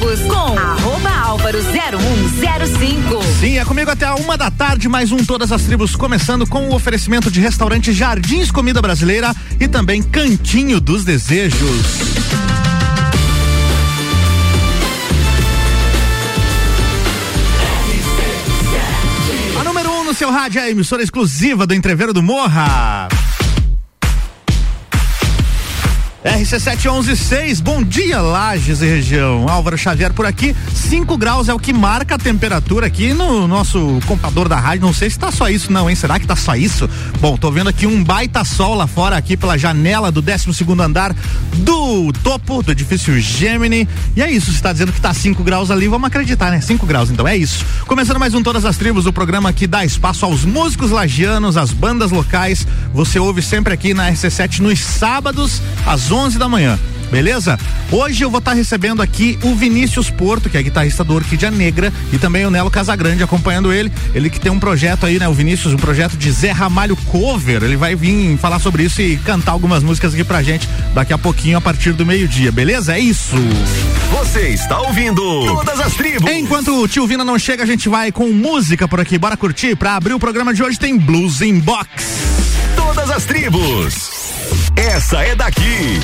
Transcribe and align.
com 0.00 0.58
arroba 0.58 1.10
álvaro 1.10 1.58
0105. 1.62 3.22
Sim, 3.38 3.58
é 3.58 3.64
comigo 3.66 3.90
até 3.90 4.06
a 4.06 4.14
uma 4.14 4.34
da 4.34 4.50
tarde, 4.50 4.88
mais 4.88 5.12
um 5.12 5.18
Todas 5.18 5.52
as 5.52 5.62
Tribos, 5.62 5.94
começando 5.94 6.46
com 6.46 6.70
o 6.70 6.74
oferecimento 6.74 7.30
de 7.30 7.38
restaurante 7.38 7.92
Jardins 7.92 8.50
Comida 8.50 8.80
Brasileira 8.80 9.34
e 9.60 9.68
também 9.68 10.02
Cantinho 10.02 10.80
dos 10.80 11.04
Desejos. 11.04 11.60
A 19.60 19.64
número 19.64 19.90
1 19.90 20.00
um 20.00 20.04
no 20.04 20.14
seu 20.14 20.30
rádio 20.30 20.60
é 20.60 20.64
a 20.64 20.70
emissora 20.70 21.02
exclusiva 21.02 21.66
do 21.66 21.74
Entreveiro 21.74 22.14
do 22.14 22.22
Morra. 22.22 23.06
RC7116, 26.24 27.62
bom 27.62 27.82
dia, 27.82 28.20
Lages 28.20 28.82
e 28.82 28.84
região. 28.84 29.48
Álvaro 29.48 29.78
Xavier 29.78 30.12
por 30.12 30.26
aqui. 30.26 30.54
5 30.74 31.16
graus 31.16 31.48
é 31.48 31.54
o 31.54 31.58
que 31.58 31.72
marca 31.72 32.16
a 32.16 32.18
temperatura 32.18 32.86
aqui 32.86 33.14
no 33.14 33.48
nosso 33.48 33.98
computador 34.06 34.46
da 34.46 34.56
rádio. 34.56 34.84
Não 34.84 34.92
sei 34.92 35.08
se 35.08 35.18
tá 35.18 35.32
só 35.32 35.48
isso, 35.48 35.72
não, 35.72 35.88
hein? 35.88 35.96
Será 35.96 36.20
que 36.20 36.26
tá 36.26 36.36
só 36.36 36.54
isso? 36.54 36.90
Bom, 37.20 37.38
tô 37.38 37.50
vendo 37.50 37.70
aqui 37.70 37.86
um 37.86 38.04
baita 38.04 38.44
sol 38.44 38.74
lá 38.74 38.86
fora, 38.86 39.16
aqui 39.16 39.34
pela 39.34 39.56
janela 39.56 40.12
do 40.12 40.20
12 40.20 40.50
andar 40.80 41.16
do 41.54 42.12
topo 42.22 42.62
do 42.62 42.72
edifício 42.72 43.18
Gemini. 43.18 43.88
E 44.14 44.20
é 44.20 44.30
isso, 44.30 44.52
você 44.52 44.60
tá 44.60 44.72
dizendo 44.74 44.92
que 44.92 45.00
tá 45.00 45.14
5 45.14 45.42
graus 45.42 45.70
ali, 45.70 45.88
vamos 45.88 46.06
acreditar, 46.06 46.50
né? 46.50 46.60
5 46.60 46.84
graus, 46.84 47.10
então 47.10 47.26
é 47.26 47.34
isso. 47.34 47.64
Começando 47.86 48.18
mais 48.18 48.34
um 48.34 48.42
Todas 48.42 48.66
as 48.66 48.76
Tribos, 48.76 49.06
o 49.06 49.12
programa 49.12 49.54
que 49.54 49.66
dá 49.66 49.86
espaço 49.86 50.26
aos 50.26 50.44
músicos 50.44 50.90
lagianos, 50.90 51.56
às 51.56 51.72
bandas 51.72 52.10
locais. 52.10 52.66
Você 52.92 53.18
ouve 53.18 53.40
sempre 53.40 53.72
aqui 53.72 53.94
na 53.94 54.12
RC7 54.12 54.58
nos 54.58 54.80
sábados, 54.80 55.62
às 55.86 56.09
11 56.10 56.38
da 56.38 56.48
manhã. 56.48 56.78
Beleza? 57.10 57.58
Hoje 57.90 58.22
eu 58.22 58.30
vou 58.30 58.38
estar 58.38 58.52
tá 58.52 58.56
recebendo 58.56 59.02
aqui 59.02 59.36
o 59.42 59.54
Vinícius 59.54 60.10
Porto, 60.10 60.48
que 60.48 60.56
é 60.56 60.62
guitarrista 60.62 61.02
do 61.02 61.14
Orquídea 61.14 61.50
Negra, 61.50 61.92
e 62.12 62.18
também 62.18 62.46
o 62.46 62.50
Nelo 62.50 62.70
Casagrande 62.70 63.22
acompanhando 63.22 63.72
ele. 63.72 63.90
Ele 64.14 64.30
que 64.30 64.38
tem 64.38 64.50
um 64.50 64.60
projeto 64.60 65.04
aí, 65.06 65.18
né? 65.18 65.28
O 65.28 65.34
Vinícius, 65.34 65.74
um 65.74 65.76
projeto 65.76 66.16
de 66.16 66.30
Zé 66.30 66.52
Ramalho 66.52 66.96
Cover. 66.96 67.64
Ele 67.64 67.76
vai 67.76 67.96
vir 67.96 68.38
falar 68.38 68.60
sobre 68.60 68.84
isso 68.84 69.02
e 69.02 69.16
cantar 69.16 69.52
algumas 69.52 69.82
músicas 69.82 70.14
aqui 70.14 70.22
pra 70.22 70.40
gente 70.42 70.68
daqui 70.94 71.12
a 71.12 71.18
pouquinho, 71.18 71.58
a 71.58 71.60
partir 71.60 71.92
do 71.92 72.06
meio-dia, 72.06 72.52
beleza? 72.52 72.94
É 72.94 73.00
isso. 73.00 73.36
Você 74.12 74.48
está 74.48 74.80
ouvindo 74.80 75.20
Todas 75.46 75.80
as 75.80 75.94
Tribos. 75.94 76.30
Enquanto 76.30 76.80
o 76.80 76.86
tio 76.86 77.06
Vina 77.06 77.24
não 77.24 77.38
chega, 77.38 77.64
a 77.64 77.66
gente 77.66 77.88
vai 77.88 78.12
com 78.12 78.28
música 78.30 78.86
por 78.86 79.00
aqui. 79.00 79.18
Bora 79.18 79.36
curtir? 79.36 79.74
Pra 79.74 79.96
abrir 79.96 80.14
o 80.14 80.18
programa 80.18 80.54
de 80.54 80.62
hoje 80.62 80.78
tem 80.78 80.96
Blues 80.96 81.40
in 81.40 81.58
Box. 81.58 81.88
Todas 82.76 83.10
as 83.10 83.24
Tribos. 83.24 84.19
Essa 84.76 85.22
é 85.24 85.34
daqui. 85.34 86.00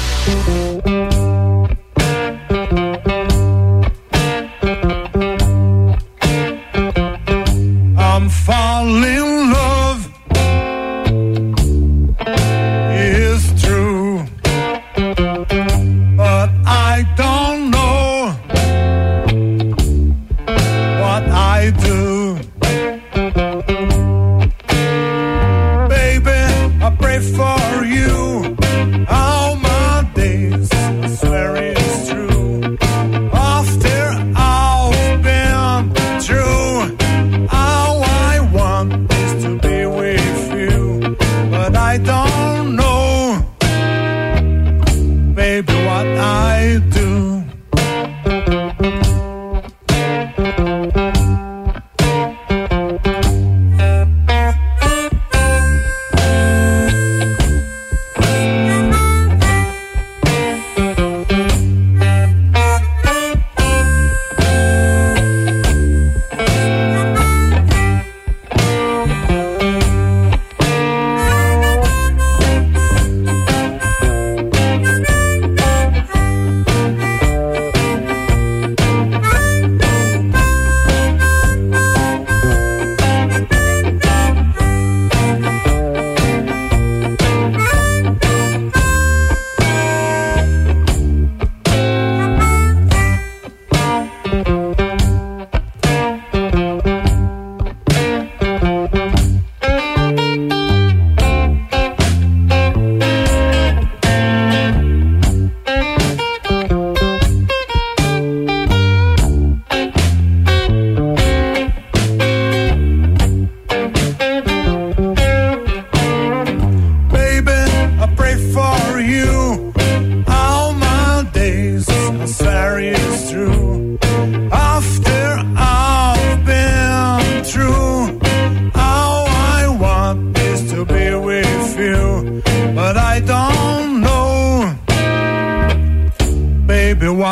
I'm 7.99 8.29
falling 8.31 9.26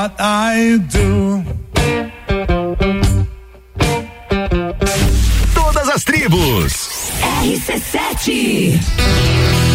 what 0.05 0.21
I 0.21 0.77
do. 0.91 1.43
Todas 5.55 5.89
as 5.89 6.05
Tribos. 6.05 7.11
RC7. 7.41 9.74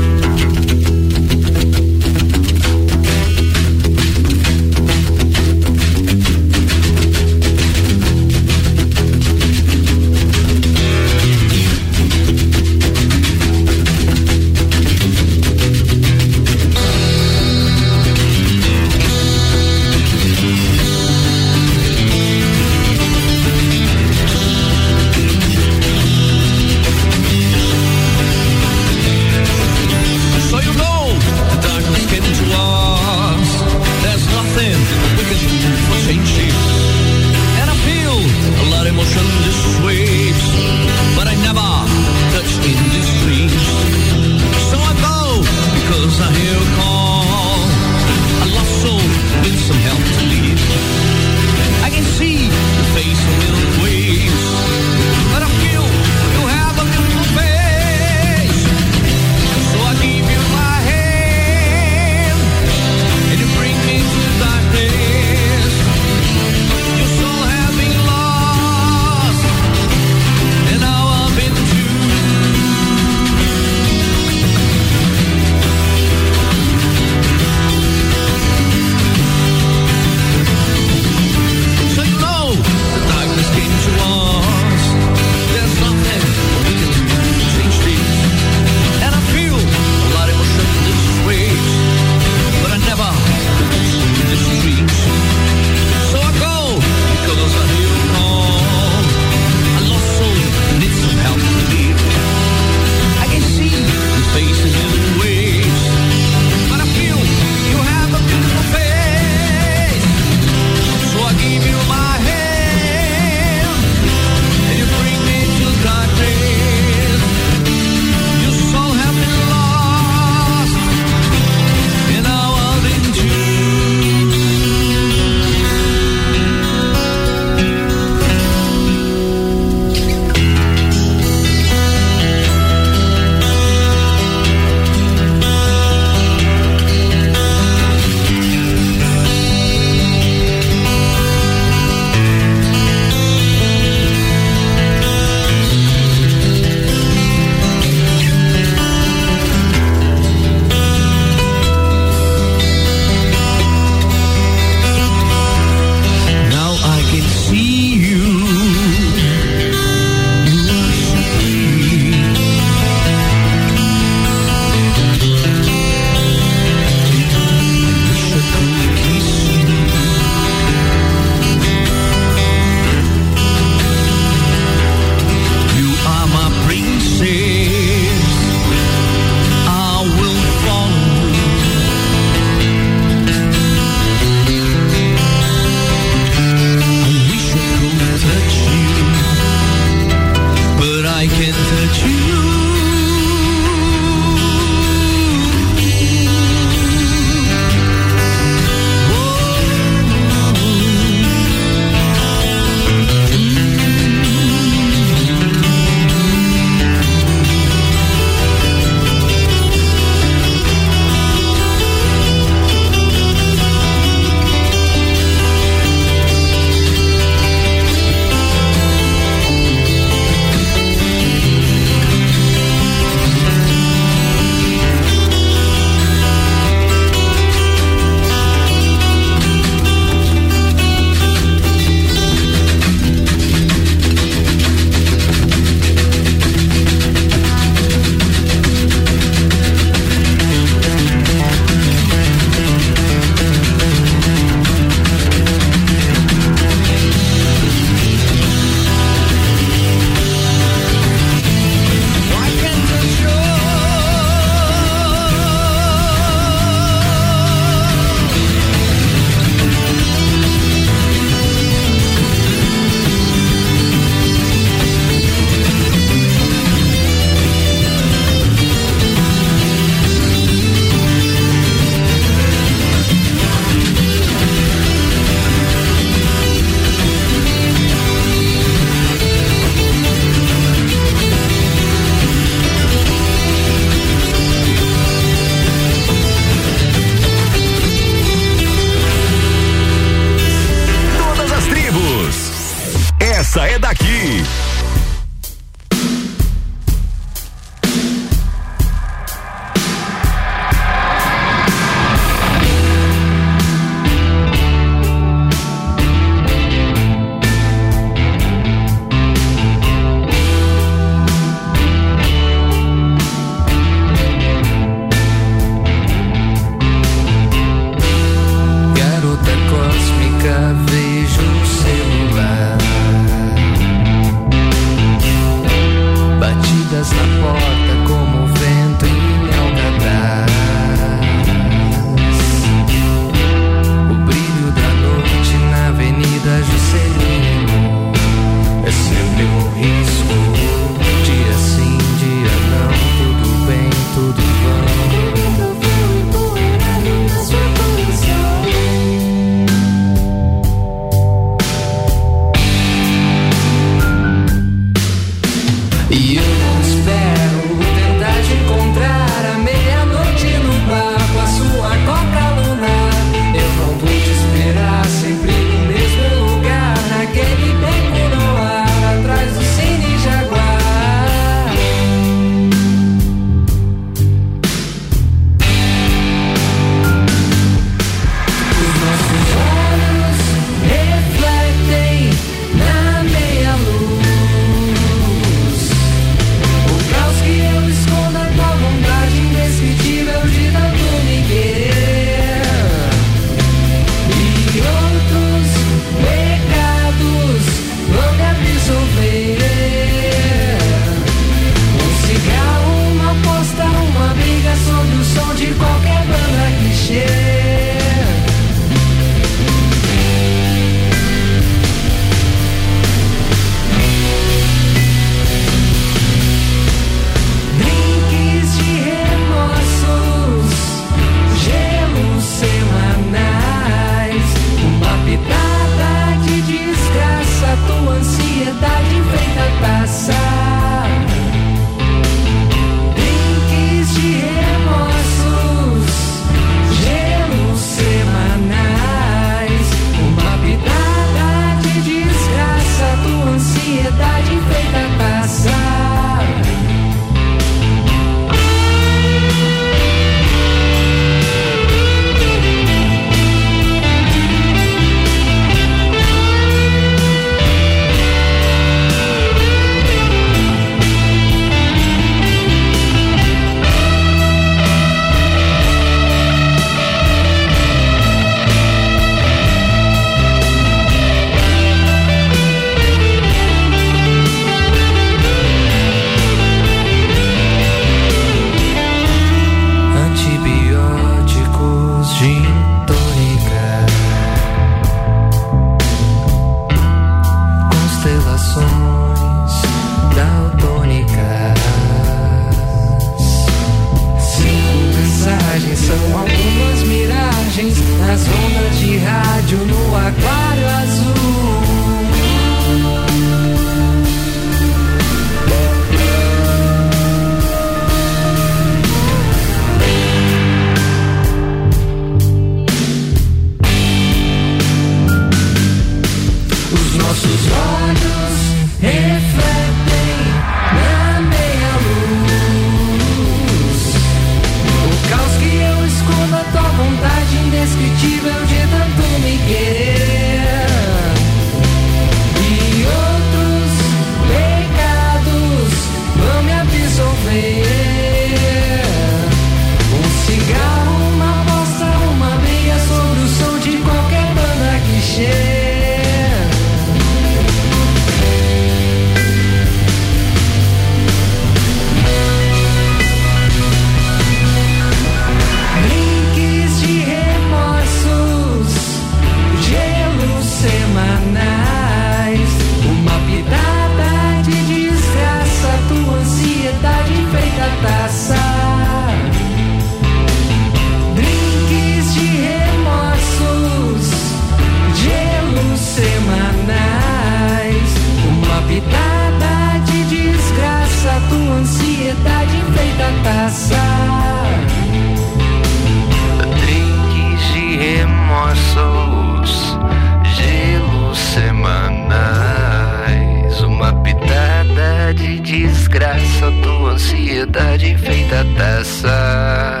Dessa. 598.64 600.00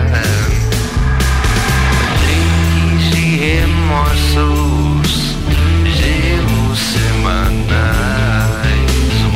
Remorsos, 3.40 5.10
gelos 5.84 6.78
semanais, 6.78 7.80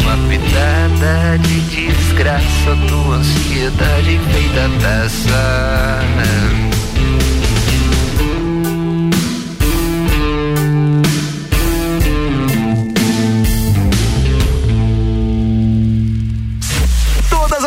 uma 0.00 0.16
pitada 0.28 1.38
de 1.38 1.60
desgraça, 1.62 2.76
tua 2.88 3.16
ansiedade 3.16 4.20
feita 4.30 4.68
dessa. 4.80 5.96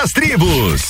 as 0.02 0.14
tribos. 0.14 0.89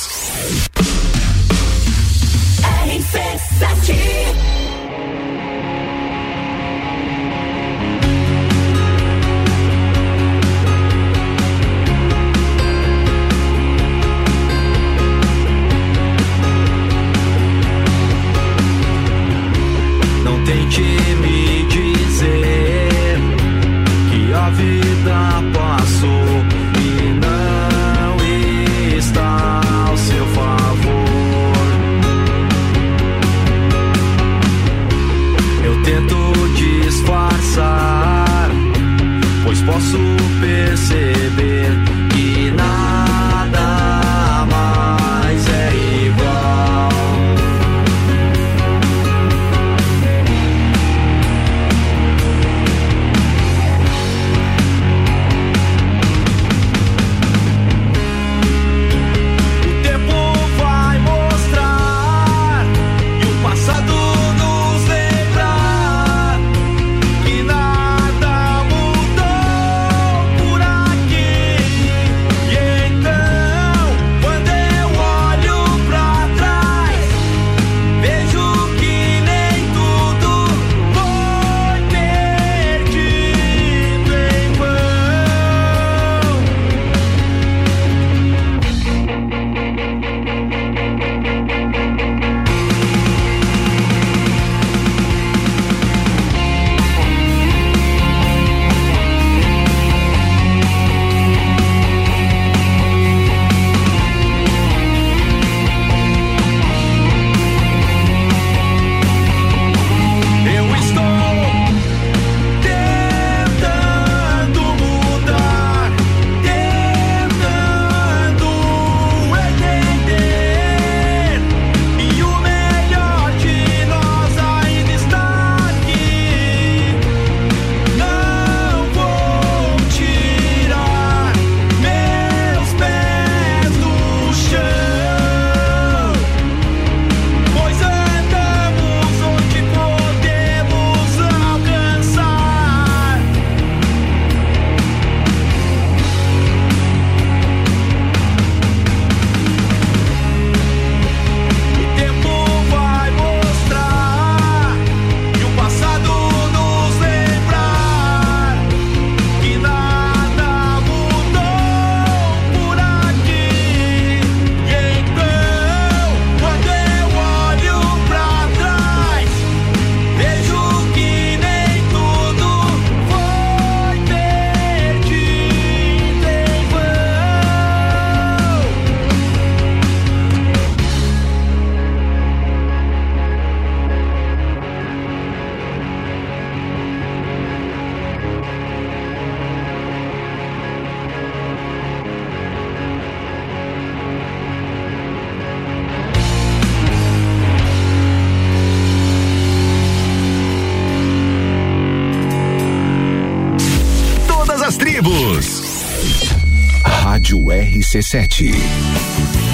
RC7. 207.92 209.49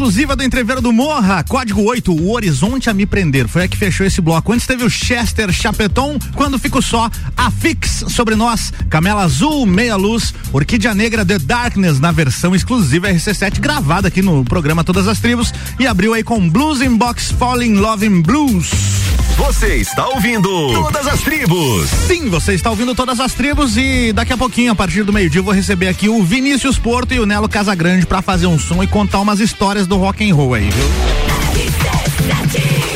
Exclusiva 0.00 0.34
do 0.34 0.42
Entreveiro 0.42 0.80
do 0.80 0.94
Morra. 0.94 1.44
Código 1.46 1.82
8, 1.82 2.10
o 2.10 2.32
Horizonte 2.32 2.88
a 2.88 2.94
me 2.94 3.04
prender. 3.04 3.46
Foi 3.46 3.64
a 3.64 3.68
que 3.68 3.76
fechou 3.76 4.06
esse 4.06 4.18
bloco. 4.18 4.50
Antes 4.50 4.66
teve 4.66 4.82
o 4.82 4.88
Chester 4.88 5.52
Chapeton, 5.52 6.18
quando 6.34 6.58
ficou 6.58 6.80
só 6.80 7.10
a 7.36 7.50
Fix 7.50 8.06
sobre 8.08 8.34
nós. 8.34 8.72
Camela 8.88 9.24
Azul, 9.24 9.66
Meia 9.66 9.96
Luz, 9.96 10.32
Orquídea 10.54 10.94
Negra 10.94 11.22
The 11.22 11.38
Darkness 11.38 12.00
na 12.00 12.12
versão 12.12 12.54
exclusiva 12.54 13.12
RC7, 13.12 13.60
gravada 13.60 14.08
aqui 14.08 14.22
no 14.22 14.42
programa 14.42 14.82
Todas 14.82 15.06
as 15.06 15.20
Tribos. 15.20 15.52
E 15.78 15.86
abriu 15.86 16.14
aí 16.14 16.22
com 16.22 16.48
Blues 16.48 16.80
in 16.80 16.96
Box 16.96 17.30
Falling 17.32 17.74
Loving 17.74 18.22
Blues. 18.22 18.99
Você 19.40 19.76
está 19.76 20.06
ouvindo 20.06 20.48
Todas 20.70 21.06
as 21.06 21.22
Tribos. 21.22 21.88
Sim, 22.06 22.28
você 22.28 22.52
está 22.52 22.68
ouvindo 22.68 22.94
todas 22.94 23.18
as 23.18 23.32
tribos 23.32 23.74
e 23.74 24.12
daqui 24.12 24.34
a 24.34 24.36
pouquinho, 24.36 24.70
a 24.70 24.74
partir 24.74 25.02
do 25.02 25.14
meio-dia, 25.14 25.40
vou 25.40 25.54
receber 25.54 25.88
aqui 25.88 26.10
o 26.10 26.22
Vinícius 26.22 26.78
Porto 26.78 27.14
e 27.14 27.18
o 27.18 27.24
Nelo 27.24 27.48
Casagrande 27.48 28.04
para 28.04 28.20
fazer 28.20 28.46
um 28.46 28.58
som 28.58 28.82
e 28.82 28.86
contar 28.86 29.18
umas 29.18 29.40
histórias 29.40 29.86
do 29.86 29.96
rock 29.96 30.30
and 30.30 30.34
roll 30.34 30.52
aí, 30.52 30.68
viu? 30.68 31.19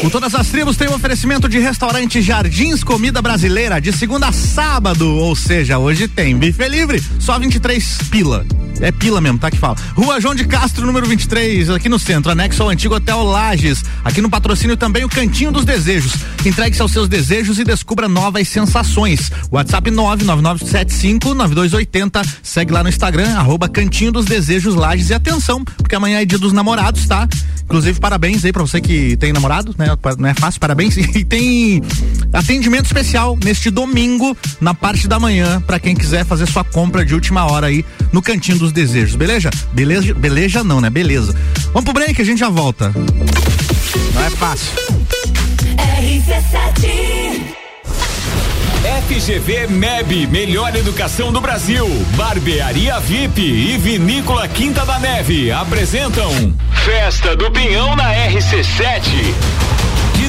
O 0.05 0.11
Todas 0.11 0.35
as 0.35 0.49
Tribos 0.49 0.77
tem 0.77 0.87
um 0.87 0.93
oferecimento 0.93 1.49
de 1.49 1.59
restaurante 1.59 2.21
Jardins 2.21 2.85
Comida 2.85 3.23
Brasileira 3.23 3.81
de 3.81 3.90
segunda 3.90 4.29
a 4.29 4.33
sábado, 4.33 5.09
ou 5.09 5.35
seja, 5.35 5.79
hoje 5.79 6.07
tem 6.07 6.37
bife 6.37 6.69
livre, 6.69 7.03
só 7.19 7.38
23 7.38 8.01
pila. 8.11 8.45
É 8.83 8.93
pila 8.93 9.19
mesmo, 9.19 9.38
tá 9.38 9.51
que 9.51 9.57
fala. 9.57 9.77
Rua 9.97 10.21
João 10.21 10.35
de 10.35 10.45
Castro, 10.45 10.85
número 10.85 11.07
23, 11.07 11.71
aqui 11.71 11.88
no 11.88 11.99
centro, 11.99 12.31
anexo 12.31 12.62
ao 12.62 12.69
antigo 12.69 12.95
Hotel 12.95 13.23
Lages. 13.23 13.83
Aqui 14.05 14.21
no 14.21 14.29
patrocínio 14.29 14.77
também 14.77 15.05
o 15.05 15.09
Cantinho 15.09 15.51
dos 15.51 15.64
Desejos. 15.64 16.12
Entregue-se 16.45 16.83
aos 16.83 16.93
seus 16.93 17.09
desejos 17.09 17.59
e 17.59 17.64
descubra 17.64 18.07
novas 18.07 18.47
sensações. 18.47 19.33
WhatsApp 19.51 19.90
999759280. 19.90 22.29
Segue 22.43 22.75
lá 22.75 22.83
no 22.83 22.90
Instagram, 22.90 23.38
arroba 23.38 23.71
Cantinho 23.71 24.12
dos 24.12 24.27
Desejos 24.27 24.75
Lages. 24.75 25.09
E 25.09 25.14
atenção, 25.14 25.64
porque 25.64 25.95
amanhã 25.95 26.21
é 26.21 26.27
dia 26.27 26.38
dos 26.38 26.53
namorados, 26.53 27.07
tá? 27.07 27.27
Inclusive, 27.64 27.99
parabéns 27.99 28.45
aí 28.45 28.53
pra 28.53 28.62
você 28.62 28.81
que 28.81 29.17
tem 29.17 29.33
namorado, 29.33 29.75
né? 29.79 29.94
Não 30.19 30.29
é 30.29 30.35
fácil, 30.35 30.61
parabéns. 30.61 30.97
E 31.15 31.25
tem 31.25 31.81
atendimento 32.33 32.87
especial 32.87 33.39
neste 33.43 33.71
domingo, 33.71 34.37
na 34.61 34.75
parte 34.75 35.07
da 35.07 35.21
manhã, 35.21 35.61
pra 35.61 35.79
quem 35.79 35.95
quiser 35.95 36.25
fazer 36.25 36.47
sua 36.47 36.65
compra 36.65 37.05
de 37.05 37.15
última 37.15 37.45
hora 37.45 37.69
aí 37.69 37.85
no 38.13 38.21
Cantinho 38.21 38.59
dos 38.59 38.73
Desejos, 38.73 39.15
beleza? 39.15 39.51
Beleza, 39.73 40.13
beleza 40.13 40.65
não, 40.65 40.81
né? 40.81 40.91
Beleza. 40.91 41.35
Vamos 41.67 41.85
pro 41.85 41.93
break, 41.93 42.21
a 42.21 42.25
gente 42.25 42.41
já 42.41 42.49
volta. 42.49 42.93
Não 44.15 44.25
é 44.25 44.31
fácil. 44.31 44.73
FGV 49.09 49.67
MEB, 49.69 50.27
melhor 50.27 50.75
educação 50.77 51.33
do 51.33 51.41
Brasil. 51.41 51.87
Barbearia 52.17 52.99
VIP 53.01 53.41
e 53.41 53.79
Vinícola 53.79 54.47
Quinta 54.49 54.85
da 54.85 54.99
Neve 54.99 55.51
apresentam 55.51 56.31
Festa 56.85 57.35
do 57.35 57.51
Pinhão 57.51 57.97
na 57.97 58.13
RC7. 58.15 59.35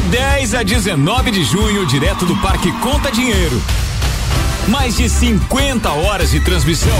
De 0.05 0.11
10 0.11 0.53
a 0.53 0.63
19 0.63 1.31
de 1.31 1.43
junho, 1.43 1.85
direto 1.87 2.25
do 2.25 2.35
Parque 2.37 2.71
Conta 2.73 3.11
Dinheiro. 3.11 3.61
Mais 4.67 4.97
de 4.97 5.09
50 5.09 5.91
horas 5.91 6.29
de 6.29 6.39
transmissão. 6.39 6.99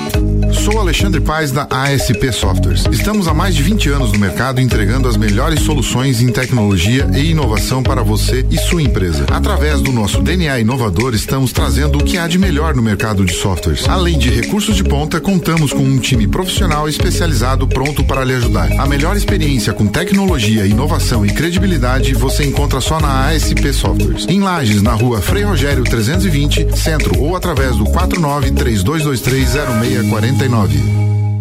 Sou 0.49 0.79
Alexandre 0.79 1.21
Paes 1.21 1.51
da 1.51 1.67
ASP 1.69 2.31
Softwares. 2.31 2.85
Estamos 2.91 3.27
há 3.27 3.33
mais 3.33 3.55
de 3.55 3.63
20 3.63 3.89
anos 3.89 4.11
no 4.11 4.19
mercado 4.19 4.59
entregando 4.59 5.07
as 5.07 5.15
melhores 5.15 5.61
soluções 5.61 6.21
em 6.21 6.31
tecnologia 6.31 7.07
e 7.13 7.31
inovação 7.31 7.83
para 7.83 8.01
você 8.01 8.45
e 8.49 8.57
sua 8.57 8.81
empresa. 8.81 9.25
Através 9.31 9.81
do 9.81 9.91
nosso 9.91 10.21
DNA 10.21 10.59
inovador, 10.59 11.13
estamos 11.13 11.51
trazendo 11.51 11.99
o 11.99 12.03
que 12.03 12.17
há 12.17 12.27
de 12.27 12.37
melhor 12.37 12.75
no 12.75 12.81
mercado 12.81 13.23
de 13.23 13.33
softwares. 13.33 13.87
Além 13.87 14.17
de 14.17 14.29
recursos 14.29 14.75
de 14.75 14.83
ponta, 14.83 15.19
contamos 15.19 15.71
com 15.71 15.83
um 15.83 15.99
time 15.99 16.27
profissional 16.27 16.89
especializado 16.89 17.67
pronto 17.67 18.03
para 18.03 18.23
lhe 18.23 18.33
ajudar. 18.33 18.71
A 18.79 18.85
melhor 18.85 19.15
experiência 19.15 19.73
com 19.73 19.87
tecnologia, 19.87 20.65
inovação 20.65 21.25
e 21.25 21.29
credibilidade 21.29 22.13
você 22.13 22.45
encontra 22.45 22.81
só 22.81 22.99
na 22.99 23.29
ASP 23.29 23.73
Softwares. 23.73 24.25
Em 24.27 24.39
Lages, 24.39 24.81
na 24.81 24.93
rua 24.93 25.21
Frei 25.21 25.43
Rogério 25.43 25.83
320, 25.83 26.77
centro 26.77 27.19
ou 27.19 27.35
através 27.35 27.75
do 27.75 27.85
49 27.85 28.51
3223 28.51 29.55
0649. 30.37 31.10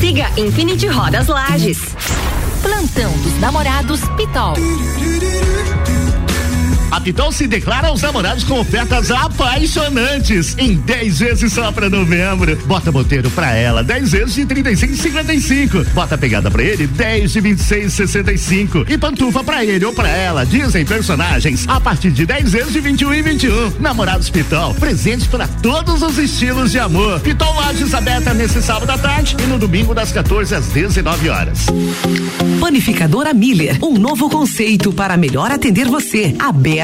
Siga 0.00 0.26
Infinity 0.36 0.88
Rodas 0.88 1.28
Lages. 1.28 1.78
Plantão 2.62 3.12
dos 3.18 3.38
Namorados 3.40 4.00
Pitol. 4.16 4.54
A 6.94 7.00
Pitol 7.00 7.32
se 7.32 7.48
declara 7.48 7.88
aos 7.88 8.02
namorados 8.02 8.44
com 8.44 8.60
ofertas 8.60 9.10
apaixonantes 9.10 10.56
em 10.56 10.76
10 10.76 11.18
vezes 11.18 11.52
só 11.52 11.72
pra 11.72 11.90
novembro. 11.90 12.56
Bota 12.66 12.92
boteiro 12.92 13.28
pra 13.30 13.52
ela, 13.52 13.82
10 13.82 14.12
vezes 14.12 14.34
de 14.36 14.46
35,55. 14.46 15.86
Bota 15.92 16.16
pegada 16.16 16.52
pra 16.52 16.62
ele, 16.62 16.86
10 16.86 17.32
de 17.32 17.42
26,65. 17.42 18.88
E 18.88 18.96
pantufa 18.96 19.42
pra 19.42 19.64
ele 19.64 19.84
ou 19.84 19.92
pra 19.92 20.08
ela, 20.08 20.46
dizem 20.46 20.84
personagens, 20.84 21.66
a 21.66 21.80
partir 21.80 22.12
de 22.12 22.24
10 22.24 22.52
vezes 22.52 22.72
de 22.72 22.78
21 22.78 23.14
e 23.14 23.22
21. 23.22 23.72
Namorados 23.80 24.30
Pitol, 24.30 24.72
presentes 24.74 25.26
para 25.26 25.48
todos 25.48 26.00
os 26.00 26.16
estilos 26.16 26.70
de 26.70 26.78
amor. 26.78 27.18
Pitol 27.18 27.56
Lages 27.56 27.92
aberta 27.92 28.32
nesse 28.32 28.62
sábado 28.62 28.90
à 28.90 28.98
tarde 28.98 29.36
e 29.42 29.46
no 29.48 29.58
domingo 29.58 29.94
das 29.94 30.12
14 30.12 30.54
às 30.54 30.66
19 30.68 31.28
horas. 31.28 31.66
Panificadora 32.60 33.34
Miller, 33.34 33.78
um 33.82 33.98
novo 33.98 34.30
conceito 34.30 34.92
para 34.92 35.16
melhor 35.16 35.50
atender 35.50 35.88
você. 35.88 36.36
Aberta 36.38 36.83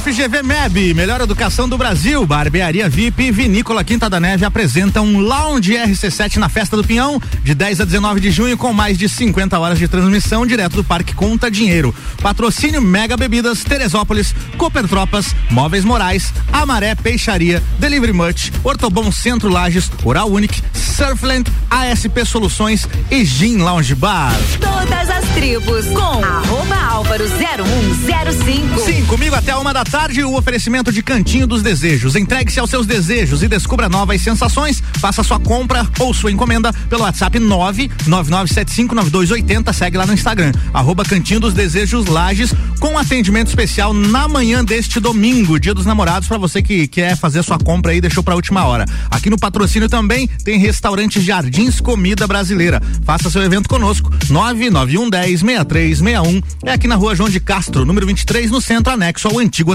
FGV 0.00 0.42
MEB, 0.44 0.94
melhor 0.94 1.20
educação 1.20 1.68
do 1.68 1.76
Brasil, 1.76 2.24
Barbearia 2.24 2.88
VIP 2.88 3.24
e 3.24 3.30
Vinícola 3.32 3.82
Quinta 3.82 4.08
da 4.08 4.20
Neve 4.20 4.44
apresentam 4.44 5.04
um 5.04 5.18
Lounge 5.18 5.72
RC7 5.72 6.36
na 6.36 6.48
Festa 6.48 6.76
do 6.76 6.84
Pinhão, 6.84 7.20
de 7.42 7.52
10 7.52 7.80
a 7.80 7.84
19 7.84 8.20
de 8.20 8.30
junho, 8.30 8.56
com 8.56 8.72
mais 8.72 8.96
de 8.96 9.08
50 9.08 9.58
horas 9.58 9.76
de 9.76 9.88
transmissão 9.88 10.46
direto 10.46 10.76
do 10.76 10.84
Parque 10.84 11.14
Conta 11.14 11.50
Dinheiro. 11.50 11.92
Patrocínio 12.22 12.80
Mega 12.80 13.16
Bebidas, 13.16 13.64
Teresópolis, 13.64 14.34
Cooper 14.56 14.86
Tropas, 14.86 15.34
Móveis 15.50 15.84
Morais, 15.84 16.32
Amaré 16.52 16.94
Peixaria, 16.94 17.60
Delivery 17.80 18.12
Much, 18.12 18.52
Ortobon 18.62 19.10
Centro 19.10 19.48
Lages, 19.48 19.90
Oral 20.04 20.30
Unique, 20.30 20.62
Surfland, 20.72 21.50
ASP 21.70 22.24
Soluções 22.24 22.86
e 23.10 23.24
Gin 23.24 23.58
Lounge 23.58 23.94
Bar. 23.94 24.32
Todas 24.60 25.10
as 25.10 25.24
tribos 25.34 25.86
com 25.86 26.24
arroba 26.24 26.76
Álvaro 26.88 27.24
0105. 27.28 28.80
Sim, 28.80 29.04
comigo 29.06 29.34
até 29.34 29.54
uma 29.56 29.72
da 29.72 29.84
tarde, 29.88 30.22
o 30.22 30.36
oferecimento 30.36 30.92
de 30.92 31.02
Cantinho 31.02 31.46
dos 31.46 31.62
Desejos. 31.62 32.14
Entregue-se 32.14 32.60
aos 32.60 32.68
seus 32.68 32.86
desejos 32.86 33.42
e 33.42 33.48
descubra 33.48 33.88
novas 33.88 34.20
sensações. 34.20 34.82
Faça 34.98 35.22
sua 35.22 35.40
compra 35.40 35.88
ou 35.98 36.12
sua 36.12 36.30
encomenda 36.30 36.70
pelo 36.90 37.00
WhatsApp 37.02 37.38
999759280. 37.38 39.72
Segue 39.72 39.96
lá 39.96 40.04
no 40.06 40.12
Instagram, 40.12 40.52
arroba 40.74 41.04
Cantinho 41.04 41.40
dos 41.40 41.54
Desejos 41.54 42.04
Lages. 42.06 42.52
com 42.78 42.98
atendimento 42.98 43.48
especial 43.48 43.94
na 43.94 44.28
manhã 44.28 44.62
deste 44.64 45.00
domingo, 45.00 45.58
Dia 45.58 45.74
dos 45.74 45.86
Namorados, 45.86 46.28
para 46.28 46.38
você 46.38 46.62
que 46.62 46.86
quer 46.86 47.16
fazer 47.16 47.42
sua 47.42 47.58
compra 47.58 47.90
aí, 47.92 48.00
deixou 48.00 48.22
para 48.22 48.36
última 48.36 48.64
hora. 48.64 48.84
Aqui 49.10 49.28
no 49.30 49.38
patrocínio 49.38 49.88
também 49.88 50.28
tem 50.44 50.58
restaurante 50.58 51.20
Jardins 51.20 51.80
Comida 51.80 52.26
Brasileira. 52.26 52.82
Faça 53.04 53.30
seu 53.30 53.42
evento 53.42 53.68
conosco. 53.68 54.12
991 54.28 55.10
10 55.10 55.40
6361 55.40 56.42
é 56.64 56.72
aqui 56.72 56.86
na 56.86 56.94
rua 56.94 57.16
João 57.16 57.30
de 57.30 57.40
Castro, 57.40 57.84
número 57.84 58.06
23, 58.06 58.50
no 58.50 58.60
centro 58.60 58.92
anexo 58.92 59.28
ao 59.28 59.38
antigo 59.38 59.74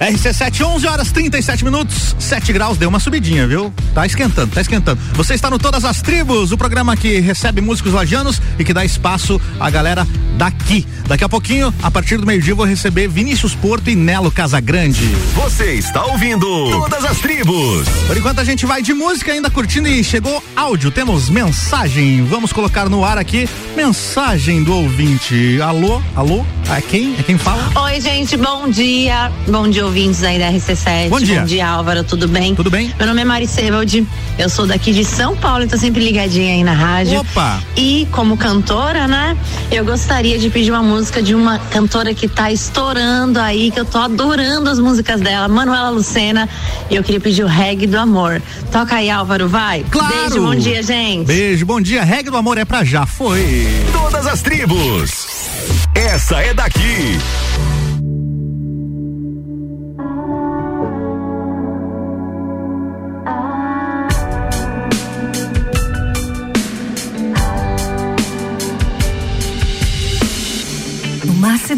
RC7, 0.00 0.64
11 0.64 0.86
horas 0.86 1.10
37 1.10 1.64
minutos, 1.64 2.14
7 2.18 2.52
graus, 2.52 2.78
deu 2.78 2.88
uma 2.88 3.00
subidinha, 3.00 3.46
viu? 3.48 3.72
Tá 3.92 4.06
esquentando, 4.06 4.54
tá 4.54 4.60
esquentando. 4.60 5.00
Você 5.14 5.34
está 5.34 5.50
no 5.50 5.58
Todas 5.58 5.84
as 5.84 6.00
Tribos, 6.00 6.52
o 6.52 6.58
programa 6.58 6.96
que 6.96 7.18
recebe 7.18 7.60
músicos 7.60 7.92
lajanos 7.92 8.40
e 8.58 8.64
que 8.64 8.72
dá 8.72 8.84
espaço 8.84 9.40
à 9.58 9.68
galera 9.68 10.06
daqui. 10.36 10.86
Daqui 11.08 11.24
a 11.24 11.28
pouquinho, 11.28 11.74
a 11.82 11.90
partir 11.90 12.16
do 12.16 12.26
meio-dia, 12.26 12.54
vou 12.54 12.64
receber 12.64 13.08
Vinícius 13.08 13.54
Porto 13.54 13.90
e 13.90 13.96
Nelo 13.96 14.30
Casagrande. 14.30 15.04
Você 15.34 15.72
está 15.72 16.04
ouvindo 16.04 16.46
Todas 16.70 17.04
as 17.04 17.18
Tribos. 17.18 17.88
Por 18.06 18.16
enquanto 18.16 18.38
a 18.38 18.44
gente 18.44 18.64
vai 18.66 18.80
de 18.82 18.94
música 18.94 19.32
ainda 19.32 19.50
curtindo 19.50 19.88
e 19.88 20.04
chegou 20.04 20.42
áudio, 20.54 20.92
temos 20.92 21.28
mensagem. 21.28 22.24
Vamos 22.24 22.52
colocar 22.52 22.88
no 22.88 23.04
ar 23.04 23.18
aqui 23.18 23.48
mensagem 23.74 24.62
do 24.62 24.72
ouvinte. 24.74 25.60
Alô, 25.60 26.00
alô, 26.14 26.46
é 26.70 26.80
quem? 26.80 27.16
É 27.18 27.22
quem 27.22 27.36
fala? 27.36 27.68
Oi, 27.84 28.00
gente, 28.00 28.36
bom 28.36 28.68
dia. 28.68 29.32
Bom 29.48 29.68
dia, 29.68 29.87
ouvintes 29.88 30.22
aí 30.22 30.38
da 30.38 30.52
RC7. 30.52 31.08
Bom 31.08 31.18
dia. 31.18 31.40
Bom 31.40 31.46
dia, 31.46 31.66
Álvaro, 31.66 32.04
tudo 32.04 32.28
bem? 32.28 32.54
Tudo 32.54 32.70
bem. 32.70 32.92
Meu 32.98 33.06
nome 33.06 33.22
é 33.22 33.24
Mari 33.24 33.46
Sebald, 33.46 34.06
eu 34.38 34.48
sou 34.48 34.66
daqui 34.66 34.92
de 34.92 35.02
São 35.02 35.34
Paulo 35.34 35.64
e 35.64 35.66
tô 35.66 35.78
sempre 35.78 36.04
ligadinha 36.04 36.52
aí 36.52 36.62
na 36.62 36.74
rádio. 36.74 37.20
Opa! 37.20 37.62
E 37.74 38.06
como 38.12 38.36
cantora, 38.36 39.08
né, 39.08 39.36
eu 39.70 39.84
gostaria 39.84 40.38
de 40.38 40.50
pedir 40.50 40.70
uma 40.70 40.82
música 40.82 41.22
de 41.22 41.34
uma 41.34 41.58
cantora 41.58 42.12
que 42.12 42.28
tá 42.28 42.52
estourando 42.52 43.40
aí, 43.40 43.70
que 43.70 43.80
eu 43.80 43.84
tô 43.84 43.98
adorando 43.98 44.68
as 44.68 44.78
músicas 44.78 45.20
dela, 45.22 45.48
Manuela 45.48 45.88
Lucena, 45.88 46.46
e 46.90 46.94
eu 46.94 47.02
queria 47.02 47.20
pedir 47.20 47.42
o 47.42 47.48
reggae 47.48 47.86
do 47.86 47.98
amor. 47.98 48.42
Toca 48.70 48.96
aí, 48.96 49.08
Álvaro, 49.08 49.48
vai. 49.48 49.84
Claro. 49.90 50.14
Beijo, 50.14 50.42
bom 50.42 50.54
dia, 50.54 50.82
gente. 50.82 51.26
Beijo, 51.26 51.64
bom 51.64 51.80
dia. 51.80 52.04
Regra 52.04 52.30
do 52.30 52.36
amor 52.36 52.58
é 52.58 52.64
pra 52.66 52.84
já, 52.84 53.06
foi. 53.06 53.66
Todas 53.92 54.26
as 54.26 54.42
tribos. 54.42 55.26
Essa 55.94 56.36
é 56.42 56.52
daqui. 56.52 57.18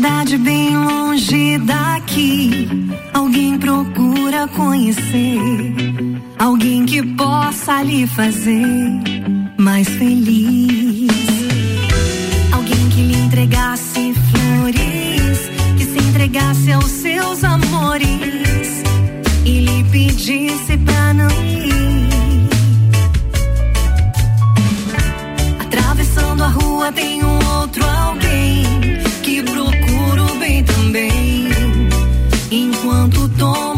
Cidade 0.00 0.38
bem 0.38 0.74
longe 0.74 1.58
daqui, 1.58 2.66
alguém 3.12 3.58
procura 3.58 4.48
conhecer. 4.48 5.74
Alguém 6.38 6.86
que 6.86 7.02
possa 7.02 7.82
lhe 7.82 8.06
fazer 8.06 8.66
mais 9.58 9.86
feliz. 9.86 11.10
Alguém 12.50 12.88
que 12.88 13.02
lhe 13.02 13.18
entregasse 13.18 14.14
flores, 14.30 15.50
que 15.76 15.84
se 15.84 15.98
entregasse 15.98 16.72
aos 16.72 16.90
seus 16.90 17.44
amores 17.44 18.82
e 19.44 19.60
lhe 19.60 19.84
pedisse 19.84 20.78
pra 20.78 21.12
não 21.12 21.30
ir. 21.30 22.48
Atravessando 25.60 26.42
a 26.42 26.48
rua 26.48 26.90
tem 26.90 27.22
um 27.22 27.38
outro 27.58 27.84
alguém 27.84 28.49
Enquanto 32.52 33.28
tomo 33.38 33.69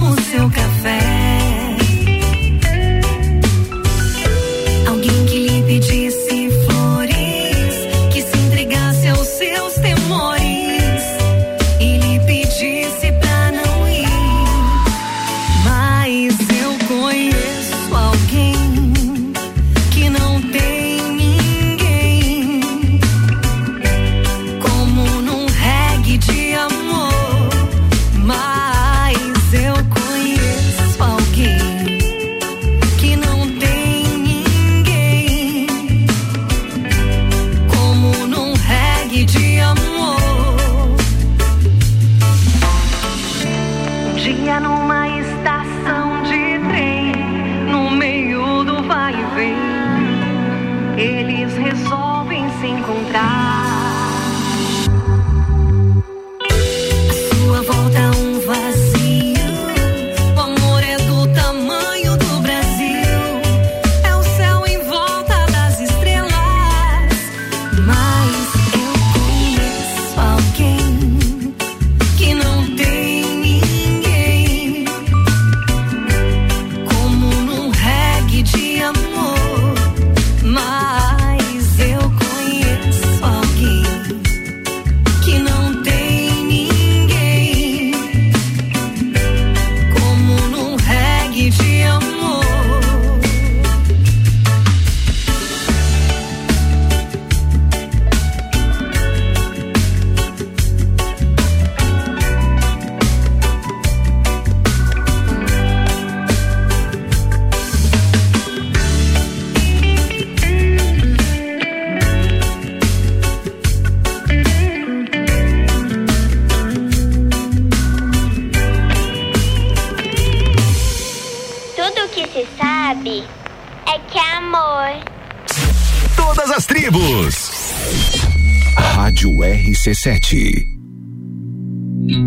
RC7. 129.83 130.65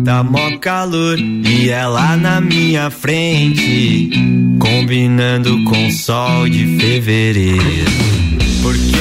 Tá 0.04 0.22
mó 0.22 0.58
calor 0.58 1.18
e 1.18 1.70
ela 1.70 2.14
na 2.14 2.38
minha 2.38 2.90
frente, 2.90 4.10
combinando 4.58 5.64
com 5.64 5.86
o 5.86 5.90
sol 5.90 6.46
de 6.50 6.78
fevereiro. 6.78 8.15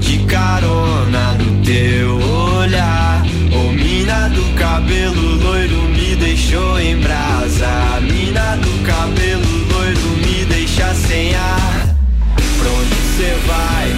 De 0.00 0.18
carona 0.26 1.32
no 1.32 1.62
teu 1.64 2.16
olhar. 2.20 3.26
Ô 3.52 3.72
mina 3.72 4.28
do 4.28 4.42
cabelo 4.56 5.36
loiro 5.42 5.82
me 5.88 6.14
deixou 6.14 6.78
em 6.78 6.96
brasa. 6.98 8.00
Mina 8.00 8.56
do 8.56 8.84
cabelo 8.84 9.66
loiro 9.72 10.08
me 10.24 10.44
deixa 10.44 10.94
sem 10.94 11.34
ar. 11.34 11.96
Pra 12.36 12.70
onde 12.70 12.94
cê 13.16 13.34
vai 13.46 13.97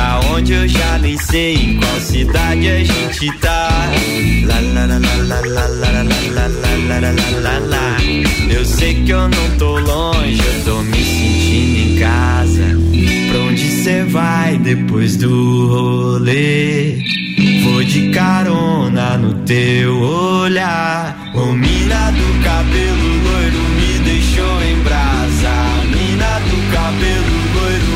Pra 0.00 0.18
onde 0.30 0.54
eu 0.54 0.66
já 0.66 0.96
nem 0.96 1.14
sei, 1.18 1.56
em 1.56 1.76
qual 1.76 2.00
cidade 2.00 2.66
a 2.70 2.78
gente 2.82 3.30
tá. 3.38 3.68
Lá, 4.46 4.58
lá, 4.72 4.86
lá, 4.86 4.96
lá, 4.96 5.06
lá, 5.26 5.40
lá, 5.40 5.66
lá, 5.68 6.02
lá, 6.02 6.46
lá, 6.88 7.10
lá, 7.10 7.40
lá, 7.42 7.58
lá. 7.58 7.96
Eu 8.50 8.64
sei 8.64 8.94
que 9.04 9.10
eu 9.10 9.28
não 9.28 9.58
tô 9.58 9.78
longe, 9.78 10.40
eu 10.42 10.64
tô 10.64 10.82
me 10.84 11.04
sentindo 11.04 11.92
em 11.92 11.98
casa. 11.98 12.78
Pra 13.28 13.40
onde 13.40 13.60
cê 13.60 14.04
vai 14.04 14.56
depois 14.56 15.18
do 15.18 15.68
rolê? 15.68 16.96
Vou 17.64 17.84
de 17.84 18.08
carona 18.08 19.18
no 19.18 19.34
teu 19.44 20.00
olhar. 20.00 21.30
Ô 21.34 21.52
mina 21.52 22.10
do 22.10 22.42
cabelo 22.42 23.22
loiro 23.22 23.58
me 23.76 23.98
deixou 24.02 24.62
em 24.62 24.82
brasa. 24.82 25.52
Mina 25.94 26.40
do 26.48 26.72
cabelo 26.72 27.40
loiro 27.54 27.89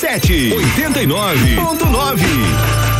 sete, 0.00 0.50
oitenta 0.54 0.98
e 0.98 1.04
nove 1.04 1.54
ponto 1.56 1.84
nove. 1.84 2.99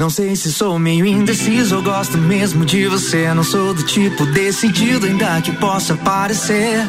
Não 0.00 0.08
sei 0.08 0.34
se 0.34 0.50
sou 0.50 0.78
meio 0.78 1.04
indeciso 1.04 1.76
ou 1.76 1.82
gosto 1.82 2.16
mesmo 2.16 2.64
de 2.64 2.86
você. 2.86 3.34
Não 3.34 3.44
sou 3.44 3.74
do 3.74 3.82
tipo 3.82 4.24
decidido, 4.24 5.04
ainda 5.04 5.42
que 5.42 5.52
possa 5.52 5.94
parecer. 5.94 6.88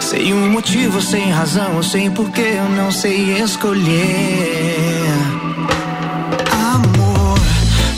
Sem 0.00 0.32
um 0.32 0.50
motivo, 0.50 1.02
sem 1.02 1.30
razão, 1.30 1.76
ou 1.76 1.82
sem 1.82 2.10
porquê, 2.10 2.54
eu 2.56 2.68
não 2.70 2.90
sei 2.90 3.42
escolher. 3.42 5.04
Amor, 6.72 7.38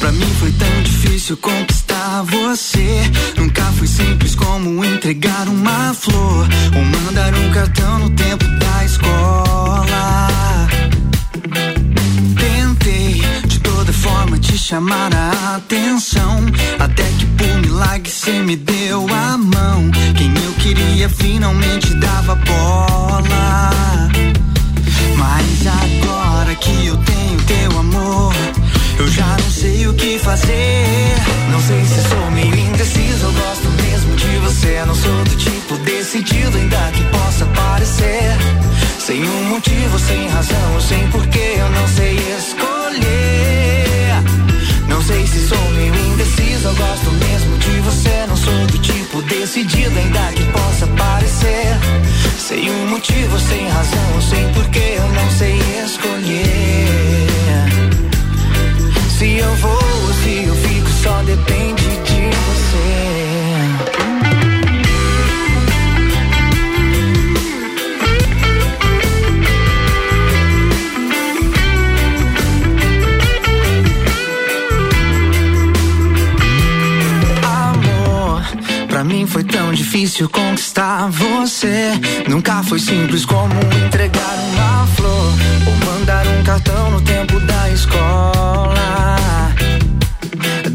pra 0.00 0.10
mim 0.10 0.34
foi 0.40 0.50
tão 0.50 0.82
difícil 0.82 1.36
conquistar 1.36 2.24
você. 2.24 3.00
Nunca 3.36 3.62
foi 3.78 3.86
simples 3.86 4.34
como 4.34 4.84
entregar 4.84 5.46
uma 5.46 5.94
flor 5.94 6.48
ou 6.74 6.84
mandar 6.84 7.32
um 7.32 7.52
cartão 7.52 8.00
no 8.00 8.10
tempo 8.10 8.44
da 8.44 8.84
escola. 8.84 10.27
Chamar 14.68 15.10
a 15.14 15.56
atenção. 15.56 16.44
Até 16.78 17.04
que 17.18 17.24
por 17.24 17.60
milagre 17.62 18.10
cê 18.10 18.32
me 18.42 18.54
deu 18.54 19.06
a 19.08 19.38
mão. 19.38 19.90
Quem 20.14 20.30
eu 20.44 20.52
queria 20.62 21.08
finalmente 21.08 21.94
dava 21.94 22.34
bola. 22.34 24.10
Mas 25.16 25.66
agora 25.66 26.54
que 26.56 26.86
eu 26.86 26.98
tenho 26.98 27.40
teu 27.46 27.78
amor, 27.78 28.34
eu 28.98 29.08
já 29.08 29.38
não 29.42 29.50
sei 29.50 29.86
o 29.86 29.94
que 29.94 30.18
fazer. 30.18 31.16
Não 31.50 31.60
sei 31.62 31.82
se 31.86 32.06
sou 32.06 32.30
meio 32.32 32.54
indeciso, 32.54 33.24
eu 33.24 33.32
gosto 33.32 33.68
mesmo 33.82 34.16
de 34.16 34.38
você. 34.40 34.84
Não 34.84 34.94
sou 34.94 35.24
do 35.24 35.36
tipo 35.36 35.78
decidido, 35.78 36.58
ainda 36.58 36.90
que 36.92 37.04
possa 37.04 37.46
parecer. 37.46 38.36
Sem 38.98 39.26
um 39.26 39.44
motivo, 39.44 39.98
sem 39.98 40.28
razão, 40.28 40.80
sem 40.86 41.08
porquê, 41.08 41.54
eu 41.56 41.70
não 41.70 41.88
sei 41.88 42.18
escolher. 42.36 42.88
Sei 45.08 45.26
se 45.26 45.48
sou 45.48 45.70
meio 45.70 45.94
indeciso, 45.94 46.68
eu 46.68 46.74
gosto 46.74 47.10
mesmo 47.12 47.56
de 47.56 47.80
você. 47.80 48.26
Não 48.28 48.36
sou 48.36 48.66
do 48.66 48.78
tipo 48.78 49.22
decidido, 49.22 49.98
ainda 49.98 50.32
que 50.34 50.44
possa 50.52 50.86
parecer. 50.86 51.78
Sem 52.38 52.70
um 52.70 52.90
motivo, 52.90 53.40
sem 53.40 53.66
razão, 53.68 54.20
sem 54.20 54.52
porquê, 54.52 54.96
eu 54.98 55.08
não 55.08 55.30
sei 55.30 55.58
escolher. 55.82 56.88
Se 59.18 59.38
eu 59.38 59.54
vou 59.56 59.70
ou 59.72 60.12
se 60.12 60.44
eu 60.44 60.54
fico, 60.54 60.90
só 61.02 61.22
depende 61.22 61.84
de 62.04 62.28
você. 62.44 62.67
Foi 79.26 79.42
tão 79.42 79.72
difícil 79.72 80.28
conquistar 80.28 81.08
você. 81.10 81.92
Nunca 82.28 82.62
foi 82.62 82.78
simples 82.78 83.24
como 83.24 83.54
entregar 83.86 84.34
uma 84.52 84.86
flor 84.88 85.32
ou 85.66 85.92
mandar 85.92 86.26
um 86.26 86.42
cartão 86.42 86.90
no 86.90 87.00
tempo 87.00 87.40
da 87.40 87.70
escola. 87.70 89.16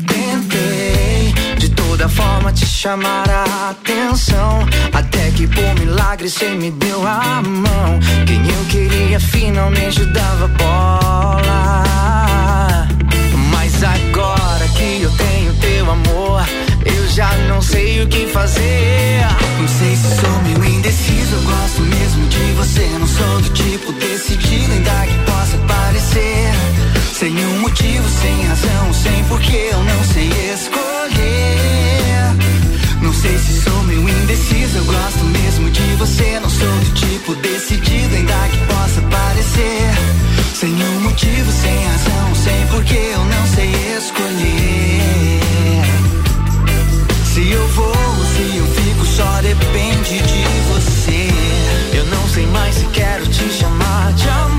Tentei 0.07 1.33
de 1.57 1.69
toda 1.69 2.09
forma 2.09 2.51
te 2.51 2.65
chamar 2.65 3.29
a 3.29 3.69
atenção. 3.69 4.67
Até 4.93 5.31
que 5.31 5.47
por 5.47 5.79
milagre 5.79 6.29
cê 6.29 6.49
me 6.49 6.71
deu 6.71 7.05
a 7.07 7.41
mão. 7.41 7.99
Quem 8.25 8.41
eu 8.47 8.65
queria 8.69 9.19
finalmente 9.19 10.03
dava 10.05 10.47
bola. 10.47 11.83
Mas 13.51 13.83
agora 13.83 14.67
que 14.69 15.01
eu 15.01 15.11
tenho 15.11 15.53
teu 15.53 15.91
amor, 15.91 16.43
já 17.13 17.31
não 17.47 17.61
sei 17.61 18.01
o 18.01 18.07
que 18.07 18.25
fazer. 18.27 19.21
Não 19.59 19.67
sei 19.67 19.95
se 19.95 20.19
sou 20.19 20.41
meio 20.41 20.65
indeciso, 20.65 21.35
eu 21.35 21.41
gosto 21.43 21.81
mesmo 21.81 22.27
de 22.27 22.51
você. 22.53 22.87
Não 22.99 23.07
sou 23.07 23.41
do 23.41 23.49
tipo 23.49 23.93
decidido, 23.93 24.73
ainda 24.73 25.05
que 25.05 25.31
possa 25.31 25.57
parecer. 25.67 26.51
Sem 27.13 27.45
um 27.45 27.59
motivo, 27.59 28.09
sem 28.09 28.47
razão, 28.47 28.93
sem 28.93 29.23
porquê, 29.25 29.69
eu 29.71 29.83
não 29.83 30.03
sei 30.05 30.27
escolher. 30.53 31.53
Não 32.99 33.13
sei 33.13 33.37
se 33.37 33.61
sou 33.61 33.83
meio 33.83 34.09
indeciso, 34.09 34.77
eu 34.79 34.85
gosto 34.85 35.23
mesmo 35.25 35.69
de 35.69 35.95
você. 35.97 36.39
Não 36.39 36.49
sou 36.49 36.79
do 36.79 36.93
tipo 36.95 37.35
decidido, 37.35 38.15
ainda 38.15 38.47
que 38.49 38.57
possa 38.65 39.01
parecer. 39.01 39.91
Sem 40.55 40.73
um 40.73 41.01
motivo, 41.01 41.51
sem 41.51 41.85
razão, 41.85 42.35
sem 42.43 42.67
porquê, 42.71 43.11
eu 43.13 43.23
não 43.25 43.47
sei 43.53 43.69
escolher. 43.97 45.92
Se 47.33 47.49
eu 47.49 47.67
vou 47.69 47.87
ou 47.87 48.25
se 48.25 48.57
eu 48.57 48.67
fico, 48.67 49.03
só 49.03 49.41
depende 49.41 50.21
de 50.21 50.43
você. 50.71 51.27
Eu 51.97 52.05
não 52.05 52.27
sei 52.29 52.45
mais 52.45 52.75
se 52.75 52.85
quero 52.89 53.25
te 53.25 53.49
chamar 53.49 54.13
de 54.13 54.29
amor. 54.29 54.52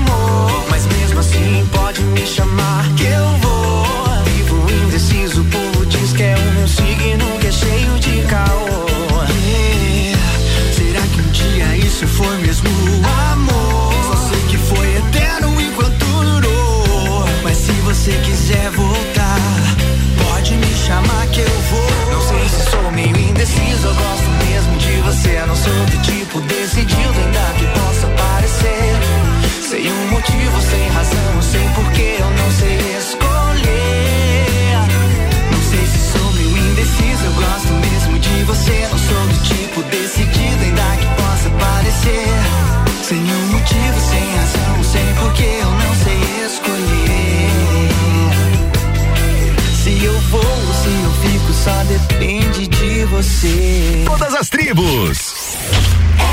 Tribos. 54.65 55.35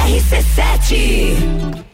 RC7 0.09 1.91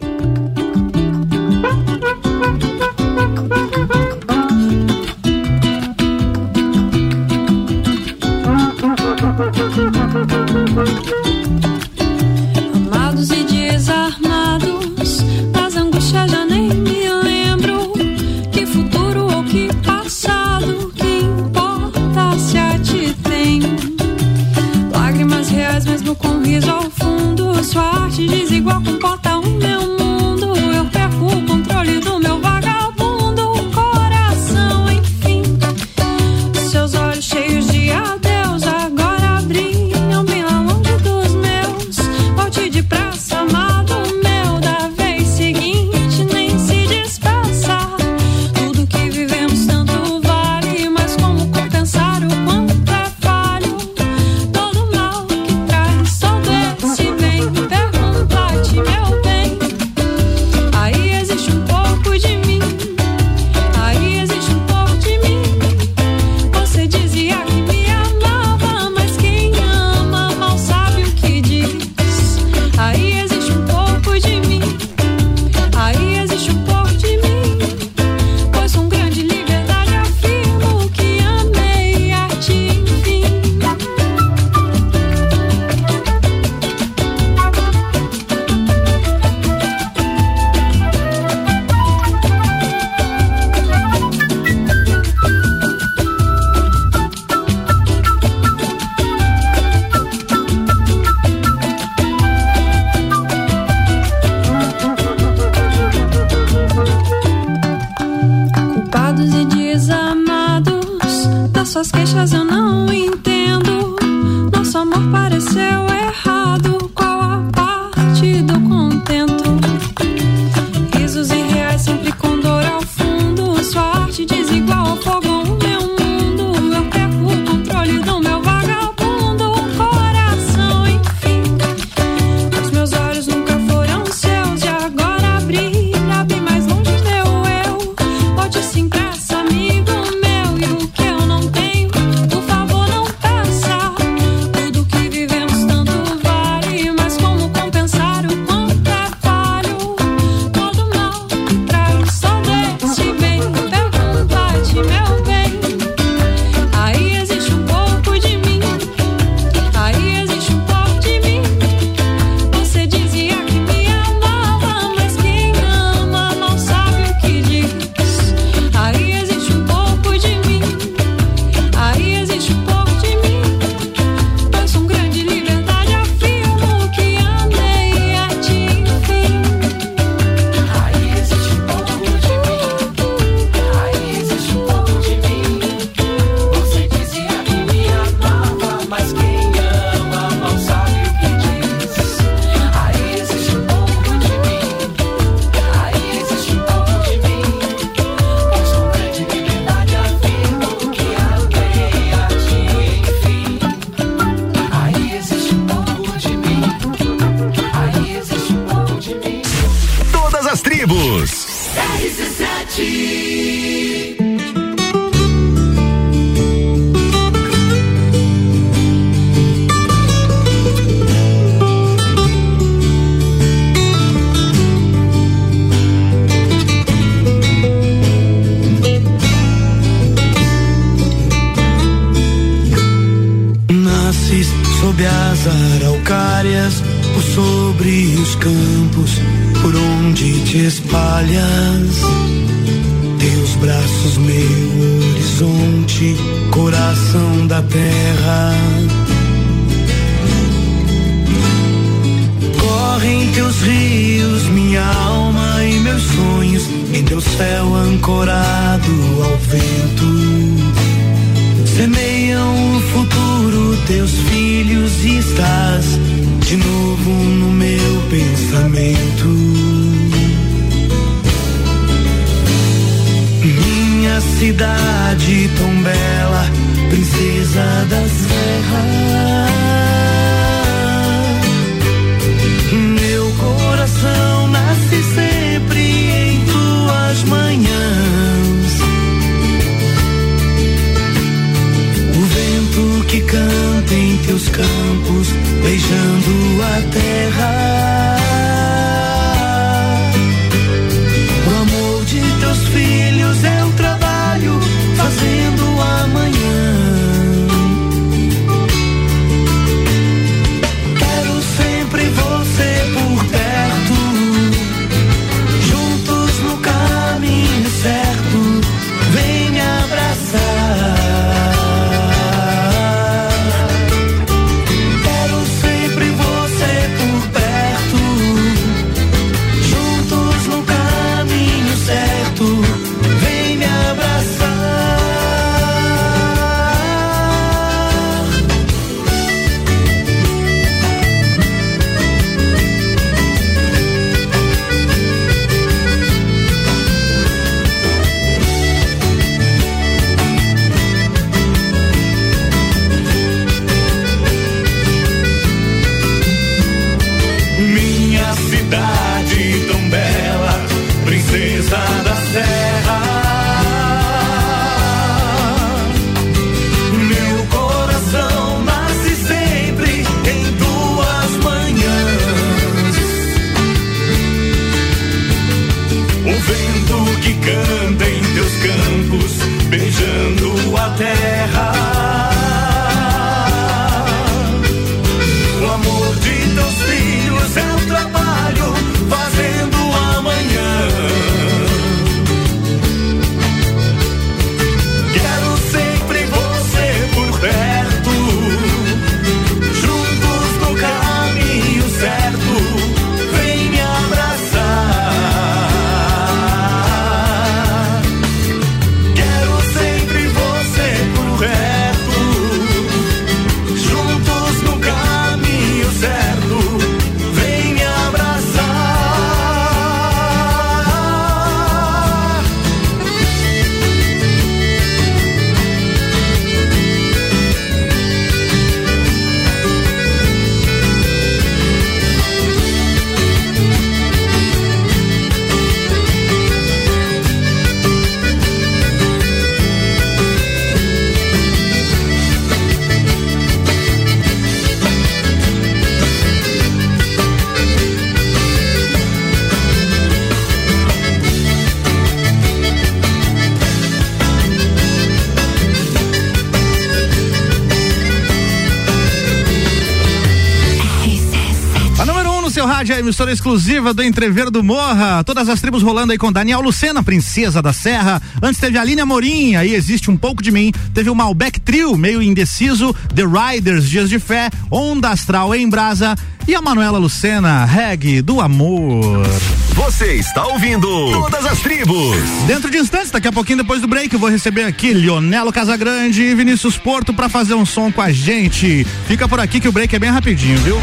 emissora 463.09 463.33
exclusiva 463.33 463.95
do 463.95 464.03
Entrever 464.03 464.51
do 464.51 464.63
Morra. 464.63 465.25
Todas 465.25 465.49
as 465.49 465.63
tribos 465.63 465.83
rolando 465.83 466.13
aí 466.13 466.19
com 466.19 466.31
Daniel 466.31 466.61
Lucena, 466.61 467.03
princesa 467.03 467.63
da 467.63 467.73
Serra. 467.73 468.21
Antes 468.43 468.61
teve 468.61 468.77
a 468.77 468.83
Aline 468.83 469.01
Amorim, 469.01 469.57
aí 469.57 469.75
existe 469.75 470.11
um 470.11 470.17
pouco 470.17 470.43
de 470.43 470.51
mim. 470.51 470.73
Teve 470.93 471.09
o 471.09 471.15
Malbec 471.15 471.59
Trio, 471.59 471.97
meio 471.97 472.23
indeciso. 472.23 472.95
The 473.15 473.23
Riders, 473.25 473.89
Dias 473.89 474.11
de 474.11 474.19
Fé. 474.19 474.51
Onda 474.71 475.09
Astral 475.09 475.55
em 475.55 475.67
Brasa. 475.71 476.15
E 476.47 476.55
a 476.55 476.61
Manuela 476.61 476.99
Lucena, 476.99 477.65
Reg 477.65 478.21
do 478.21 478.43
Amor. 478.43 479.27
Você 479.75 480.15
está 480.15 480.47
ouvindo 480.47 480.87
Todas 481.11 481.47
as 481.47 481.61
Tribos. 481.61 482.17
Dentro 482.47 482.71
de 482.71 482.77
instantes, 482.77 483.11
daqui 483.11 483.29
a 483.29 483.33
pouquinho 483.33 483.59
depois 483.59 483.81
do 483.81 483.89
break, 483.89 484.13
eu 484.13 484.21
vou 484.21 484.29
receber 484.29 484.65
aqui 484.65 484.93
Leonelo 484.93 485.51
Casagrande 485.51 486.23
e 486.23 486.35
Vinícius 486.35 486.77
Porto 486.77 487.15
para 487.15 487.31
fazer 487.31 487.55
um 487.55 487.65
som 487.65 487.91
com 487.91 488.03
a 488.03 488.13
gente. 488.13 488.87
Fica 489.07 489.27
por 489.27 489.41
aqui 489.41 489.61
que 489.61 489.69
o 489.69 489.73
break 489.73 489.97
é 489.97 489.99
bem 489.99 490.11
rapidinho, 490.11 490.59
viu? 490.59 490.79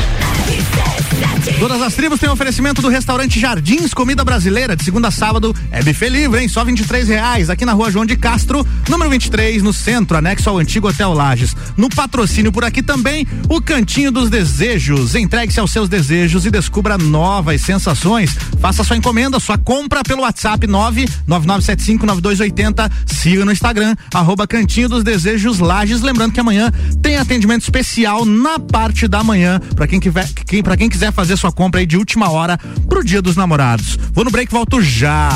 Todas 1.60 1.80
as 1.80 1.94
tribos 1.94 2.20
têm 2.20 2.28
oferecimento 2.28 2.82
do 2.82 2.90
restaurante 2.90 3.40
Jardins 3.40 3.94
Comida 3.94 4.26
Brasileira, 4.26 4.76
de 4.76 4.84
segunda 4.84 5.10
a 5.10 5.12
sábado, 5.12 5.56
é 5.72 5.84
buffet 5.84 6.10
livre, 6.10 6.42
hein? 6.42 6.48
Só 6.48 6.66
23 6.66 7.08
reais, 7.08 7.52
aqui 7.52 7.64
na 7.64 7.74
rua 7.74 7.92
João 7.92 8.04
de 8.04 8.18
Castro, 8.18 8.66
número 8.90 9.12
23, 9.12 9.62
no 9.62 9.72
centro, 9.72 10.18
anexo 10.18 10.50
ao 10.50 10.58
antigo 10.58 10.88
Hotel 10.88 11.14
Lages. 11.14 11.56
No 11.78 11.88
patrocínio 11.88 12.52
por 12.52 12.66
aqui 12.66 12.82
também, 12.82 13.28
o 13.48 13.62
Cantinho 13.62 14.12
dos 14.12 14.28
Desejos. 14.30 15.14
Entregue-se 15.14 15.60
aos 15.60 15.70
seus 15.70 15.88
desejos 15.88 16.48
e 16.48 16.52
descubra 16.52 16.98
novas 16.98 17.62
sensações. 17.62 18.36
Faça 18.60 18.84
sua 18.84 18.98
encomenda, 18.98 19.40
sua 19.40 19.58
compra 19.58 20.04
pelo 20.04 20.24
WhatsApp 20.24 20.66
999759280. 20.68 22.92
Siga 23.06 23.46
no 23.46 23.52
Instagram, 23.52 23.96
arroba 24.14 24.48
Cantinho 24.48 24.90
dos 24.90 25.04
Desejos 25.04 25.60
Lages. 25.60 26.02
Lembrando 26.02 26.34
que 26.34 26.40
amanhã 26.40 26.74
tem 27.04 27.18
atendimento 27.18 27.62
especial 27.62 28.26
na 28.26 28.58
parte 28.58 29.08
da 29.08 29.24
manhã, 29.24 29.62
para 29.76 29.86
quem, 29.88 30.00
quem, 30.00 30.64
quem 30.64 30.90
quiser 30.90 31.14
fazer 31.14 31.35
sua 31.38 31.52
compra 31.52 31.80
aí 31.80 31.86
de 31.86 31.98
última 31.98 32.30
hora 32.30 32.58
pro 32.88 33.04
Dia 33.04 33.22
dos 33.22 33.36
Namorados. 33.36 33.98
Vou 34.14 34.24
no 34.24 34.32
break, 34.32 34.52
volto 34.52 34.82
já. 34.82 35.30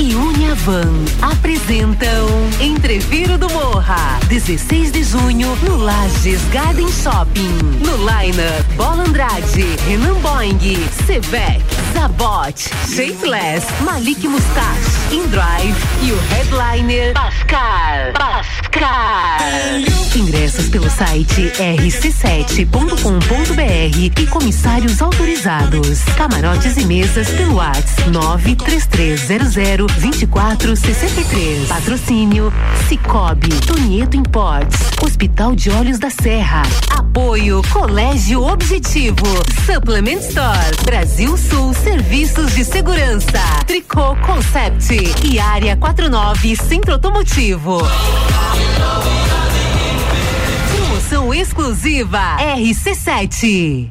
E 0.00 0.14
Uniavan 0.14 1.04
apresentam 1.20 2.26
Entreviro 2.58 3.36
do 3.36 3.50
Morra, 3.50 4.18
16 4.28 4.90
de 4.90 5.04
junho, 5.04 5.54
no 5.62 5.76
Lages 5.76 6.40
Garden 6.50 6.88
Shopping. 6.90 7.52
No 7.84 7.96
Liner, 7.98 8.64
Bola 8.80 9.02
Andrade, 9.02 9.76
Renan 9.86 10.14
Boing, 10.22 10.58
Sebek, 11.04 11.62
Zabot, 11.92 12.58
Shapeless, 12.88 13.66
Malik 13.82 14.26
Mustache, 14.26 15.12
Indrive 15.12 15.76
e 16.02 16.12
o 16.12 16.18
headliner 16.30 17.12
Pascal. 17.12 18.14
Pascal. 18.14 19.38
Ingressos 20.16 20.70
pelo 20.70 20.88
site 20.88 21.52
rc7.com.br 21.58 24.22
e 24.22 24.26
comissários 24.28 25.02
autorizados. 25.02 26.00
Camarotes 26.16 26.78
e 26.78 26.86
mesas 26.86 27.28
pelo 27.28 27.56
WhatsApp 27.56 28.08
93300 28.08 29.92
2463. 30.00 31.68
Patrocínio 31.68 32.50
Cicobi, 32.88 33.50
Tonieto 33.66 34.16
Imports, 34.16 34.78
Hospital 35.02 35.54
de 35.54 35.70
Olhos 35.70 35.98
da 35.98 36.08
Serra. 36.08 36.62
Apoio 36.88 37.60
Colégio 37.70 38.40
Objetivo, 38.70 39.26
Supplement 39.66 40.20
Store, 40.20 40.76
Brasil 40.84 41.36
Sul 41.36 41.74
Serviços 41.74 42.54
de 42.54 42.64
Segurança, 42.64 43.42
Tricô 43.66 44.14
Concept. 44.24 44.94
E 45.24 45.40
Área 45.40 45.76
49 45.76 46.54
Centro 46.54 46.92
Automotivo. 46.92 47.82
Promoção 50.76 51.34
exclusiva. 51.34 52.36
RC7. 52.38 53.90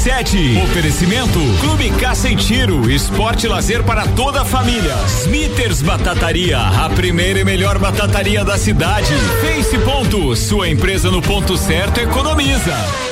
RC7. 0.00 0.62
Oferecimento 0.64 1.38
Clube 1.60 1.90
Caça 1.90 2.28
em 2.28 2.36
Tiro, 2.36 2.90
esporte 2.90 3.46
lazer 3.46 3.82
para 3.82 4.06
toda 4.06 4.40
a 4.40 4.44
família. 4.46 4.94
Smithers 5.24 5.82
Batataria, 5.82 6.58
a 6.58 6.88
primeira 6.88 7.40
e 7.40 7.44
melhor 7.44 7.78
batataria 7.78 8.42
da 8.42 8.56
cidade. 8.56 9.12
Face 9.42 9.78
Ponto, 9.78 10.34
sua 10.34 10.68
empresa 10.70 11.10
no 11.10 11.20
ponto 11.20 11.56
certo 11.58 11.98
economiza. 12.00 13.09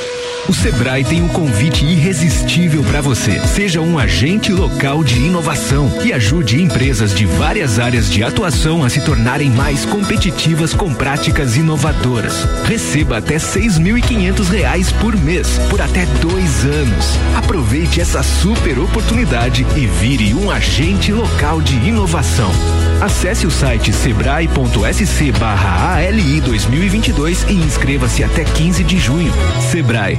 O 0.49 0.55
Sebrae 0.55 1.05
tem 1.05 1.21
um 1.21 1.29
convite 1.29 1.85
irresistível 1.85 2.83
para 2.83 3.03
você. 3.03 3.39
Seja 3.49 3.83
um 3.83 3.99
agente 3.99 4.51
local 4.51 5.05
de 5.05 5.19
inovação 5.19 5.93
e 6.03 6.11
ajude 6.11 6.63
empresas 6.63 7.15
de 7.15 7.27
várias 7.27 7.79
áreas 7.79 8.11
de 8.11 8.23
atuação 8.23 8.83
a 8.83 8.89
se 8.89 9.03
tornarem 9.03 9.51
mais 9.51 9.85
competitivas 9.85 10.73
com 10.73 10.95
práticas 10.95 11.55
inovadoras. 11.55 12.45
Receba 12.65 13.19
até 13.19 13.39
seis 13.39 13.79
mil 13.79 13.99
e 13.99 14.01
quinhentos 14.01 14.49
reais 14.49 14.91
por 14.91 15.15
mês, 15.19 15.59
por 15.69 15.83
até 15.83 16.07
dois 16.23 16.65
anos. 16.65 17.19
Aproveite 17.37 18.01
essa 18.01 18.23
super 18.23 18.79
oportunidade 18.79 19.67
e 19.77 19.87
vire 19.87 20.33
um 20.33 20.51
agente 20.51 21.13
local 21.13 21.61
de 21.61 21.75
inovação. 21.75 22.51
Acesse 23.03 23.47
o 23.47 23.51
site 23.51 23.93
sebrae.sc 23.93 25.31
barra 25.39 25.97
ALI 25.97 26.41
2022 26.41 27.45
e 27.49 27.53
inscreva-se 27.53 28.25
até 28.25 28.45
15 28.45 28.83
de 28.83 28.99
junho. 28.99 29.33
Sebrae. 29.71 30.19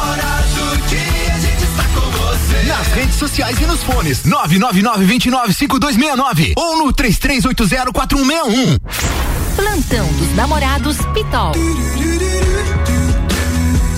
Nas 2.81 2.89
redes 2.93 3.15
sociais 3.15 3.59
e 3.61 3.65
nos 3.67 3.83
fones. 3.83 4.23
999-295269 4.23 6.53
ou 6.57 6.79
no 6.79 6.91
33804161. 6.91 8.79
Plantão 9.55 10.07
dos 10.13 10.35
Namorados 10.35 10.97
Pitol. 11.13 11.51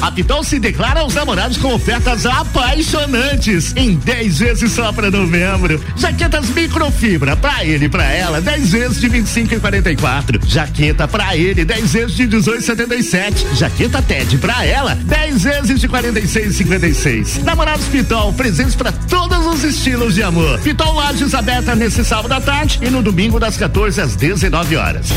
A 0.04 0.12
Pitol 0.12 0.44
se 0.44 0.60
declara 0.60 1.00
aos 1.00 1.14
namorados 1.14 1.56
com 1.56 1.74
ofertas 1.74 2.26
apaixonantes 2.26 3.74
em 3.74 3.96
10 3.96 4.40
vezes 4.40 4.74
só 4.74 4.92
para 4.92 5.10
novembro. 5.10 5.82
Jaquetas 5.96 6.50
microfibra 6.50 7.38
pra 7.38 7.64
ele 7.64 7.86
e 7.86 7.90
pra 7.90 8.04
ela, 8.12 8.42
10 8.42 8.72
vezes 8.72 9.00
de 9.00 9.08
25 9.08 9.56
e 9.56 9.60
44. 9.62 10.42
Jaqueta 10.46 11.08
pra 11.08 11.38
ele, 11.38 11.64
10 11.64 11.94
vezes 11.94 12.18
de 12.18 12.28
18 12.28 12.60
e 12.60 12.66
77. 12.66 13.48
Jaqueta 13.56 14.02
TED 14.02 14.40
pra 14.40 14.66
ela, 14.66 14.94
10 14.94 15.42
vezes 15.42 15.80
de 15.80 15.88
46 15.88 16.48
e 16.48 16.54
56. 16.54 17.44
Namorados 17.46 17.86
Pitol, 17.86 18.34
presentes 18.34 18.76
pra 18.76 18.92
todos 18.92 19.46
os 19.46 19.64
estilos 19.64 20.16
de 20.16 20.24
amor. 20.24 20.60
Pitol 20.60 20.96
Lages 20.96 21.34
aberta 21.34 21.78
nesse 21.78 22.04
sábado 22.04 22.34
à 22.34 22.42
tarde 22.42 22.78
e 22.82 22.90
no 22.90 23.02
domingo 23.02 23.40
das 23.40 23.56
14 23.56 24.02
às 24.02 24.18
19 24.18 24.76
horas. 24.76 25.08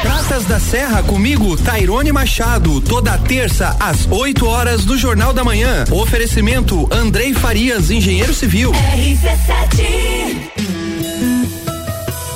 Praças 0.00 0.44
da 0.46 0.58
Serra 0.58 1.00
comigo, 1.04 1.56
Tairone 1.56 2.10
Machado, 2.10 2.80
toda 2.80 3.16
terça 3.18 3.76
às 3.78 4.08
8 4.10 4.31
horas 4.40 4.84
do 4.84 4.96
Jornal 4.96 5.32
da 5.32 5.44
Manhã. 5.44 5.84
Oferecimento 5.90 6.88
Andrei 6.90 7.34
Farias, 7.34 7.90
engenheiro 7.90 8.32
civil. 8.32 8.72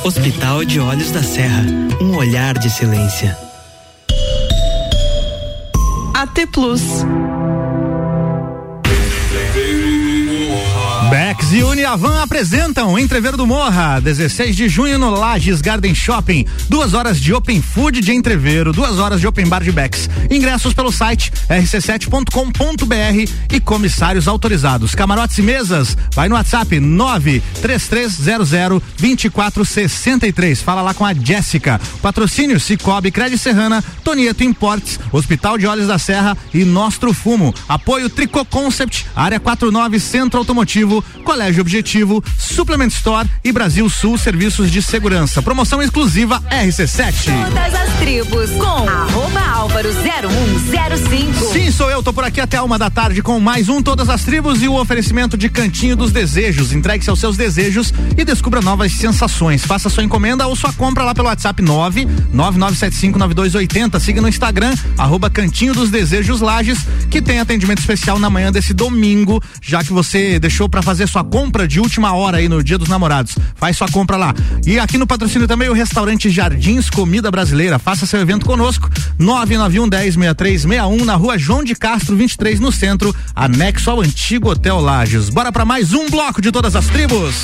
Hospital 0.05 0.65
de 0.65 0.79
Olhos 0.79 1.11
da 1.11 1.23
Serra, 1.23 1.65
um 2.01 2.17
olhar 2.17 2.59
de 2.59 2.69
silêncio. 2.69 3.35
AT 6.15 6.47
Plus. 6.53 6.83
Bex 11.11 11.53
e 11.53 11.63
Uniavan 11.63 12.21
apresentam 12.21 12.99
Entrever 12.99 13.37
do 13.37 13.47
Morra, 13.47 14.01
16 14.01 14.57
de 14.57 14.69
junho 14.69 14.99
no 14.99 15.11
Lages 15.11 15.61
Garden 15.61 15.95
Shopping. 15.95 16.45
Duas 16.69 16.95
horas 16.95 17.21
de 17.21 17.33
Open 17.33 17.63
Food 17.63 18.01
de 18.01 18.13
Entreveiro, 18.13 18.73
duas 18.73 18.99
horas 18.99 19.21
de 19.21 19.27
Open 19.27 19.47
Bar 19.47 19.63
de 19.63 19.71
Bex. 19.71 20.11
Ingressos 20.29 20.75
pelo 20.75 20.91
site 20.91 21.33
rc7.com.br 21.49 23.33
e 23.53 23.61
comissários 23.61 24.27
autorizados. 24.27 24.97
Camarotes 24.97 25.39
e 25.39 25.43
mesas, 25.43 25.97
vai 26.13 26.29
no 26.29 26.35
WhatsApp 26.35 26.81
93300 26.81 28.83
2463. 28.99 30.63
Fala 30.63 30.83
lá 30.83 30.93
com 30.93 31.05
a 31.05 31.15
Jéssica. 31.15 31.81
Patrocínio 32.03 32.59
Cicobi, 32.59 33.13
Crédito 33.13 33.39
Serrana, 33.39 33.83
Tonieto 34.03 34.43
Importes, 34.43 34.99
Hospital 35.13 35.57
de 35.57 35.67
Olhos 35.67 35.87
da 35.87 35.99
Serra 35.99 36.37
e 36.53 36.65
Nostro 36.65 37.15
Fumo. 37.15 37.55
Apoio 37.69 38.11
Tricô 38.11 38.45
Concept, 38.45 39.07
Área 39.15 39.39
49 39.39 40.01
Centro 40.01 40.41
Automotivo, 40.41 40.96
Colégio 41.25 41.61
Objetivo, 41.61 42.23
Suplement 42.39 42.89
Store 42.89 43.29
e 43.45 43.53
Brasil 43.53 43.89
Sul 43.89 44.19
Serviços 44.19 44.71
de 44.71 44.83
Segurança. 44.83 45.43
Promoção 45.43 45.83
exclusiva 45.83 46.41
RC7. 46.51 47.25
Todas 47.25 47.75
as 47.75 47.93
tribos 47.99 48.51
com 48.51 48.89
arroba 48.89 49.41
álvaro 49.41 49.89
0105. 49.93 51.53
Sim, 51.53 51.71
sou 51.71 51.91
eu, 51.91 52.03
tô 52.03 52.13
por 52.13 52.25
aqui 52.25 52.41
até 52.41 52.61
uma 52.63 52.79
da 52.79 52.91
tarde 52.91 53.23
com 53.23 53.39
mais 53.41 53.69
um 53.69 53.83
Todas 53.83 54.09
as 54.09 54.25
Tribos 54.25 54.63
e 54.63 54.69
o 54.69 54.81
oferecimento 54.81 55.37
de 55.37 55.49
Cantinho 55.49 55.97
dos 55.97 56.13
Desejos. 56.13 56.73
Entregue-se 56.73 57.11
aos 57.11 57.19
seus 57.19 57.37
desejos 57.37 57.93
e 58.17 58.25
descubra 58.25 58.61
novas 58.61 58.93
sensações. 58.93 59.65
Faça 59.65 59.89
sua 59.89 60.05
encomenda 60.05 60.47
ou 60.47 60.55
sua 60.57 60.73
compra 60.73 61.05
lá 61.05 61.15
pelo 61.15 61.29
WhatsApp 61.29 61.63
999759280. 61.63 64.01
Siga 64.01 64.21
no 64.21 64.29
Instagram, 64.29 64.75
arroba 64.97 65.31
Cantinho 65.31 65.75
dos 65.75 65.91
Desejos 65.91 66.41
Lages, 66.41 66.79
que 67.11 67.21
tem 67.21 67.41
atendimento 67.41 67.79
especial 67.79 68.19
na 68.19 68.31
manhã 68.31 68.53
desse 68.53 68.73
domingo, 68.73 69.43
já 69.61 69.83
que 69.83 69.93
você 69.93 70.39
deixou 70.39 70.69
pra 70.69 70.81
fazer 70.87 71.09
sua 71.09 71.25
compra 71.25 71.67
de 71.67 71.81
última 71.81 72.15
hora 72.15 72.37
aí 72.37 72.49
no 72.49 72.63
Dia 72.63 72.79
dos 72.79 72.89
Namorados. 72.89 73.37
Faz 73.57 73.77
sua 73.77 73.89
compra 73.89 74.17
lá. 74.17 74.33
E 74.65 74.79
aqui 74.79 74.97
no 74.97 75.05
patrocínio 75.05 75.49
também 75.49 75.69
o 75.69 75.73
restaurante 75.73 76.31
Jardins 76.31 76.89
Comida 76.89 77.29
Brasileira. 77.29 77.77
Faça 77.77 78.07
seu 78.07 78.21
evento 78.21 78.47
conosco. 78.47 78.89
991 79.19 79.89
10 79.89 80.15
6361 80.15 81.05
na 81.05 81.17
rua 81.17 81.37
João 81.37 81.65
de 81.65 81.75
Castro 81.75 82.15
23 82.15 82.61
no 82.61 82.71
centro, 82.71 83.13
anexo 83.35 83.91
ao 83.91 84.01
antigo 84.01 84.49
Hotel 84.49 84.79
Lages. 84.79 85.29
Bora 85.29 85.51
pra 85.51 85.65
mais 85.65 85.93
um 85.93 86.09
bloco 86.09 86.41
de 86.41 86.53
todas 86.53 86.77
as 86.77 86.87
tribos. 86.87 87.35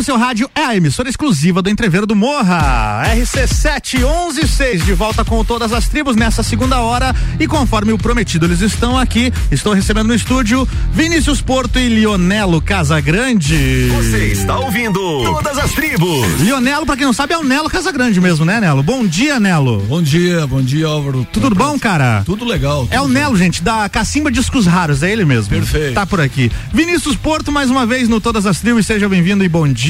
No 0.00 0.04
seu 0.04 0.16
rádio 0.16 0.50
é 0.54 0.64
a 0.64 0.74
emissora 0.74 1.10
exclusiva 1.10 1.60
do 1.60 1.68
Entreveiro 1.68 2.06
do 2.06 2.16
Morra. 2.16 3.02
RC7116, 3.16 4.82
de 4.82 4.94
volta 4.94 5.22
com 5.26 5.44
todas 5.44 5.74
as 5.74 5.88
tribos 5.88 6.16
nessa 6.16 6.42
segunda 6.42 6.80
hora. 6.80 7.14
E 7.38 7.46
conforme 7.46 7.92
o 7.92 7.98
prometido, 7.98 8.46
eles 8.46 8.62
estão 8.62 8.96
aqui. 8.96 9.30
Estou 9.50 9.74
recebendo 9.74 10.06
no 10.06 10.14
estúdio 10.14 10.66
Vinícius 10.94 11.42
Porto 11.42 11.78
e 11.78 11.86
Lionelo 11.90 12.62
Casagrande. 12.62 13.90
Você 13.94 14.28
está 14.28 14.58
ouvindo 14.58 15.22
Todas 15.22 15.58
as 15.58 15.72
Tribos. 15.72 16.40
Lionelo, 16.40 16.86
pra 16.86 16.96
quem 16.96 17.04
não 17.04 17.12
sabe, 17.12 17.34
é 17.34 17.38
o 17.38 17.44
Nelo 17.44 17.68
Casagrande 17.68 18.18
mesmo, 18.22 18.46
né, 18.46 18.58
Nelo? 18.58 18.82
Bom 18.82 19.06
dia, 19.06 19.38
Nelo. 19.38 19.80
Bom 19.80 20.00
dia, 20.00 20.46
bom 20.46 20.62
dia, 20.62 20.86
Álvaro. 20.86 21.26
Tudo 21.30 21.54
bom, 21.54 21.78
cara? 21.78 22.22
Tudo 22.24 22.46
legal. 22.46 22.88
É 22.90 23.02
o 23.02 23.06
Nelo, 23.06 23.36
gente, 23.36 23.62
da 23.62 23.86
Cacimba 23.90 24.30
Discos 24.30 24.66
Raros, 24.66 25.02
é 25.02 25.12
ele 25.12 25.26
mesmo. 25.26 25.50
Perfeito. 25.50 25.92
Tá 25.92 26.06
por 26.06 26.22
aqui. 26.22 26.50
Vinícius 26.72 27.16
Porto, 27.16 27.52
mais 27.52 27.68
uma 27.68 27.84
vez 27.84 28.08
no 28.08 28.18
Todas 28.18 28.46
as 28.46 28.60
Tribos, 28.60 28.86
seja 28.86 29.06
bem-vindo 29.06 29.44
e 29.44 29.48
bom 29.48 29.68
dia. 29.68 29.89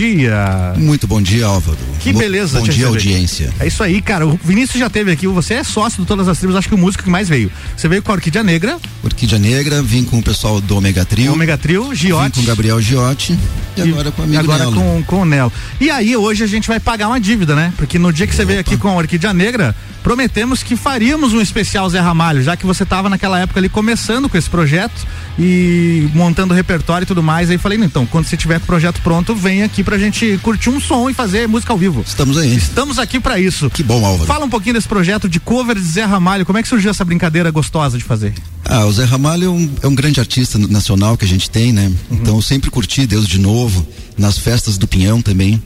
Muito 0.79 1.07
bom 1.07 1.21
dia, 1.21 1.47
Álvaro. 1.47 1.79
Que 2.01 2.13
beleza 2.13 2.59
Bom 2.59 2.67
dia, 2.67 2.87
audiência. 2.87 3.53
É 3.61 3.67
isso 3.67 3.83
aí, 3.83 4.01
cara. 4.01 4.27
O 4.27 4.39
Vinícius 4.43 4.81
já 4.81 4.89
teve 4.89 5.13
aqui. 5.13 5.27
Você 5.27 5.55
é 5.55 5.65
sócio 5.65 6.03
do 6.03 6.07
Todas 6.07 6.27
as 6.27 6.39
Tribos, 6.39 6.57
acho 6.57 6.69
que 6.69 6.75
o 6.75 6.79
músico 6.79 7.05
que 7.05 7.11
mais 7.11 7.29
veio. 7.29 7.53
Você 7.77 7.87
veio 7.87 8.03
com 8.03 8.11
a 8.11 8.15
Orquídea 8.15 8.43
Negra, 8.43 8.79
Orquídea 9.03 9.39
Negra, 9.39 9.83
vim 9.83 10.05
com 10.05 10.19
o 10.19 10.23
pessoal 10.23 10.61
do 10.61 10.77
Omega 10.77 11.05
Trio. 11.05 11.33
Omega 11.33 11.59
Trio, 11.59 11.91
Vim 11.91 11.97
Giote. 11.97 12.37
com 12.39 12.41
o 12.41 12.47
Gabriel 12.47 12.81
Giotti 12.81 13.39
e 13.77 13.83
agora 13.83 14.11
com 14.11 14.23
o 14.23 14.25
amigo 14.25 14.41
agora 14.41 14.65
Nelo. 14.65 14.75
com, 14.75 15.03
com 15.05 15.23
o 15.23 15.25
Nelo. 15.25 15.53
E 15.79 15.91
aí, 15.91 16.17
hoje 16.17 16.45
a 16.45 16.47
gente 16.47 16.67
vai 16.67 16.81
pagar 16.81 17.09
uma 17.09 17.21
dívida, 17.21 17.55
né? 17.55 17.73
Porque 17.77 17.99
no 17.99 18.13
dia 18.13 18.27
que 18.27 18.35
você 18.35 18.45
veio 18.45 18.61
aqui 18.61 18.77
com 18.77 18.89
a 18.89 18.95
Orquídea 18.95 19.35
Negra, 19.35 19.75
prometemos 20.03 20.63
que 20.63 20.77
faríamos 20.77 21.35
um 21.35 21.41
especial 21.41 21.89
Zé 21.91 22.01
Ramalho, 22.01 22.43
já 22.43 22.57
que 22.57 22.65
você 22.65 22.83
estava 22.83 23.09
naquela 23.09 23.39
época 23.39 23.61
ali 23.61 23.69
começando 23.69 24.29
com 24.29 24.39
esse 24.39 24.49
projeto 24.49 25.07
e 25.43 26.07
montando 26.15 26.53
repertório 26.53 27.05
e 27.05 27.07
tudo 27.07 27.23
mais. 27.23 27.49
Aí 27.49 27.57
falei, 27.57 27.79
então, 27.79 28.05
quando 28.05 28.27
você 28.27 28.37
tiver 28.37 28.59
com 28.59 28.65
o 28.65 28.67
projeto 28.67 29.01
pronto, 29.01 29.35
vem 29.35 29.63
aqui 29.63 29.83
pra 29.83 29.97
gente 29.97 30.39
curtir 30.43 30.69
um 30.69 30.79
som 30.79 31.09
e 31.09 31.15
fazer 31.15 31.49
música 31.49 31.73
ao 31.73 31.79
vivo. 31.79 32.05
Estamos 32.07 32.37
aí. 32.37 32.55
Estamos 32.55 32.99
aqui 32.99 33.19
pra 33.19 33.41
isso. 33.41 33.71
Que 33.71 33.83
bom, 33.83 34.05
Álvaro. 34.05 34.27
Fala 34.27 34.45
um 34.45 34.51
pouquinho 34.51 34.75
desse 34.75 34.87
projeto 34.87 35.31
de 35.31 35.41
cover 35.41 35.75
de 35.77 35.83
Zé 35.83 36.05
Ramalho. 36.05 36.45
Como 36.45 36.59
é 36.59 36.63
que 36.63 36.69
surgiu 36.69 36.91
essa 36.91 37.05
brincadeira 37.07 37.51
gostosa 37.51 37.97
de 37.97 38.05
fazer? 38.05 38.35
Ah, 38.67 38.85
o 38.85 38.93
Zé 38.93 39.05
Ramalho 39.05 39.47
é 39.47 39.51
um, 39.51 39.71
é 39.83 39.89
um 39.89 39.95
grande 39.95 40.21
artista 40.21 40.59
nacional 40.59 41.17
que 41.17 41.25
a 41.25 41.29
gente 41.29 41.49
tem, 41.49 41.73
né? 41.73 41.87
Uhum. 41.87 42.19
Então 42.19 42.37
eu 42.37 42.43
sempre 42.43 42.71
curti 42.71 43.07
Deus 43.07 43.27
de 43.27 43.41
novo, 43.41 43.87
nas 44.19 44.37
festas 44.37 44.77
do 44.77 44.87
Pinhão 44.87 45.23
também. 45.23 45.63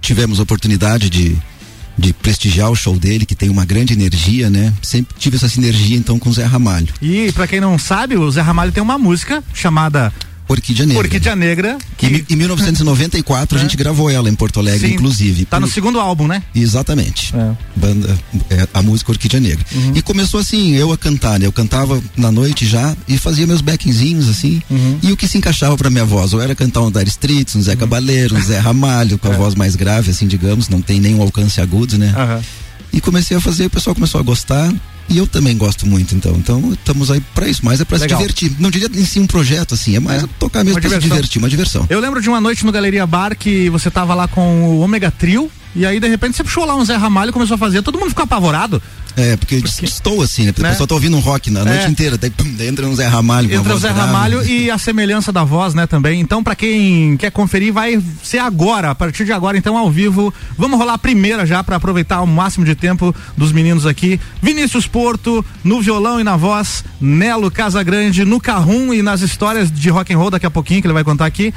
Tivemos 0.00 0.38
a 0.38 0.44
oportunidade 0.44 1.10
de, 1.10 1.36
de 1.96 2.12
prestigiar 2.12 2.70
o 2.70 2.76
show 2.76 2.98
dele, 2.98 3.26
que 3.26 3.34
tem 3.34 3.48
uma 3.48 3.64
grande 3.64 3.92
energia, 3.92 4.48
né? 4.48 4.72
Sempre 4.82 5.14
tive 5.18 5.36
essa 5.36 5.48
sinergia 5.48 5.96
então 5.96 6.18
com 6.18 6.30
o 6.30 6.32
Zé 6.32 6.44
Ramalho. 6.44 6.92
E 7.00 7.30
pra 7.32 7.46
quem 7.46 7.60
não 7.60 7.78
sabe, 7.78 8.16
o 8.16 8.30
Zé 8.30 8.40
Ramalho 8.40 8.72
tem 8.72 8.82
uma 8.82 8.98
música 8.98 9.42
chamada 9.52 10.12
Orquídea 10.52 10.84
Negra. 10.86 11.02
Orquídea 11.02 11.36
Negra. 11.36 11.78
Que 11.96 12.06
em, 12.06 12.24
em 12.30 12.36
1994 12.36 13.56
a 13.56 13.60
gente 13.60 13.76
gravou 13.76 14.10
ela 14.10 14.28
em 14.28 14.34
Porto 14.34 14.58
Alegre, 14.60 14.88
Sim, 14.88 14.94
inclusive. 14.94 15.44
Tá 15.44 15.60
no 15.60 15.66
Por- 15.66 15.72
segundo 15.72 16.00
álbum, 16.00 16.26
né? 16.26 16.42
Exatamente. 16.54 17.32
Banda, 17.76 18.18
é, 18.50 18.66
a 18.74 18.82
música 18.82 19.12
Orquídea 19.12 19.38
Negra. 19.40 19.64
Uhum. 19.72 19.92
E 19.94 20.02
começou 20.02 20.40
assim, 20.40 20.74
eu 20.74 20.92
a 20.92 20.98
cantar, 20.98 21.38
né? 21.38 21.46
Eu 21.46 21.52
cantava 21.52 22.02
na 22.16 22.32
noite 22.32 22.66
já 22.66 22.96
e 23.06 23.16
fazia 23.16 23.46
meus 23.46 23.60
backzinhos 23.60 24.28
assim. 24.28 24.60
Uhum. 24.68 24.98
E 25.02 25.12
o 25.12 25.16
que 25.16 25.28
se 25.28 25.38
encaixava 25.38 25.76
pra 25.76 25.88
minha 25.90 26.04
voz? 26.04 26.32
Ou 26.34 26.40
era 26.40 26.54
cantar 26.54 26.80
um 26.80 26.90
Dire 26.90 27.08
Streets, 27.08 27.54
um 27.56 27.62
Zé 27.62 27.76
Cabaleiro, 27.76 28.36
um 28.36 28.42
Zé 28.42 28.58
Ramalho, 28.58 29.14
É. 29.14 29.18
com 29.18 29.28
a 29.28 29.36
voz 29.36 29.54
mais 29.54 29.76
grave, 29.76 30.10
assim, 30.10 30.26
digamos, 30.26 30.68
não 30.68 30.82
tem 30.82 31.00
nenhum 31.00 31.22
alcance 31.22 31.60
agudo, 31.60 31.96
né? 31.96 32.12
E 32.92 33.00
comecei 33.00 33.36
a 33.36 33.40
fazer, 33.40 33.66
o 33.66 33.70
pessoal 33.70 33.94
começou 33.94 34.20
a 34.20 34.24
gostar. 34.24 34.72
E 35.10 35.18
eu 35.18 35.26
também 35.26 35.56
gosto 35.56 35.86
muito, 35.86 36.14
então. 36.14 36.32
Então, 36.36 36.72
estamos 36.72 37.10
aí 37.10 37.20
pra 37.34 37.48
isso, 37.48 37.60
mas 37.64 37.80
é 37.80 37.84
pra 37.84 37.98
Legal. 37.98 38.18
se 38.18 38.22
divertir. 38.22 38.52
Não 38.60 38.70
diria 38.70 38.88
em 38.94 39.04
si 39.04 39.18
um 39.18 39.26
projeto, 39.26 39.74
assim, 39.74 39.96
é 39.96 40.00
mais 40.00 40.24
tocar 40.38 40.64
mesmo 40.64 40.78
Uma 40.78 40.88
pra 40.88 41.00
se 41.00 41.00
divertir, 41.00 41.38
uma 41.42 41.48
diversão. 41.48 41.84
Eu 41.90 41.98
lembro 41.98 42.22
de 42.22 42.28
uma 42.28 42.40
noite 42.40 42.64
no 42.64 42.70
Galeria 42.70 43.06
Bar 43.06 43.36
que 43.36 43.68
você 43.70 43.90
tava 43.90 44.14
lá 44.14 44.28
com 44.28 44.62
o 44.62 44.80
Ômega 44.80 45.10
Trio 45.10 45.50
e 45.74 45.86
aí 45.86 45.98
de 46.00 46.08
repente 46.08 46.36
você 46.36 46.44
puxou 46.44 46.64
lá 46.64 46.74
um 46.76 46.84
Zé 46.84 46.96
Ramalho 46.96 47.30
e 47.30 47.32
começou 47.32 47.54
a 47.54 47.58
fazer, 47.58 47.82
todo 47.82 47.98
mundo 47.98 48.08
ficou 48.10 48.24
apavorado. 48.24 48.82
É, 49.16 49.36
porque, 49.36 49.56
estou 49.82 50.22
assim, 50.22 50.44
né? 50.44 50.54
O 50.56 50.62
Né? 50.62 50.70
pessoal 50.70 50.86
tá 50.86 50.94
ouvindo 50.94 51.16
um 51.16 51.20
rock 51.20 51.50
na 51.50 51.64
noite 51.64 51.84
É. 51.84 51.88
inteira, 51.88 52.16
daí, 52.16 52.30
pum, 52.30 52.46
entra 52.60 52.86
um 52.86 52.94
Zé 52.94 53.08
Ramalho 53.08 53.52
Entre 53.52 53.72
o 53.72 53.76
Zé 53.76 53.88
grave. 53.88 54.00
Ramalho 54.06 54.46
e 54.46 54.70
a 54.70 54.78
semelhança 54.78 55.32
da 55.32 55.42
voz, 55.42 55.74
né, 55.74 55.84
também. 55.84 56.20
Então, 56.20 56.44
pra 56.44 56.54
quem 56.54 57.16
quer 57.16 57.30
conferir, 57.32 57.72
vai 57.72 58.00
ser 58.22 58.38
agora, 58.38 58.90
a 58.90 58.94
partir 58.94 59.24
de 59.24 59.32
agora, 59.32 59.58
então, 59.58 59.76
ao 59.76 59.90
vivo. 59.90 60.32
Vamos 60.56 60.78
rolar 60.78 60.94
a 60.94 60.98
primeira 60.98 61.44
já 61.44 61.62
pra 61.64 61.74
aproveitar 61.76 62.20
o 62.22 62.26
máximo 62.26 62.64
de 62.64 62.76
tempo 62.76 63.14
dos 63.36 63.50
meninos 63.50 63.84
aqui. 63.84 64.18
Vinícius 64.40 64.86
Porto, 64.86 65.44
no 65.64 65.82
violão 65.82 66.20
e 66.20 66.24
na 66.24 66.36
voz, 66.36 66.84
Nelo 67.00 67.50
Casagrande, 67.50 68.24
no 68.24 68.40
carrum 68.40 68.94
e 68.94 69.02
nas 69.02 69.22
histórias 69.22 69.70
de 69.72 69.90
rock 69.90 70.14
and 70.14 70.18
roll 70.18 70.30
daqui 70.30 70.46
a 70.46 70.50
pouquinho, 70.50 70.80
que 70.80 70.86
ele 70.86 70.94
vai 70.94 71.04
contar 71.04 71.26
aqui. 71.26 71.52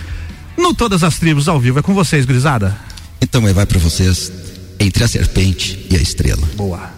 No 0.58 0.74
Todas 0.74 1.04
as 1.04 1.20
Tribos, 1.20 1.48
ao 1.48 1.60
vivo. 1.60 1.78
É 1.80 1.82
com 1.84 1.94
vocês, 1.94 2.26
gurizada. 2.26 2.76
Então 3.24 3.46
aí 3.46 3.54
vai 3.54 3.66
pra 3.66 3.80
vocês 3.80 4.30
entre 4.78 5.02
a 5.02 5.08
serpente 5.08 5.88
e 5.90 5.96
a 5.96 6.02
estrela. 6.02 6.46
Boa. 6.56 6.93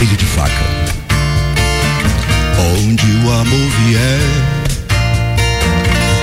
Brilho 0.00 0.16
de 0.16 0.24
faca. 0.24 0.64
Onde 2.74 3.04
o 3.04 3.32
amor 3.32 3.70
vier 3.84 4.20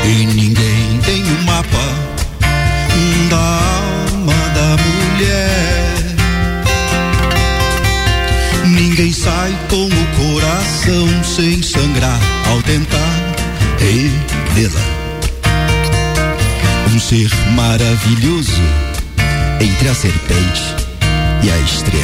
e 0.04 0.26
ninguém 0.26 1.00
tem 1.06 1.24
o 1.24 1.44
mapa 1.44 1.86
da 3.30 3.38
alma 3.38 4.34
da 4.56 4.78
mulher. 4.84 6.16
Ninguém 8.66 9.14
sai 9.14 9.56
com 9.70 9.86
o 9.86 10.34
coração 10.34 11.24
sem 11.24 11.62
sangrar 11.62 12.20
ao 12.48 12.60
tentar 12.64 13.36
revê-la. 13.78 14.82
Um 16.92 17.00
ser 17.00 17.30
maravilhoso 17.52 18.64
entre 19.62 19.88
a 19.88 19.94
serpente 19.94 20.64
e 21.44 21.52
a 21.52 21.58
estrela. 21.60 21.97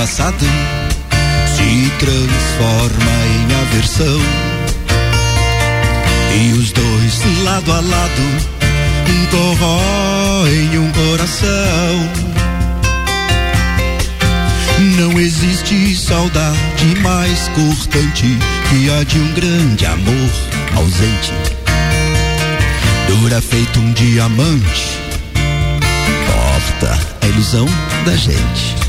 Passado 0.00 0.46
se 1.44 1.90
transforma 1.98 3.12
em 3.36 3.54
aversão. 3.60 4.20
E 6.34 6.52
os 6.52 6.72
dois 6.72 7.44
lado 7.44 7.70
a 7.70 7.80
lado 7.80 8.50
corroem 9.30 10.78
um 10.78 10.90
coração. 10.92 11.50
Não 14.96 15.20
existe 15.20 15.94
saudade 15.94 16.96
mais 17.02 17.48
cortante 17.48 18.38
que 18.70 18.90
a 18.90 19.04
de 19.04 19.18
um 19.18 19.34
grande 19.34 19.84
amor 19.84 20.30
ausente. 20.76 21.32
Dura 23.06 23.42
feito 23.42 23.78
um 23.78 23.92
diamante, 23.92 24.98
corta 26.26 26.98
a 27.20 27.26
ilusão 27.26 27.66
da 28.06 28.16
gente. 28.16 28.79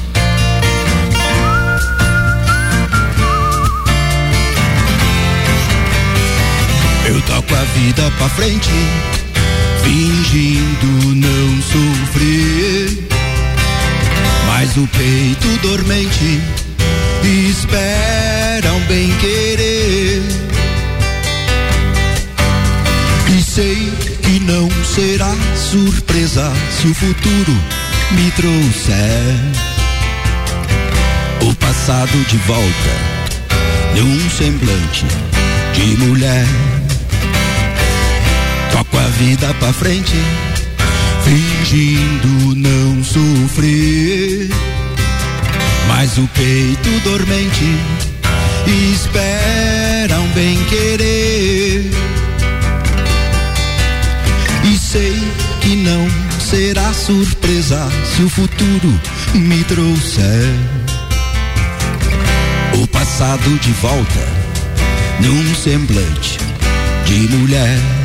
A 7.61 7.63
vida 7.63 8.11
pra 8.17 8.27
frente, 8.29 8.71
fingindo 9.83 11.15
não 11.15 11.61
sofrer. 11.61 13.07
Mas 14.47 14.75
o 14.77 14.87
peito 14.87 15.47
dormente 15.61 16.41
espera 17.49 18.73
um 18.73 18.79
bem 18.87 19.11
querer. 19.17 20.23
E 23.37 23.43
sei 23.43 23.93
que 24.23 24.39
não 24.39 24.67
será 24.83 25.33
surpresa 25.55 26.51
se 26.79 26.87
o 26.87 26.95
futuro 26.95 27.53
me 28.11 28.31
trouxer 28.31 29.35
o 31.47 31.55
passado 31.55 32.25
de 32.27 32.37
volta 32.37 33.11
num 33.95 34.29
semblante 34.31 35.05
de 35.73 35.97
mulher. 35.97 36.80
Vida 39.17 39.53
pra 39.59 39.71
frente, 39.71 40.15
fingindo 41.23 42.55
não 42.55 43.03
sofrer. 43.03 44.49
Mas 45.87 46.17
o 46.17 46.27
peito 46.33 46.89
dormente 47.03 47.65
espera 48.93 50.19
um 50.19 50.27
bem 50.29 50.57
querer. 50.65 51.91
E 54.63 54.77
sei 54.77 55.15
que 55.61 55.75
não 55.75 56.07
será 56.39 56.93
surpresa 56.93 57.89
se 58.15 58.23
o 58.23 58.29
futuro 58.29 58.99
me 59.33 59.63
trouxer 59.63 60.55
o 62.81 62.87
passado 62.87 63.59
de 63.59 63.71
volta 63.73 64.27
num 65.21 65.55
semblante 65.55 66.37
de 67.05 67.35
mulher. 67.35 68.00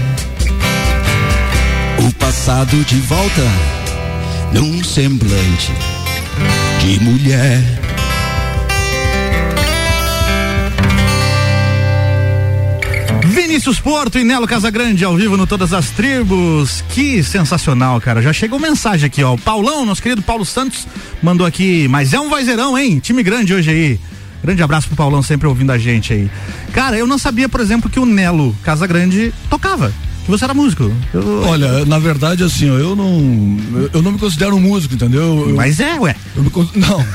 O 1.98 2.12
passado 2.14 2.84
de 2.84 3.00
volta 3.00 3.42
num 4.52 4.84
semblante 4.84 5.72
de 6.80 7.00
mulher. 7.00 7.62
Vinícius 13.24 13.80
Porto 13.80 14.18
e 14.18 14.24
Nelo 14.24 14.46
Casagrande 14.46 15.04
ao 15.04 15.16
vivo 15.16 15.36
no 15.36 15.46
Todas 15.46 15.72
as 15.72 15.90
Tribos. 15.90 16.84
Que 16.90 17.22
sensacional, 17.22 18.00
cara. 18.00 18.20
Já 18.20 18.32
chegou 18.32 18.58
mensagem 18.58 19.06
aqui, 19.06 19.22
ó. 19.24 19.34
O 19.34 19.38
Paulão, 19.38 19.86
nosso 19.86 20.02
querido 20.02 20.22
Paulo 20.22 20.44
Santos, 20.44 20.86
mandou 21.22 21.46
aqui. 21.46 21.88
Mas 21.88 22.12
é 22.12 22.20
um 22.20 22.28
vozeirão, 22.28 22.76
hein? 22.76 22.98
Time 22.98 23.22
grande 23.22 23.54
hoje 23.54 23.70
aí. 23.70 24.00
Grande 24.44 24.62
abraço 24.62 24.86
pro 24.86 24.96
Paulão, 24.96 25.22
sempre 25.22 25.48
ouvindo 25.48 25.72
a 25.72 25.78
gente 25.78 26.12
aí. 26.12 26.30
Cara, 26.72 26.96
eu 26.98 27.06
não 27.06 27.18
sabia, 27.18 27.48
por 27.48 27.60
exemplo, 27.60 27.90
que 27.90 27.98
o 27.98 28.04
Nelo 28.04 28.54
Casagrande 28.62 29.32
tocava. 29.48 29.92
Que 30.26 30.30
você 30.30 30.44
era 30.44 30.52
músico. 30.52 30.92
Eu- 31.14 31.42
Olha, 31.44 31.84
na 31.84 31.98
verdade, 32.00 32.42
assim, 32.42 32.68
ó, 32.68 32.74
eu 32.74 32.96
não. 32.96 33.56
eu- 33.80 33.90
Eu 33.94 34.02
não 34.02 34.10
me 34.12 34.18
considero 34.18 34.56
um 34.56 34.60
músico, 34.60 34.94
entendeu? 34.94 35.46
Eu- 35.48 35.54
Mas 35.56 35.78
é, 35.80 35.98
ué. 36.00 36.14
me 36.42 36.50
não. 36.74 37.06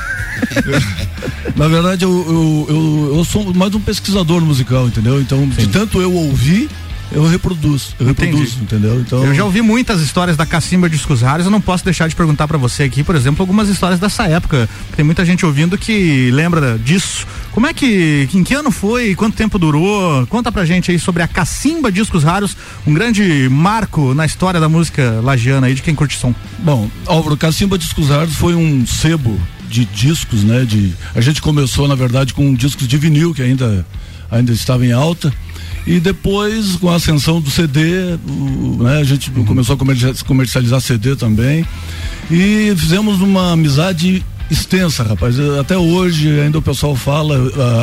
na 1.55 1.67
verdade, 1.67 2.05
eu, 2.05 2.09
eu, 2.11 2.65
eu, 2.69 3.17
eu 3.17 3.25
sou 3.25 3.53
mais 3.53 3.75
um 3.75 3.79
pesquisador 3.81 4.41
musical, 4.41 4.87
entendeu? 4.87 5.19
Então, 5.21 5.45
de 5.47 5.67
tanto 5.67 6.01
eu 6.01 6.11
ouvir, 6.13 6.69
eu 7.11 7.27
reproduzo. 7.27 7.93
Eu 7.99 8.09
Entendi. 8.09 8.31
reproduzo, 8.31 8.59
entendeu? 8.61 8.99
Então. 8.99 9.25
Eu 9.25 9.33
já 9.33 9.43
ouvi 9.43 9.61
muitas 9.61 10.01
histórias 10.01 10.37
da 10.37 10.45
Cacimba 10.45 10.89
Discos 10.89 11.21
Raros, 11.21 11.45
eu 11.45 11.51
não 11.51 11.61
posso 11.61 11.83
deixar 11.83 12.07
de 12.07 12.15
perguntar 12.15 12.47
pra 12.47 12.57
você 12.57 12.83
aqui, 12.83 13.03
por 13.03 13.15
exemplo, 13.15 13.41
algumas 13.41 13.69
histórias 13.69 13.99
dessa 13.99 14.27
época. 14.27 14.69
Tem 14.95 15.03
muita 15.03 15.25
gente 15.25 15.45
ouvindo 15.45 15.77
que 15.77 16.31
lembra 16.31 16.79
disso. 16.79 17.27
Como 17.51 17.67
é 17.67 17.73
que, 17.73 18.29
em 18.33 18.43
que 18.43 18.53
ano 18.53 18.71
foi, 18.71 19.13
quanto 19.15 19.35
tempo 19.35 19.59
durou? 19.59 20.25
Conta 20.27 20.51
pra 20.51 20.65
gente 20.65 20.91
aí 20.91 20.97
sobre 20.97 21.21
a 21.21 21.27
Cacimba 21.27 21.91
Discos 21.91 22.23
Raros, 22.23 22.55
um 22.87 22.93
grande 22.93 23.49
marco 23.49 24.13
na 24.13 24.25
história 24.25 24.59
da 24.59 24.69
música 24.69 25.19
lagiana 25.21 25.67
aí, 25.67 25.73
de 25.73 25.81
quem 25.81 25.93
curte 25.93 26.17
som. 26.17 26.33
Bom, 26.59 26.89
Álvaro, 27.05 27.35
Cacimba 27.35 27.77
Discos 27.77 28.09
Raros 28.09 28.35
foi 28.35 28.55
um 28.55 28.85
sebo 28.85 29.39
de 29.67 29.85
discos, 29.85 30.43
né? 30.43 30.65
De, 30.65 30.93
a 31.15 31.21
gente 31.21 31.41
começou, 31.41 31.87
na 31.87 31.95
verdade, 31.95 32.33
com 32.33 32.53
discos 32.53 32.87
de 32.87 32.97
vinil, 32.97 33.33
que 33.33 33.41
ainda, 33.41 33.85
ainda 34.29 34.51
estava 34.51 34.85
em 34.85 34.91
alta. 34.91 35.33
E 35.85 35.99
depois, 35.99 36.75
com 36.75 36.89
a 36.89 36.95
ascensão 36.95 37.41
do 37.41 37.49
CD, 37.49 38.17
o- 38.27 38.83
né, 38.83 38.97
a 38.99 39.03
gente 39.03 39.31
começou 39.31 39.73
a 39.75 39.77
comercia- 39.77 40.13
comercializar 40.25 40.79
CD 40.79 41.15
também. 41.15 41.65
E 42.29 42.73
fizemos 42.77 43.19
uma 43.19 43.53
amizade 43.53 44.23
extensa, 44.49 45.03
rapaz. 45.03 45.35
Até 45.59 45.77
hoje 45.77 46.29
ainda 46.39 46.59
o 46.59 46.61
pessoal 46.61 46.95
fala, 46.95 47.35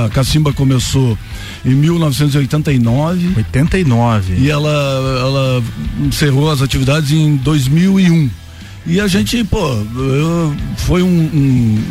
a 0.06 0.10
Cacimba 0.10 0.52
começou 0.52 1.18
em 1.64 1.74
1989. 1.74 3.32
89. 3.36 4.34
E 4.38 4.50
ela, 4.50 4.70
ela 4.70 5.62
encerrou 6.00 6.50
as 6.50 6.62
atividades 6.62 7.10
em 7.12 7.36
2001. 7.36 8.30
E 8.86 9.00
a 9.00 9.06
gente, 9.06 9.42
pô, 9.44 9.58
eu- 9.96 10.54
foi 10.76 11.02
um, 11.02 11.08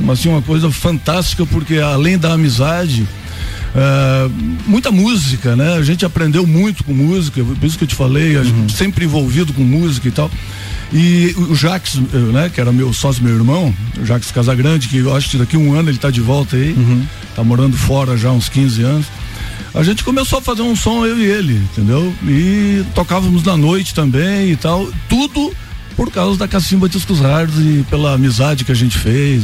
um- 0.05 0.11
assim, 0.11 0.29
uma 0.29 0.41
coisa 0.41 0.71
fantástica, 0.71 1.45
porque 1.45 1.77
além 1.79 2.17
da 2.17 2.33
amizade, 2.33 3.07
eh, 3.77 4.29
muita 4.65 4.91
música, 4.91 5.55
né? 5.55 5.75
A 5.75 5.83
gente 5.83 6.03
aprendeu 6.03 6.47
muito 6.47 6.83
com 6.83 6.93
música, 6.93 7.43
por 7.43 7.63
isso 7.63 7.77
que 7.77 7.83
eu 7.83 7.87
te 7.87 7.93
falei, 7.93 8.35
gente 8.43 8.73
sempre 8.73 9.05
envolvido 9.05 9.53
com 9.53 9.61
música 9.61 10.07
e 10.07 10.11
tal. 10.11 10.31
E 10.91 11.35
o 11.37 11.53
Jax, 11.53 11.97
eh, 12.11 12.17
né, 12.17 12.49
que 12.51 12.59
era 12.59 12.71
meu 12.71 12.91
sócio, 12.91 13.23
meu 13.23 13.35
irmão, 13.35 13.71
o 14.01 14.05
Jax 14.05 14.31
Casagrande, 14.31 14.87
que 14.87 14.97
eu 14.97 15.15
acho 15.15 15.29
que 15.29 15.37
daqui 15.37 15.55
um 15.55 15.73
ano 15.73 15.89
ele 15.89 15.99
tá 15.99 16.09
de 16.09 16.21
volta 16.21 16.55
aí, 16.55 16.75
tá 17.35 17.43
morando 17.43 17.77
fora 17.77 18.17
já 18.17 18.29
há 18.29 18.33
uns 18.33 18.49
15 18.49 18.81
anos. 18.81 19.05
A 19.75 19.83
gente 19.83 20.03
começou 20.03 20.39
a 20.39 20.41
fazer 20.41 20.63
um 20.63 20.75
som, 20.75 21.05
eu 21.05 21.19
e 21.19 21.25
ele, 21.25 21.53
entendeu? 21.53 22.11
E 22.23 22.83
tocávamos 22.95 23.43
na 23.43 23.55
noite 23.55 23.93
também 23.93 24.49
e 24.49 24.55
tal. 24.55 24.89
Tudo 25.07 25.53
por 25.97 26.09
causa 26.11 26.37
da 26.39 26.47
Cacimba 26.47 26.87
Discos 26.87 27.19
Raros 27.19 27.55
e 27.57 27.83
pela 27.89 28.13
amizade 28.13 28.63
que 28.63 28.71
a 28.71 28.75
gente 28.75 28.97
fez. 28.97 29.43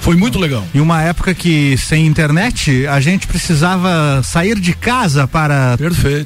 foi 0.00 0.16
muito 0.16 0.38
legal. 0.38 0.64
Em 0.74 0.80
uma 0.80 1.02
época 1.02 1.34
que 1.34 1.76
sem 1.76 2.06
internet 2.06 2.86
a 2.86 3.00
gente 3.00 3.26
precisava 3.26 4.22
sair 4.22 4.58
de 4.58 4.72
casa 4.72 5.26
para 5.28 5.76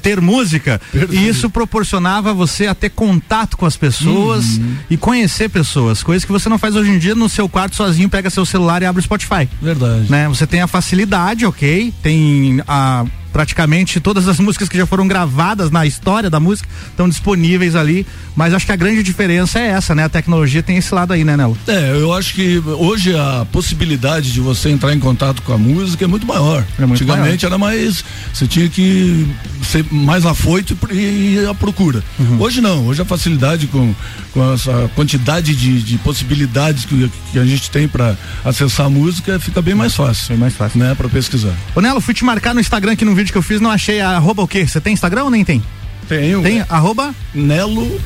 ter 0.01 0.21
música 0.21 0.79
e 1.11 1.27
isso 1.27 1.49
proporcionava 1.49 2.33
você 2.33 2.67
a 2.67 2.75
ter 2.75 2.89
contato 2.91 3.57
com 3.57 3.65
as 3.65 3.75
pessoas 3.75 4.57
Uhum. 4.57 4.75
e 4.89 4.95
conhecer 4.97 5.49
pessoas, 5.49 6.03
coisas 6.03 6.23
que 6.23 6.31
você 6.31 6.47
não 6.47 6.57
faz 6.59 6.75
hoje 6.75 6.91
em 6.91 6.99
dia 6.99 7.15
no 7.15 7.27
seu 7.27 7.49
quarto 7.49 7.75
sozinho, 7.75 8.07
pega 8.07 8.29
seu 8.29 8.45
celular 8.45 8.81
e 8.81 8.85
abre 8.85 8.99
o 8.99 9.03
Spotify. 9.03 9.49
Verdade. 9.61 10.05
Né? 10.09 10.27
Você 10.27 10.45
tem 10.45 10.61
a 10.61 10.67
facilidade, 10.67 11.45
ok? 11.45 11.91
Tem 12.03 12.61
a 12.67 13.03
praticamente 13.35 13.99
todas 13.99 14.29
as 14.29 14.39
músicas 14.39 14.69
que 14.69 14.77
já 14.77 14.85
foram 14.85 15.05
gravadas 15.05 15.69
na 15.69 15.85
história 15.85 16.29
da 16.29 16.39
música 16.39 16.69
estão 16.87 17.09
disponíveis 17.09 17.75
ali, 17.75 18.07
mas 18.33 18.53
acho 18.53 18.65
que 18.65 18.71
a 18.71 18.77
grande 18.77 19.03
diferença 19.03 19.59
é 19.59 19.67
essa, 19.67 19.93
né? 19.93 20.05
A 20.05 20.09
tecnologia 20.09 20.63
tem 20.63 20.77
esse 20.77 20.95
lado 20.95 21.11
aí, 21.11 21.25
né, 21.25 21.35
Nelo? 21.35 21.57
É, 21.67 21.91
eu 21.99 22.13
acho 22.13 22.33
que 22.33 22.63
hoje 22.65 23.13
a 23.13 23.45
possibilidade 23.51 24.31
de 24.31 24.39
você 24.39 24.69
entrar 24.69 24.93
em 24.93 24.99
contato 24.99 25.41
com 25.41 25.51
a 25.51 25.57
música 25.57 26.05
é 26.05 26.07
muito 26.07 26.25
maior. 26.25 26.63
É 26.79 26.85
muito 26.85 27.03
Antigamente 27.03 27.45
era 27.45 27.57
mais. 27.57 28.05
Você 28.33 28.47
tinha 28.47 28.69
que 28.69 29.27
ser 29.61 29.85
mais 29.91 30.25
afoito 30.25 30.77
e 30.93 31.35
ir 31.35 31.49
à 31.49 31.53
procura. 31.53 32.01
Uhum. 32.17 32.39
Hoje 32.39 32.61
não, 32.61 32.87
hoje 32.87 33.01
a 33.01 33.05
facilidade 33.05 33.67
com, 33.67 33.93
com 34.31 34.53
essa 34.53 34.89
quantidade 34.95 35.53
de, 35.53 35.83
de 35.83 35.97
possibilidades 35.97 36.85
que, 36.85 37.11
que 37.33 37.39
a 37.39 37.45
gente 37.45 37.69
tem 37.69 37.85
para 37.85 38.15
acessar 38.45 38.85
a 38.85 38.89
música 38.89 39.37
fica 39.41 39.61
bem 39.61 39.75
mais 39.75 39.93
fácil. 39.93 40.29
Bem 40.29 40.37
mais 40.37 40.53
fácil. 40.53 40.79
Né, 40.79 40.95
para 40.95 41.09
pesquisar. 41.09 41.53
Ô 41.75 41.81
Nelo, 41.81 41.99
fui 41.99 42.13
te 42.13 42.23
marcar 42.23 42.53
no 42.53 42.61
Instagram 42.61 42.93
aqui 42.93 43.03
no 43.03 43.13
vídeo 43.13 43.24
que 43.31 43.37
eu 43.37 43.41
fiz, 43.41 43.61
não 43.61 43.71
achei 43.71 44.01
a 44.01 44.11
arroba 44.11 44.43
o 44.43 44.47
quê? 44.47 44.67
Você 44.67 44.79
tem 44.81 44.93
Instagram 44.93 45.25
ou 45.25 45.29
nem 45.29 45.43
tem? 45.43 45.63
Tenho. 46.07 46.41
Tem 46.41 46.63
arroba? 46.69 47.13
Nelo 47.33 47.99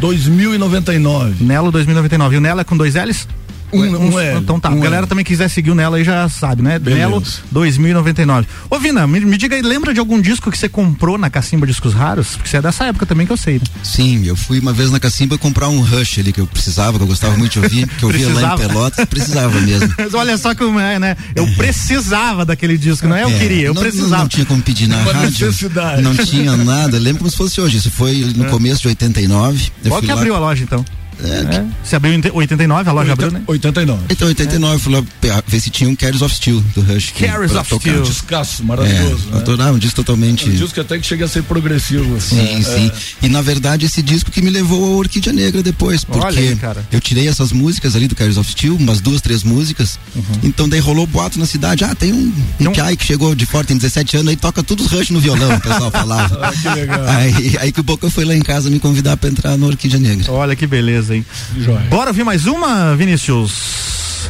2099. 0.00 1.44
Nelo 1.44 1.70
2099. 1.70 2.34
E 2.34 2.38
o 2.38 2.40
Nelo 2.40 2.60
é 2.60 2.64
com 2.64 2.76
dois 2.76 2.94
L's? 2.94 3.28
Um, 3.72 4.10
um 4.14 4.20
é. 4.20 4.36
Então 4.36 4.58
tá. 4.58 4.70
Um 4.70 4.78
a 4.78 4.82
galera 4.82 5.04
é. 5.04 5.06
também 5.06 5.24
quiser 5.24 5.48
seguir 5.48 5.70
o 5.70 5.74
Nelo 5.74 5.94
aí 5.96 6.04
já 6.04 6.28
sabe, 6.28 6.62
né? 6.62 6.78
Beleza. 6.78 7.00
Nelo 7.08 7.22
2099. 7.50 8.46
Ô 8.68 8.78
Vina, 8.78 9.06
me, 9.06 9.20
me 9.20 9.36
diga 9.36 9.56
aí, 9.56 9.62
lembra 9.62 9.92
de 9.94 10.00
algum 10.00 10.20
disco 10.20 10.50
que 10.50 10.58
você 10.58 10.68
comprou 10.68 11.16
na 11.18 11.30
Cacimba 11.30 11.66
Discos 11.66 11.92
Raros? 11.94 12.36
Porque 12.36 12.48
você 12.48 12.56
é 12.58 12.62
dessa 12.62 12.84
época 12.84 13.06
também 13.06 13.26
que 13.26 13.32
eu 13.32 13.36
sei, 13.36 13.54
né? 13.54 13.64
Sim, 13.82 14.24
eu 14.26 14.36
fui 14.36 14.58
uma 14.60 14.72
vez 14.72 14.90
na 14.90 14.98
Cacimba 15.00 15.36
comprar 15.38 15.68
um 15.68 15.80
Rush 15.80 16.18
ali 16.18 16.32
que 16.32 16.40
eu 16.40 16.46
precisava, 16.46 16.96
que 16.98 17.02
eu 17.04 17.08
gostava 17.08 17.36
muito 17.36 17.52
de 17.52 17.58
ouvir, 17.60 17.88
que 17.88 18.02
eu 18.04 18.08
via 18.10 18.28
lá 18.32 18.54
em? 18.54 18.58
Pelotas, 18.58 19.04
precisava 19.06 19.60
mesmo. 19.60 19.92
Mas 19.96 20.12
olha 20.14 20.36
só 20.36 20.54
como 20.54 20.78
é, 20.78 20.98
né? 20.98 21.16
Eu 21.34 21.46
precisava 21.54 22.44
daquele 22.44 22.76
disco, 22.76 23.06
não 23.06 23.16
é? 23.16 23.22
Eu 23.24 23.30
É, 23.30 23.38
queria, 23.38 23.66
eu 23.66 23.74
não, 23.74 23.82
precisava. 23.82 24.10
Não, 24.10 24.18
não 24.22 24.28
tinha 24.28 24.46
como 24.46 24.62
pedir 24.62 24.86
na 24.88 24.96
Uma 24.98 25.12
rádio. 25.12 25.46
necessidade. 25.46 26.02
Não 26.02 26.14
tinha 26.14 26.56
nada. 26.56 26.98
Lembro 26.98 27.18
como 27.20 27.30
se 27.30 27.36
fosse 27.36 27.60
hoje. 27.60 27.76
Isso 27.78 27.90
foi 27.90 28.24
no 28.36 28.44
começo 28.46 28.82
de 28.82 28.88
89. 28.88 29.70
Eu 29.84 29.90
Qual 29.90 30.00
que 30.00 30.08
lá- 30.08 30.14
abriu 30.14 30.34
a 30.34 30.38
loja 30.38 30.62
então? 30.62 30.84
É, 31.22 31.64
Você 31.82 31.96
abriu 31.96 32.12
em 32.14 32.22
89, 32.32 32.88
a 32.88 32.92
loja 32.92 33.12
abriu, 33.12 33.30
né? 33.30 33.42
89. 33.46 34.02
Então, 34.10 34.28
89, 34.28 34.74
eu 34.74 34.78
fui 34.78 34.92
lá 34.94 35.02
ver 35.46 35.60
se 35.60 35.70
tinha 35.70 35.88
um 35.88 35.94
Carries 35.96 36.22
of 36.22 36.34
Steel 36.34 36.62
do 36.74 36.80
Rush. 36.82 37.12
Carries 37.18 37.52
of 37.54 37.68
tocar. 37.68 37.90
Steel. 37.90 38.02
Descasso, 38.02 38.64
maravilhoso. 38.64 39.28
É, 39.32 39.36
adorava, 39.36 39.72
um 39.72 39.78
disco 39.78 39.96
totalmente. 39.96 40.48
Um 40.48 40.52
disco 40.52 40.80
até 40.80 40.98
que 40.98 41.06
chega 41.06 41.24
a 41.24 41.28
ser 41.28 41.42
progressivo. 41.42 42.16
assim. 42.16 42.36
Sim, 42.36 42.58
É. 42.58 42.62
sim. 42.62 42.92
E 43.22 43.28
na 43.28 43.42
verdade 43.42 43.86
esse 43.86 44.02
disco 44.02 44.30
que 44.30 44.40
me 44.42 44.50
levou 44.50 44.82
ao 44.84 44.90
Orquídea 44.98 45.32
Negra 45.32 45.62
depois, 45.62 46.04
porque 46.04 46.24
Olha 46.26 46.40
aí, 46.40 46.56
cara. 46.56 46.84
eu 46.90 47.00
tirei 47.00 47.28
essas 47.28 47.52
músicas 47.52 47.94
ali 47.96 48.08
do 48.08 48.14
Carries 48.14 48.36
of 48.36 48.50
Steel, 48.50 48.76
umas 48.76 49.00
duas, 49.00 49.20
três 49.20 49.42
músicas. 49.42 49.98
Uhum. 50.14 50.22
Então 50.44 50.68
daí 50.68 50.80
rolou 50.80 51.06
boato 51.06 51.38
na 51.38 51.46
cidade. 51.46 51.84
Ah, 51.84 51.94
tem 51.94 52.12
um, 52.12 52.32
um 52.60 52.72
Piai 52.72 52.96
que 52.96 53.04
chegou 53.04 53.34
de 53.34 53.44
fora, 53.46 53.64
tem 53.66 53.76
17 53.76 54.16
anos, 54.18 54.28
aí 54.30 54.36
toca 54.36 54.62
tudo 54.62 54.82
os 54.84 54.90
Rush 54.90 55.10
no 55.10 55.20
violão, 55.20 55.54
o 55.54 55.60
pessoal 55.60 55.90
falava. 55.90 56.40
Ah, 56.42 56.52
que 56.52 56.68
legal. 56.68 57.04
Aí, 57.06 57.56
aí 57.60 57.72
que 57.72 57.80
o 57.80 57.82
Boca 57.82 58.08
foi 58.08 58.24
lá 58.24 58.34
em 58.34 58.40
casa 58.40 58.70
me 58.70 58.78
convidar 58.78 59.16
pra 59.16 59.28
entrar 59.28 59.56
no 59.56 59.66
Orquídea 59.66 59.98
Negra. 59.98 60.30
Olha 60.32 60.56
que 60.56 60.66
beleza, 60.66 61.09
hein? 61.14 61.24
Joia. 61.56 61.86
Bora 61.88 62.10
ouvir 62.10 62.24
mais 62.24 62.46
uma, 62.46 62.96
Vinícius? 62.96 64.28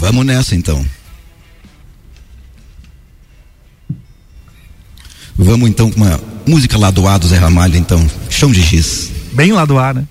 Vamos 0.00 0.24
nessa 0.24 0.54
então. 0.54 0.84
Vamos 5.36 5.68
então 5.68 5.90
com 5.90 5.96
uma 5.96 6.20
música 6.46 6.76
lá 6.76 6.90
do 6.90 7.06
A 7.08 7.16
do 7.16 7.26
Zé 7.26 7.36
Ramalho, 7.36 7.76
então. 7.76 8.06
Chão 8.28 8.50
de 8.50 8.60
giz. 8.60 9.10
Bem 9.32 9.52
lá 9.52 9.64
do 9.64 9.78
ar, 9.78 9.94
né? 9.94 10.04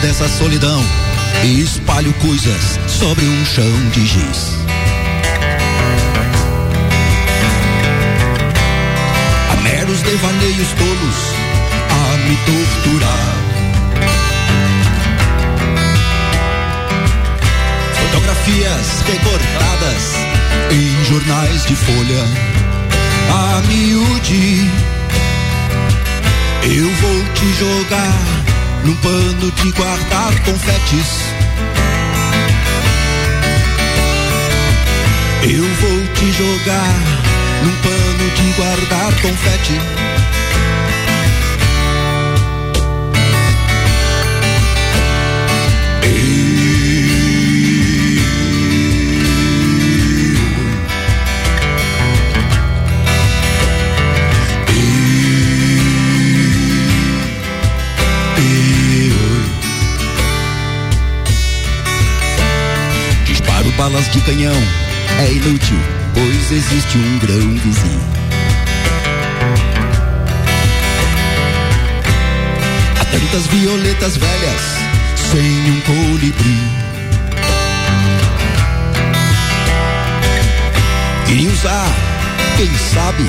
Dessa 0.00 0.28
solidão 0.28 0.82
e 1.44 1.60
espalho 1.60 2.12
coisas 2.14 2.78
sobre 2.86 3.24
um 3.24 3.44
chão 3.44 3.90
de 3.92 4.06
giz. 4.06 4.56
Há 9.50 9.56
meros 9.62 10.00
devaneios 10.02 10.68
tolos 10.72 11.16
a 11.90 12.16
me 12.18 12.36
torturar. 12.46 13.40
Fotografias 17.94 19.02
recortadas 19.06 20.14
em 20.70 21.04
jornais 21.04 21.66
de 21.66 21.74
folha 21.74 22.24
a 23.32 23.62
miúde. 23.66 24.70
Eu 26.62 26.90
vou 26.90 27.24
te 27.34 27.52
jogar 27.58 28.49
num 28.84 28.94
pano 28.96 29.50
de 29.52 29.72
guardar 29.72 30.32
confetes. 30.44 31.22
Eu 35.42 35.64
vou 35.64 36.06
te 36.14 36.32
jogar 36.32 36.94
num 37.64 37.76
pano 37.82 38.30
de 38.36 38.52
guardar 38.56 39.12
confete. 39.22 39.99
Balas 63.80 64.10
de 64.10 64.20
canhão, 64.20 64.62
é 65.20 65.32
inútil, 65.32 65.78
pois 66.12 66.52
existe 66.52 66.98
um 66.98 67.18
grão 67.18 67.48
vizinho. 67.56 68.00
Há 73.00 73.04
tantas 73.06 73.46
violetas 73.46 74.18
velhas, 74.18 74.60
sem 75.32 75.70
um 75.70 75.80
colibri. 75.80 76.58
Queria 81.24 81.50
usar, 81.50 81.96
quem 82.58 82.70
sabe, 82.92 83.24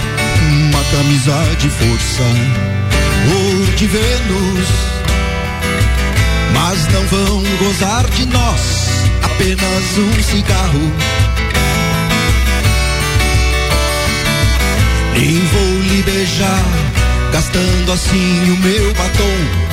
uma 0.50 0.84
camisa 0.84 1.56
de 1.60 1.70
força 1.70 2.24
ou 3.34 3.66
de 3.78 3.88
Vênus. 3.88 4.68
Mas 6.54 6.88
não 6.92 7.08
vão 7.08 7.42
gozar 7.58 8.06
de 8.10 8.26
nós, 8.26 8.91
apenas 9.36 9.98
um 9.98 10.24
cigarro. 10.24 10.92
Nem 15.14 15.40
vou 15.46 15.80
lhe 15.82 16.04
beijar, 16.04 16.66
gastando 17.32 17.92
assim 17.92 18.52
o 18.52 18.58
meu 18.58 18.94
batom. 18.94 19.71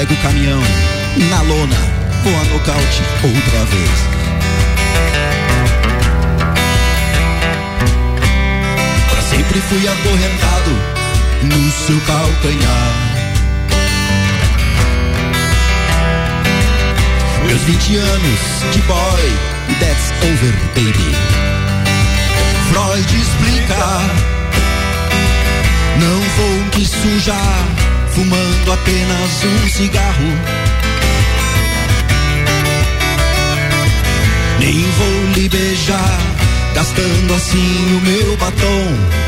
Pega 0.00 0.14
o 0.14 0.16
caminhão, 0.22 0.62
na 1.28 1.42
lona, 1.42 1.76
vou 2.24 2.32
a 2.34 2.44
nocaute 2.44 3.02
outra 3.22 3.64
vez. 3.66 3.90
Pra 9.10 9.22
sempre 9.22 9.60
fui 9.60 9.86
acorrentado 9.86 10.70
no 11.42 11.70
seu 11.70 12.00
calcanhar. 12.00 12.94
Meus 17.44 17.60
20 17.62 17.96
anos 17.98 18.40
de 18.72 18.80
boy, 18.82 19.32
that's 19.80 20.12
over, 20.22 20.54
baby. 20.76 21.14
Freud 22.70 23.16
explica, 23.20 24.00
não 26.00 26.20
vou 26.36 26.78
me 26.78 26.86
sujar, 26.86 27.89
fumando 28.20 28.72
apenas 28.72 29.44
um 29.44 29.68
cigarro. 29.68 30.32
Nem 34.58 34.82
vou 34.82 35.32
lhe 35.34 35.48
beijar, 35.48 36.20
gastando 36.74 37.34
assim 37.34 37.96
o 37.96 38.00
meu 38.02 38.36
batom. 38.36 39.20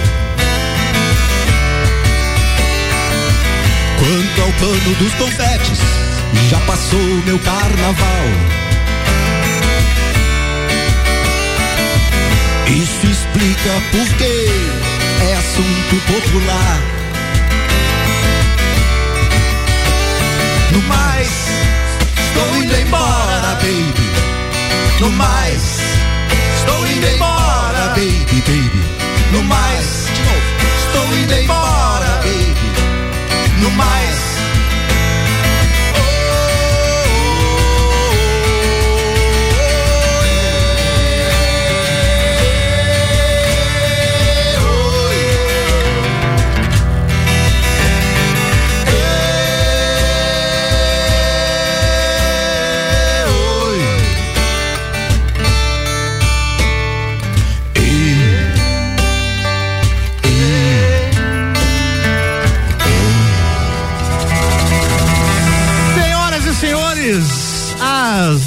ao 4.42 4.52
pano 4.54 4.94
dos 4.98 5.14
confetes, 5.14 5.78
já 6.50 6.58
passou 6.60 6.98
meu 7.24 7.38
carnaval. 7.38 8.26
Isso 12.66 13.06
explica 13.06 13.70
por 13.92 14.16
que 14.16 14.48
é 15.24 15.34
assunto 15.34 16.12
popular. 16.12 17.01
No 20.72 20.80
mais, 20.88 21.28
estou 22.28 22.56
indo 22.56 22.74
embora, 22.74 23.54
baby. 23.56 24.10
No 25.00 25.10
mais, 25.10 25.62
estou 26.56 26.86
indo 26.86 27.06
embora, 27.08 27.88
baby, 27.88 28.40
baby. 28.46 28.82
No 29.32 29.42
mais, 29.42 29.84
estou 30.86 31.14
indo 31.18 31.34
embora, 31.34 32.20
baby. 32.22 32.72
No 33.60 33.70
mais. 33.72 34.11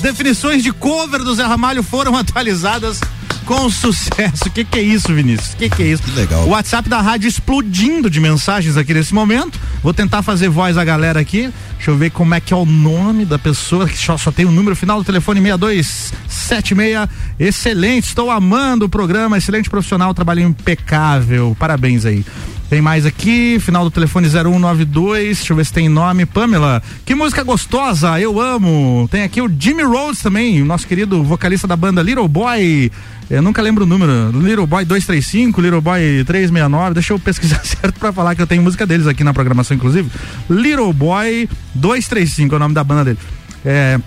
Definições 0.05 0.61
de 0.61 0.71
cover 0.71 1.23
do 1.23 1.33
Zé 1.33 1.43
Ramalho 1.43 1.81
foram 1.81 2.13
atualizadas 2.17 3.01
com 3.43 3.69
sucesso. 3.71 4.47
O 4.47 4.51
que, 4.51 4.63
que 4.63 4.77
é 4.77 4.81
isso, 4.81 5.11
Vinícius? 5.11 5.53
O 5.53 5.57
que, 5.57 5.67
que 5.69 5.81
é 5.81 5.87
isso? 5.87 6.03
legal. 6.15 6.43
O 6.43 6.49
WhatsApp 6.49 6.87
da 6.87 7.01
rádio 7.01 7.27
explodindo 7.27 8.07
de 8.07 8.19
mensagens 8.19 8.77
aqui 8.77 8.93
nesse 8.93 9.15
momento. 9.15 9.59
Vou 9.81 9.93
tentar 9.95 10.21
fazer 10.21 10.47
voz 10.47 10.77
à 10.77 10.83
galera 10.83 11.19
aqui. 11.19 11.51
Deixa 11.75 11.89
eu 11.89 11.97
ver 11.97 12.11
como 12.11 12.35
é 12.35 12.39
que 12.39 12.53
é 12.53 12.55
o 12.55 12.65
nome 12.65 13.25
da 13.25 13.39
pessoa 13.39 13.87
que 13.87 13.97
só, 13.97 14.15
só 14.15 14.31
tem 14.31 14.45
o 14.45 14.51
número 14.51 14.75
final 14.75 14.99
do 14.99 15.03
telefone 15.03 15.41
6276. 15.41 17.09
Excelente, 17.39 18.05
estou 18.05 18.29
amando 18.29 18.85
o 18.85 18.89
programa, 18.89 19.37
excelente 19.37 19.69
profissional, 19.71 20.13
trabalho 20.13 20.41
impecável. 20.41 21.55
Parabéns 21.59 22.05
aí. 22.05 22.23
Tem 22.69 22.81
mais 22.81 23.05
aqui, 23.05 23.59
final 23.59 23.83
do 23.83 23.91
telefone 23.91 24.27
0192. 24.27 25.37
Deixa 25.37 25.53
eu 25.53 25.57
ver 25.57 25.65
se 25.65 25.73
tem 25.73 25.87
nome. 25.87 26.25
Pamela, 26.25 26.81
que 27.05 27.13
música 27.13 27.43
gostosa, 27.43 28.19
eu 28.19 28.41
amo. 28.41 29.07
Tem 29.11 29.23
aqui 29.23 29.41
o 29.41 29.51
Jimmy 29.59 29.83
Rhodes 29.83 30.21
também, 30.21 30.61
o 30.61 30.65
nosso 30.65 30.87
querido 30.87 31.23
vocalista 31.23 31.67
da 31.67 31.75
banda 31.75 32.01
Little 32.01 32.27
Boy. 32.27 32.91
Eu 33.29 33.41
nunca 33.41 33.61
lembro 33.61 33.83
o 33.83 33.87
número. 33.87 34.31
Little 34.31 34.65
Boy 34.65 34.83
235, 34.83 35.61
Little 35.61 35.81
Boy 35.81 36.23
369. 36.25 36.93
Deixa 36.95 37.13
eu 37.13 37.19
pesquisar 37.19 37.61
certo 37.65 37.99
pra 37.99 38.11
falar 38.11 38.35
que 38.35 38.41
eu 38.41 38.47
tenho 38.47 38.63
música 38.63 38.85
deles 38.85 39.05
aqui 39.05 39.23
na 39.23 39.33
programação, 39.33 39.77
inclusive. 39.77 40.09
Little 40.49 40.91
Boy 40.91 41.47
235 41.75 42.53
é 42.53 42.55
o 42.55 42.59
nome 42.59 42.73
da 42.73 42.83
banda 42.83 43.05
dele. 43.05 43.19
É. 43.63 43.99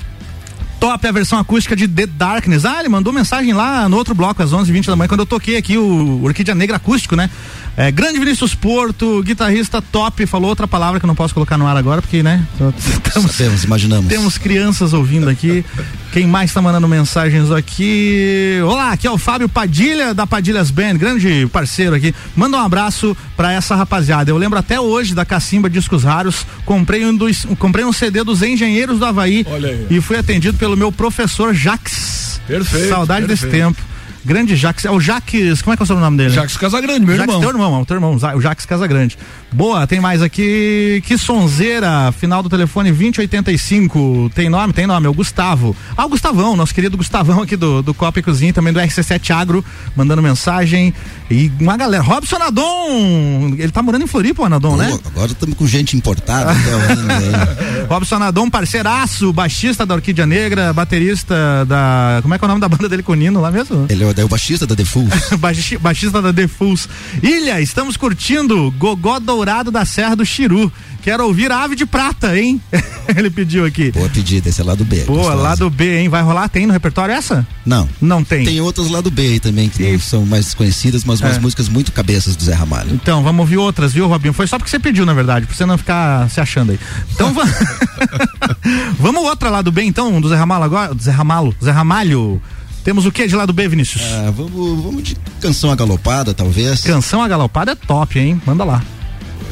Top 0.80 1.05
a 1.06 1.10
versão 1.12 1.38
acústica 1.38 1.74
de 1.74 1.88
The 1.88 2.06
Darkness. 2.06 2.64
Ah, 2.64 2.78
ele 2.78 2.88
mandou 2.88 3.12
mensagem 3.12 3.52
lá 3.52 3.88
no 3.88 3.96
outro 3.96 4.14
bloco, 4.14 4.42
às 4.42 4.52
11h20 4.52 4.86
da 4.86 4.96
manhã, 4.96 5.09
quando 5.09 5.20
eu 5.20 5.26
toquei 5.26 5.56
aqui 5.56 5.76
o 5.76 6.22
Orquídea 6.22 6.55
Negra 6.55 6.76
acústico, 6.76 7.16
né? 7.16 7.28
É, 7.76 7.90
grande 7.90 8.18
Vinícius 8.18 8.55
Porto, 8.55 9.22
guitarrista 9.22 9.80
top, 9.80 10.26
falou 10.26 10.50
outra 10.50 10.66
palavra 10.66 10.98
que 10.98 11.06
eu 11.06 11.09
não 11.09 11.14
posso 11.14 11.34
colocar 11.34 11.56
no 11.56 11.66
ar 11.66 11.76
agora, 11.76 12.00
porque, 12.02 12.22
né? 12.22 12.46
Estamos, 13.06 13.32
Sabemos, 13.32 13.64
imaginamos. 13.64 14.06
temos 14.09 14.38
crianças 14.38 14.92
ouvindo 14.92 15.28
aqui. 15.28 15.64
Quem 16.12 16.26
mais 16.26 16.52
tá 16.52 16.62
mandando 16.62 16.89
mensagens 16.89 17.51
aqui? 17.51 18.59
Olá, 18.64 18.93
aqui 18.93 19.06
é 19.06 19.10
o 19.10 19.18
Fábio 19.18 19.47
Padilha 19.48 20.14
da 20.14 20.26
Padilhas 20.26 20.70
Band, 20.70 20.94
grande 20.94 21.47
parceiro 21.52 21.94
aqui. 21.94 22.14
Manda 22.35 22.56
um 22.56 22.60
abraço 22.60 23.14
pra 23.36 23.52
essa 23.52 23.76
rapaziada. 23.76 24.30
Eu 24.30 24.39
lembro 24.39 24.59
até 24.59 24.80
hoje 24.80 25.14
da 25.14 25.26
Cacimba 25.26 25.68
Discos 25.68 26.05
Raros. 26.05 26.47
Comprei 26.64 27.05
um, 27.05 27.14
dos, 27.14 27.44
comprei 27.59 27.85
um 27.85 27.93
CD 27.93 28.24
dos 28.24 28.43
Engenheiros 28.43 28.98
do 28.98 29.05
Havaí 29.05 29.47
Olha 29.51 29.68
aí. 29.68 29.86
e 29.90 30.01
fui 30.01 30.16
atendido 30.16 30.56
pelo 30.56 30.76
meu 30.78 30.90
professor 30.90 31.55
Jax. 31.55 32.40
Perfeito, 32.47 32.89
Saudade 32.89 33.26
desse 33.26 33.43
perfeito. 33.43 33.66
tempo. 33.66 33.82
Grande 34.24 34.56
Jax, 34.56 34.85
é 34.85 34.90
o 34.90 35.01
Jax, 35.01 35.62
como 35.62 35.72
é 35.72 35.76
que 35.76 35.82
é 35.82 35.85
o 35.85 35.86
seu 35.86 35.98
nome 35.98 36.16
dele? 36.16 36.30
Jacques 36.30 36.56
Casagrande, 36.56 37.06
meu 37.06 37.14
irmão. 37.14 37.40
teu 37.40 37.48
irmão, 37.48 37.78
é 37.78 37.82
o 37.82 37.86
teu 37.86 37.94
irmão, 37.97 38.18
o 38.35 38.40
Jax 38.40 38.66
Casagrande. 38.66 39.16
Boa, 39.51 39.87
tem 39.87 39.99
mais 39.99 40.20
aqui. 40.23 41.03
Que 41.07 41.16
sonzeira, 41.16 42.12
final 42.12 42.43
do 42.43 42.49
telefone 42.51 42.91
2085. 42.93 44.31
Tem 44.35 44.49
nome? 44.49 44.73
Tem 44.75 44.87
nome, 44.87 45.07
é 45.07 45.11
o 45.11 45.15
Gustavo. 45.15 45.75
Ah, 45.97 46.05
o 46.05 46.09
Gustavão, 46.11 46.55
nosso 46.55 46.75
querido 46.75 46.97
Gustavão 46.99 47.43
aqui 47.43 47.57
do, 47.57 47.83
do 47.83 47.95
Copa 47.95 48.19
e 48.19 48.23
Cozinha, 48.23 48.53
também 48.53 48.73
do 48.73 48.79
RC7 48.79 49.31
Agro, 49.35 49.65
mandando 49.97 50.20
mensagem. 50.23 50.93
E 51.31 51.51
uma 51.61 51.77
galera. 51.77 52.03
Robson 52.03 52.37
Adon, 52.37 53.55
ele 53.59 53.70
tá 53.73 53.83
morando 53.83 54.03
em 54.05 54.07
Floripa, 54.07 54.43
o 54.43 54.45
Anadon, 54.45 54.77
né? 54.77 54.89
Pô, 54.91 55.01
agora 55.09 55.33
estamos 55.33 55.57
com 55.57 55.66
gente 55.66 55.97
importada 55.97 56.53
até 56.53 56.70
o 56.75 56.79
ano 56.79 57.12
aí. 57.12 57.87
Robson 57.89 58.16
Adon, 58.16 58.51
parceiraço, 58.51 59.33
baixista 59.33 59.85
da 59.87 59.95
Orquídea 59.95 60.27
Negra, 60.27 60.73
baterista 60.73 61.65
da. 61.66 62.19
Como 62.23 62.35
é 62.35 62.39
que 62.39 62.45
é 62.45 62.47
o 62.47 62.49
nome 62.49 62.61
da 62.61 62.69
banda 62.69 62.89
dele 62.89 63.03
com 63.03 63.12
o 63.12 63.15
Nino 63.15 63.41
lá 63.41 63.51
mesmo? 63.51 63.87
Ele 63.89 64.05
é 64.05 64.07
o- 64.07 64.15
é 64.19 64.25
o 64.25 64.29
baixista 64.29 64.66
da 64.66 64.75
The 64.77 64.85
Fools. 64.85 65.09
Baixi- 65.39 65.79
baixista 65.79 66.20
da 66.23 66.33
The 66.33 66.47
Fools. 66.49 66.89
Ilha, 67.23 67.61
estamos 67.61 67.97
curtindo 67.97 68.70
Gogó 68.79 69.19
Dourado 69.39 69.70
da 69.70 69.85
Serra 69.85 70.16
do 70.16 70.27
Chiru. 70.27 70.70
Quero 71.01 71.24
ouvir 71.24 71.52
Ave 71.52 71.77
de 71.77 71.86
Prata, 71.86 72.36
hein? 72.36 72.60
Ele 73.16 73.31
pediu 73.31 73.65
aqui. 73.65 73.93
Boa 73.93 74.09
pedida, 74.09 74.48
esse 74.48 74.60
é 74.60 74.65
lá 74.65 74.74
do 74.74 74.85
B. 74.85 75.05
Boa, 75.05 75.19
gostosa. 75.19 75.43
lá 75.43 75.55
do 75.55 75.70
B, 75.70 76.01
hein? 76.01 76.09
Vai 76.09 76.23
rolar? 76.23 76.48
Tem 76.48 76.66
no 76.66 76.73
repertório 76.73 77.15
essa? 77.15 77.47
Não. 77.65 77.89
Não 78.01 78.24
tem. 78.24 78.44
Tem 78.44 78.60
outras 78.60 78.90
lá 78.90 79.01
do 79.01 79.10
B 79.12 79.23
aí 79.23 79.39
também, 79.40 79.69
que 79.69 79.97
são 80.01 80.27
mais 80.27 80.47
desconhecidas, 80.47 81.05
mas 81.05 81.20
umas 81.20 81.36
É. 81.36 81.40
músicas 81.40 81.69
muito 81.69 81.93
cabeças 81.93 82.35
do 82.35 82.43
Zé 82.43 82.52
Ramalho. 82.52 82.93
Então, 82.93 83.23
vamos 83.23 83.40
ouvir 83.43 83.59
outras, 83.59 83.93
viu, 83.93 84.09
Robinho? 84.09 84.32
Foi 84.35 84.48
só 84.48 84.59
porque 84.59 84.69
você 84.70 84.81
pediu, 84.81 85.06
na 85.06 85.15
verdade, 85.15 85.47
pra 85.47 85.55
você 85.55 85.65
não 85.65 85.78
ficar 85.78 86.28
se 86.31 86.40
achando 86.40 86.73
aí. 86.73 86.81
Então, 87.15 87.32
va- 87.32 87.44
vamos 88.98 89.23
outra 89.23 89.51
lá 89.51 89.62
do 89.62 89.70
B, 89.70 89.82
então, 89.85 90.20
do 90.20 90.28
Zé 90.28 90.35
Ramalho 90.36 90.65
agora? 90.65 90.94
Do 90.94 91.02
Zé 91.02 91.12
Ramalho, 91.12 91.55
Zé 91.62 91.70
Ramalho. 91.70 92.43
Temos 92.85 93.06
o 93.06 93.12
que 93.12 93.27
de 93.27 93.36
lá 93.36 93.44
do 93.47 93.52
B, 93.52 93.69
Vinícius? 93.69 94.02
Ah, 94.02 94.32
vamos, 94.35 94.82
vamos 94.82 95.02
de 95.02 95.16
canção 95.40 95.70
agalopada, 95.70 96.32
talvez. 96.35 96.81
Canção 96.82 97.23
agalopada 97.23 97.73
é 97.73 97.74
top, 97.74 98.19
hein? 98.19 98.40
Manda 98.47 98.65
lá. 98.65 98.82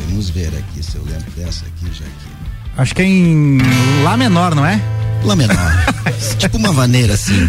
Vamos 0.08 0.30
ver 0.30 0.48
aqui 0.48 0.82
se 0.82 0.96
eu 0.96 1.04
lembro 1.04 1.30
dessa 1.36 1.64
aqui 1.66 1.86
já 1.92 2.04
aqui. 2.04 2.36
Acho 2.76 2.94
que 2.94 3.02
é 3.02 3.04
em 3.04 3.58
Lá 4.02 4.16
menor, 4.16 4.54
não 4.54 4.64
é? 4.64 4.80
Lá 5.24 5.34
menor. 5.34 5.72
tipo 6.38 6.56
uma 6.56 6.72
vaneira 6.72 7.14
assim. 7.14 7.48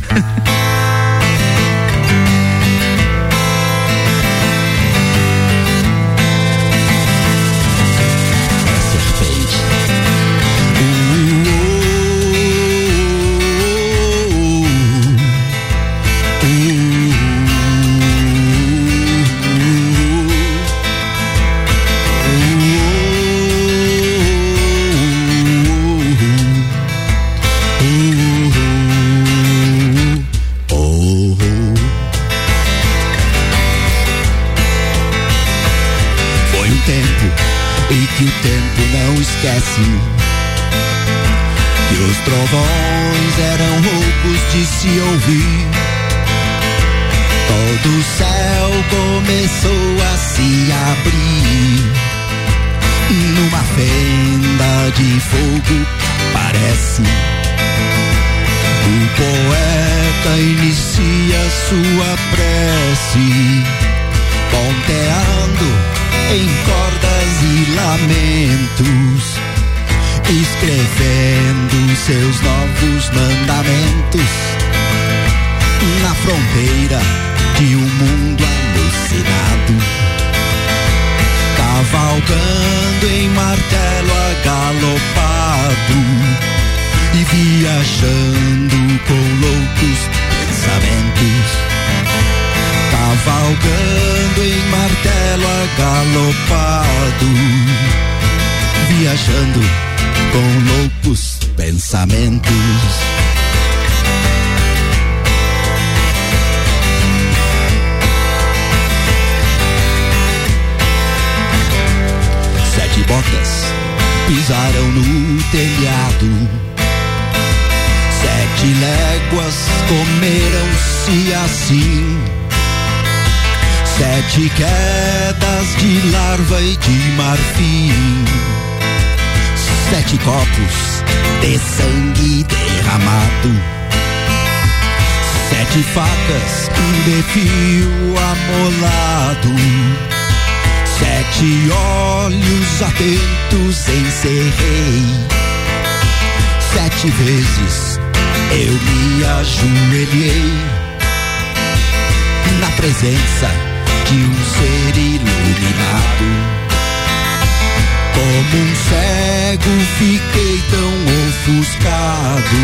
Ofuscado 161.68 162.58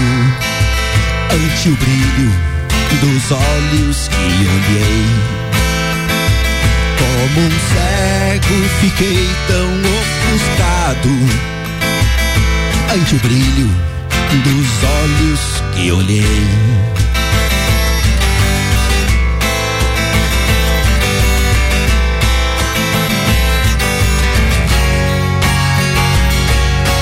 ante 1.33 1.69
o 1.69 1.75
brilho 1.75 2.31
dos 3.01 3.31
olhos 3.31 4.07
que 4.07 4.15
olhei. 4.15 5.05
Como 6.97 7.47
um 7.47 7.51
cego 7.73 8.69
fiquei 8.79 9.29
tão 9.47 9.69
ofuscado 9.99 11.09
ante 12.93 13.15
o 13.15 13.19
brilho 13.19 13.69
dos 14.43 14.83
olhos 14.83 15.41
que 15.75 15.91
olhei. 15.91 16.47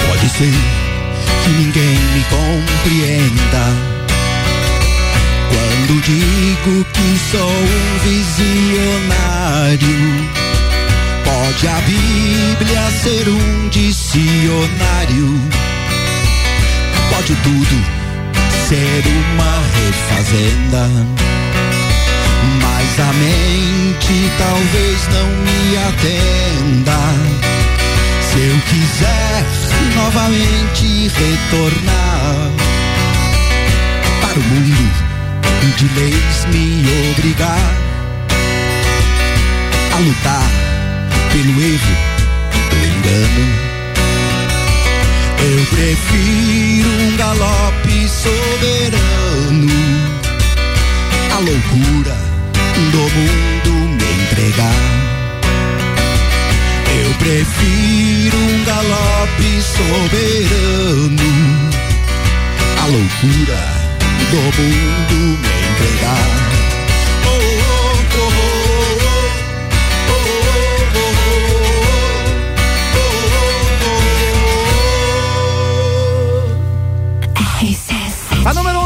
Pode 0.07 0.29
ser 0.29 0.80
que 1.43 1.49
ninguém 1.49 1.97
me 2.13 2.23
compreenda 2.29 3.65
quando 5.49 6.01
digo 6.01 6.85
que 6.93 7.19
sou 7.31 7.49
um 7.49 7.99
visionário. 8.03 9.51
Pode 11.23 11.67
a 11.67 11.81
Bíblia 11.81 12.91
ser 13.03 13.29
um 13.29 13.69
dicionário. 13.69 15.39
Pode 17.09 17.35
tudo 17.35 18.01
ser 18.67 19.03
uma 19.05 19.53
refazenda. 19.75 20.83
Mas 22.61 22.99
a 22.99 23.13
mente 23.13 24.31
talvez 24.37 25.07
não 25.13 25.27
me 25.27 25.77
atenda. 25.77 27.60
Se 28.31 28.37
eu 28.37 28.61
quiser 28.61 29.43
novamente 29.93 31.09
retornar 31.09 32.51
para 34.21 34.39
o 34.39 34.43
mundo 34.43 35.11
de 35.75 35.99
leis 35.99 36.45
me 36.53 36.85
obrigar 37.11 37.71
a 39.93 39.99
lutar 39.99 40.49
pelo 41.33 41.61
erro 41.61 41.95
do 42.69 42.77
engano. 42.87 43.45
Eu 45.43 45.65
prefiro 45.65 46.89
um 46.89 47.17
galope 47.17 48.07
soberano, 48.07 49.67
a 51.31 51.39
loucura 51.39 52.15
do 52.91 52.97
mundo 52.97 53.71
me 53.97 54.23
entregar. 54.23 55.00
Eu 57.11 57.17
prefiro 57.17 58.37
um 58.37 58.63
galope 58.63 59.61
soberano, 59.61 61.29
a 62.81 62.85
loucura 62.85 63.61
do 64.29 64.37
mundo 64.37 65.39
me 65.41 65.49
entregar. 65.71 66.50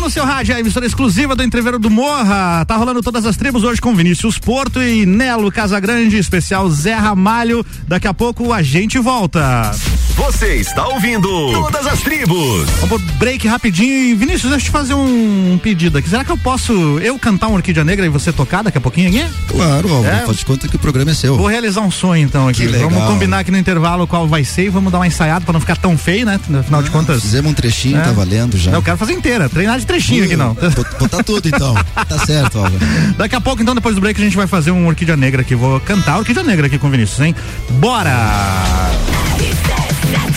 No 0.06 0.11
seu 0.11 0.23
rádio, 0.23 0.56
a 0.56 0.60
emissora 0.60 0.86
exclusiva 0.86 1.36
do 1.36 1.41
Entreveiro 1.41 1.80
do 1.80 1.90
Morra. 1.90 2.64
Tá 2.65 2.76
rolando 2.76 3.02
todas 3.02 3.26
as 3.26 3.36
tribos 3.36 3.64
hoje 3.64 3.82
com 3.82 3.95
Vinícius 3.95 4.38
Porto 4.38 4.80
e 4.80 5.03
Nelo 5.03 5.52
Casagrande, 5.52 6.15
especial 6.18 6.69
Zé 6.69 6.94
Ramalho. 6.94 7.65
Daqui 7.88 8.07
a 8.07 8.14
pouco 8.14 8.53
a 8.53 8.61
gente 8.61 8.99
volta. 8.99 9.72
Você 10.16 10.56
está 10.56 10.88
ouvindo 10.88 11.28
Todas 11.52 11.86
as 11.86 12.00
Tribos. 12.02 12.70
Vamos 12.80 13.02
pro 13.02 13.14
break 13.16 13.48
rapidinho. 13.48 14.18
Vinícius, 14.18 14.50
deixa 14.52 14.56
eu 14.56 14.60
te 14.68 14.70
fazer 14.72 14.94
um 14.94 15.60
pedido 15.62 15.98
aqui. 15.98 16.10
Será 16.10 16.24
que 16.24 16.32
eu 16.32 16.38
posso 16.38 16.72
eu 17.00 17.20
cantar 17.20 17.48
um 17.48 17.54
Orquídea 17.56 17.84
Negra 17.84 18.06
e 18.06 18.10
você 18.10 18.32
tocar 18.32 18.64
daqui 18.64 18.78
a 18.78 18.82
pouquinho 18.82 19.10
aqui? 19.10 19.26
Claro, 19.48 19.94
Álvaro, 19.94 20.16
É? 20.16 20.26
faz 20.26 20.38
de 20.38 20.46
conta 20.46 20.68
que 20.70 20.76
o 20.78 20.80
programa 20.80 21.12
é 21.12 21.14
seu. 21.14 21.36
Vou 21.38 21.48
realizar 21.48 21.82
um 21.82 21.92
sonho 21.92 22.24
então 22.24 22.48
aqui. 22.48 22.62
Que 22.62 22.68
legal. 22.68 22.90
Vamos 22.90 23.06
combinar 23.10 23.40
aqui 23.40 23.52
no 23.52 23.58
intervalo 23.58 24.08
qual 24.08 24.26
vai 24.28 24.44
ser 24.46 24.66
e 24.66 24.70
vamos 24.70 24.90
dar 24.92 25.00
uma 25.00 25.08
ensaiada 25.08 25.44
pra 25.44 25.52
não 25.54 25.60
ficar 25.60 25.76
tão 25.78 25.98
feio, 25.98 26.26
né? 26.26 26.40
Afinal 26.60 26.82
de 26.82 26.90
contas. 26.92 27.22
Fizemos 27.22 27.52
um 27.52 27.54
trechinho, 27.54 27.98
É. 27.98 28.02
tá 28.02 28.12
valendo 28.12 28.58
já. 28.58 28.72
Eu 28.72 28.82
quero 28.82 28.98
fazer 28.98 29.14
inteira, 29.14 29.50
treinar 29.50 29.78
de 29.80 29.86
trechinho 29.86 30.24
aqui 30.24 30.38
não. 30.38 30.56
Botar 31.00 31.24
tudo 31.24 31.48
então. 31.48 31.76
Tá 31.94 32.26
certo, 32.26 32.58
Álvaro. 32.60 32.76
Daqui 33.18 33.36
a 33.36 33.42
pouco, 33.42 33.62
então, 33.62 33.76
depois 33.76 33.94
do 33.96 34.02
break, 34.02 34.20
a 34.20 34.24
gente 34.24 34.38
vai 34.38 34.48
fazer 34.48 34.72
um 34.72 34.88
Orquídea 34.88 35.18
Negra 35.18 35.42
aqui. 35.42 35.56
Vou 35.56 35.80
cantar 35.82 36.18
Orquídea 36.20 36.44
Negra 36.44 36.68
aqui 36.68 36.78
com 36.80 36.88
o 36.88 36.90
Vinícius, 36.90 37.20
hein? 37.20 37.36
Bora! 37.72 38.16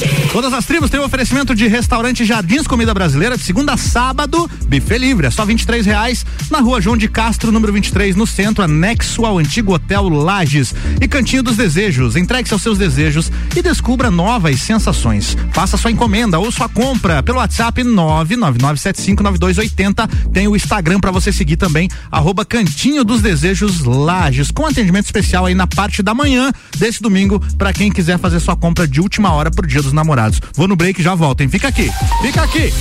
Yeah! 0.01 0.28
Todas 0.33 0.53
as 0.53 0.67
tribos 0.67 0.91
têm 0.91 1.01
um 1.01 1.05
oferecimento 1.05 1.55
de 1.55 1.67
restaurante 1.67 2.23
Jardins 2.23 2.67
Comida 2.67 2.93
Brasileira 2.93 3.39
de 3.39 3.43
segunda 3.43 3.73
a 3.73 3.79
sábado, 3.79 4.47
buffet 4.69 4.99
livre, 4.99 5.27
é 5.27 5.31
só 5.31 5.43
23 5.45 5.87
reais 5.87 6.27
na 6.51 6.61
rua 6.61 6.83
João 6.83 6.99
de 6.99 7.09
Castro, 7.09 7.51
número 7.51 7.73
23, 7.73 8.15
no 8.15 8.27
centro, 8.27 8.63
anexo 8.63 9.25
ao 9.25 9.39
antigo 9.39 9.73
Hotel 9.73 10.07
Lages. 10.07 10.75
E 11.01 11.09
Cantinho 11.09 11.43
dos 11.43 11.57
Desejos, 11.57 12.15
entregue-se 12.15 12.53
aos 12.53 12.63
seus 12.63 12.77
desejos 12.77 13.33
e 13.57 13.63
descubra 13.63 14.11
novas 14.11 14.61
sensações. 14.61 15.35
Faça 15.53 15.79
sua 15.79 15.91
encomenda 15.91 16.39
ou 16.39 16.53
sua 16.53 16.69
compra 16.69 17.23
pelo 17.23 17.39
WhatsApp 17.39 17.83
999759280. 17.83 20.11
Tem 20.31 20.47
o 20.47 20.55
Instagram 20.55 21.01
para 21.01 21.11
você 21.11 21.33
seguir 21.33 21.57
também, 21.57 21.89
arroba 22.11 22.45
Cantinho 22.45 23.03
dos 23.03 23.23
Desejos 23.23 23.81
Lages, 23.81 24.51
com 24.51 24.67
atendimento 24.67 25.07
especial 25.07 25.47
aí 25.47 25.55
na 25.55 25.67
parte 25.67 26.03
da 26.03 26.13
manhã 26.13 26.53
desse 26.77 27.01
domingo 27.01 27.41
para 27.57 27.73
quem 27.73 27.91
quiser 27.91 28.19
fazer 28.19 28.41
sua 28.41 28.57
compra 28.57 28.87
de 28.87 29.01
última 29.01 29.33
hora 29.33 29.51
pro 29.51 29.67
Dia 29.67 29.81
dos 29.81 29.95
Namorados. 29.95 30.18
Vou 30.55 30.67
no 30.67 30.75
break 30.75 31.01
e 31.01 31.05
já 31.05 31.15
volto, 31.15 31.43
hein? 31.43 31.49
Fica 31.49 31.69
aqui, 31.69 31.91
fica 32.23 32.43
aqui. 32.43 32.73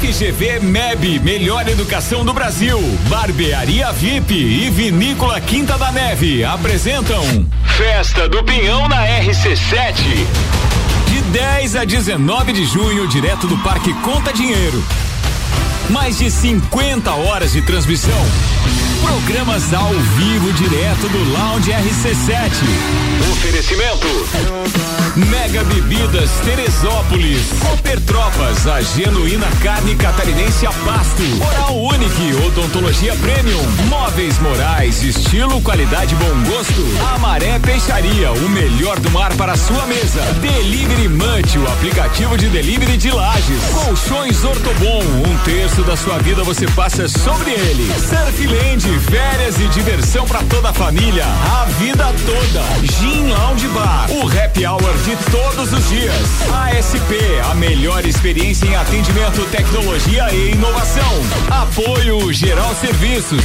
FGV 0.00 0.60
MEB, 0.60 1.18
melhor 1.20 1.68
educação 1.68 2.24
do 2.24 2.32
Brasil. 2.32 2.78
Barbearia 3.08 3.92
VIP 3.92 4.34
e 4.34 4.70
Vinícola 4.70 5.40
Quinta 5.40 5.76
da 5.76 5.92
Neve 5.92 6.42
apresentam 6.42 7.22
Festa 7.76 8.28
do 8.28 8.42
Pinhão 8.42 8.88
na 8.88 9.06
RC7. 9.06 9.94
De 11.08 11.20
10 11.32 11.76
a 11.76 11.84
19 11.84 12.52
de 12.52 12.64
junho, 12.64 13.06
direto 13.08 13.46
do 13.46 13.58
Parque 13.58 13.92
Conta 13.94 14.32
Dinheiro. 14.32 14.82
Mais 15.90 16.18
de 16.18 16.30
50 16.30 17.12
horas 17.12 17.52
de 17.52 17.60
transmissão. 17.62 18.24
Programas 19.00 19.72
ao 19.72 19.92
vivo 19.92 20.52
direto 20.52 21.08
do 21.08 21.24
Lounge 21.32 21.70
RC7. 21.70 22.64
Oferecimento. 23.32 24.99
Mega 25.50 25.64
Bebidas 25.64 26.30
Teresópolis, 26.44 27.40
Cooper 27.58 28.00
Tropas, 28.02 28.68
a 28.68 28.80
genuína 28.80 29.48
carne 29.60 29.96
catarinense 29.96 30.64
a 30.64 30.70
pasto. 30.70 31.24
Oral 31.44 31.76
Unique, 31.76 32.36
odontologia 32.46 33.16
premium. 33.16 33.60
Móveis 33.88 34.38
Morais, 34.38 35.02
estilo, 35.02 35.60
qualidade, 35.60 36.14
bom 36.14 36.50
gosto. 36.52 36.86
Amaré 37.16 37.58
Peixaria, 37.58 38.30
o 38.30 38.48
melhor 38.48 39.00
do 39.00 39.10
mar 39.10 39.34
para 39.34 39.56
sua 39.56 39.84
mesa. 39.86 40.20
Delivery 40.40 41.08
Munch, 41.08 41.58
o 41.58 41.66
aplicativo 41.66 42.38
de 42.38 42.48
delivery 42.48 42.96
de 42.96 43.10
Lages. 43.10 43.64
Colchões 43.72 44.44
Ortobon, 44.44 45.02
um 45.26 45.36
terço 45.38 45.82
da 45.82 45.96
sua 45.96 46.18
vida 46.18 46.44
você 46.44 46.66
passa 46.68 47.08
sobre 47.08 47.50
ele. 47.50 47.92
Surfland, 47.98 49.00
férias 49.00 49.58
e 49.58 49.66
diversão 49.66 50.24
para 50.28 50.44
toda 50.44 50.70
a 50.70 50.72
família, 50.72 51.24
a 51.24 51.64
vida 51.80 52.04
toda. 52.24 52.86
Gin 53.00 53.30
Lounge 53.30 53.66
Bar, 53.68 54.06
o 54.12 54.28
happy 54.28 54.64
hour 54.64 54.80
de 55.04 55.16
todos 55.28 55.39
os 55.72 55.88
dias. 55.88 56.42
ASP, 56.52 57.40
a 57.50 57.54
melhor 57.54 58.04
experiência 58.04 58.66
em 58.66 58.74
atendimento, 58.74 59.44
tecnologia 59.46 60.32
e 60.32 60.52
inovação. 60.52 61.12
Apoio 61.50 62.32
Geral 62.32 62.74
Serviços. 62.74 63.44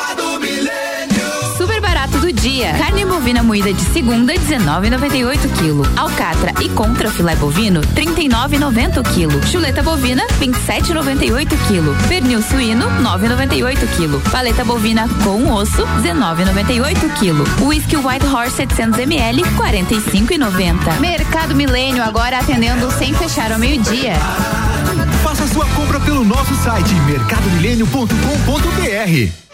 do 2.21 2.31
dia. 2.31 2.71
Carne 2.73 3.03
bovina 3.03 3.41
moída 3.41 3.73
de 3.73 3.81
segunda, 3.81 4.31
19,98 4.33 5.39
kg. 5.57 5.81
Alcatra 5.99 6.53
e 6.61 6.69
contra 6.69 7.09
filé 7.09 7.35
bovino, 7.35 7.81
39,90 7.81 9.01
kg. 9.03 9.43
Chuleta 9.47 9.81
bovina, 9.81 10.23
27,98 10.39 11.47
kg. 11.67 12.07
Pernil 12.07 12.43
suíno, 12.43 12.85
9,98 13.01 13.87
kg. 13.97 14.21
Paleta 14.29 14.63
bovina 14.63 15.09
com 15.23 15.51
osso, 15.51 15.83
19,98 16.03 17.09
kg. 17.19 17.43
Whisky 17.65 17.97
White 17.97 18.27
Horse 18.27 18.57
700 18.57 18.99
ml, 18.99 19.41
45,90. 19.41 20.99
Mercado 20.99 21.55
Milênio 21.55 22.03
agora 22.03 22.37
atendendo 22.37 22.91
sem 22.91 23.15
fechar 23.15 23.51
ao 23.51 23.57
meio-dia. 23.57 24.13
Faça 25.23 25.47
sua 25.47 25.65
compra 25.67 25.99
pelo 25.99 26.23
nosso 26.23 26.53
site 26.63 26.93
mercadomilênio.com.br. 26.93 29.50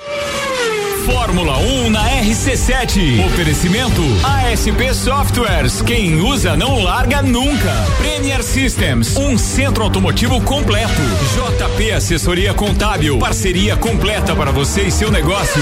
Fórmula 1.08 1.58
1 1.58 1.90
na 1.90 2.04
RC7. 2.22 3.26
Oferecimento 3.28 4.02
ASP 4.26 4.94
Softwares. 4.94 5.82
Quem 5.82 6.20
usa 6.20 6.58
não 6.58 6.84
larga 6.84 7.22
nunca. 7.22 7.72
Premier 7.98 8.44
Systems, 8.44 9.16
um 9.16 9.38
centro 9.38 9.86
automotivo 9.86 10.42
completo. 10.42 11.02
JP 11.34 11.92
Assessoria 11.94 12.54
Contábil, 12.54 13.18
parceria 13.20 13.78
completa 13.78 14.36
para 14.36 14.52
você 14.52 14.82
e 14.82 14.92
seu 14.92 15.10
negócio. 15.10 15.62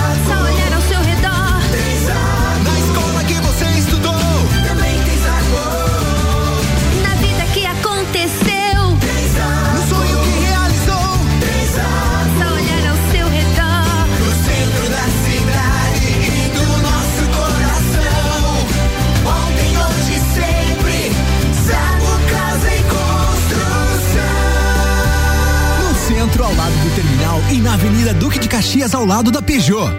e 27.51 27.57
na 27.57 27.73
Avenida 27.73 28.13
Duque 28.13 28.39
de 28.39 28.47
Caxias, 28.47 28.95
ao 28.95 29.05
lado 29.05 29.29
da 29.29 29.41
Peugeot. 29.41 29.91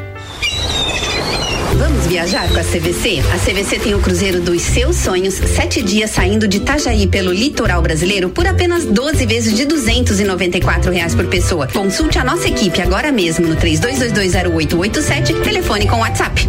Vamos 1.76 2.06
viajar 2.06 2.48
com 2.48 2.58
a 2.58 2.62
CVC? 2.62 3.22
A 3.32 3.38
CVC 3.38 3.78
tem 3.78 3.94
o 3.94 3.98
cruzeiro 3.98 4.40
dos 4.40 4.62
seus 4.62 4.96
sonhos, 4.96 5.34
sete 5.34 5.82
dias 5.82 6.10
saindo 6.10 6.48
de 6.48 6.58
Itajaí 6.58 7.06
pelo 7.06 7.32
litoral 7.32 7.82
brasileiro 7.82 8.30
por 8.30 8.46
apenas 8.46 8.84
12 8.86 9.26
vezes 9.26 9.54
de 9.54 9.64
R$ 9.64 10.90
reais 10.90 11.14
por 11.14 11.26
pessoa. 11.26 11.66
Consulte 11.66 12.18
a 12.18 12.24
nossa 12.24 12.48
equipe 12.48 12.80
agora 12.80 13.12
mesmo 13.12 13.46
no 13.46 13.56
32220887, 13.56 15.42
telefone 15.42 15.86
com 15.86 16.00
WhatsApp. 16.00 16.48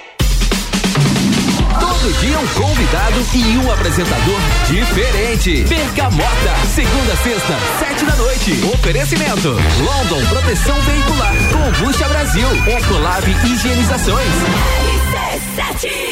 Todo 2.01 2.13
dia 2.13 2.39
um 2.39 2.47
convidado 2.47 3.23
e 3.31 3.57
um 3.59 3.71
apresentador 3.71 4.39
diferente. 4.65 5.63
Bergamota, 5.65 6.55
segunda 6.73 7.15
sexta, 7.17 7.55
sete 7.77 8.03
da 8.05 8.15
noite. 8.15 8.59
Oferecimento: 8.73 9.49
London 9.49 10.25
Proteção 10.29 10.81
Veicular, 10.81 11.35
Combucha 11.51 12.07
Brasil, 12.07 12.47
Ecolab 12.65 13.29
Higienizações. 13.45 14.33
RC7 15.59 16.10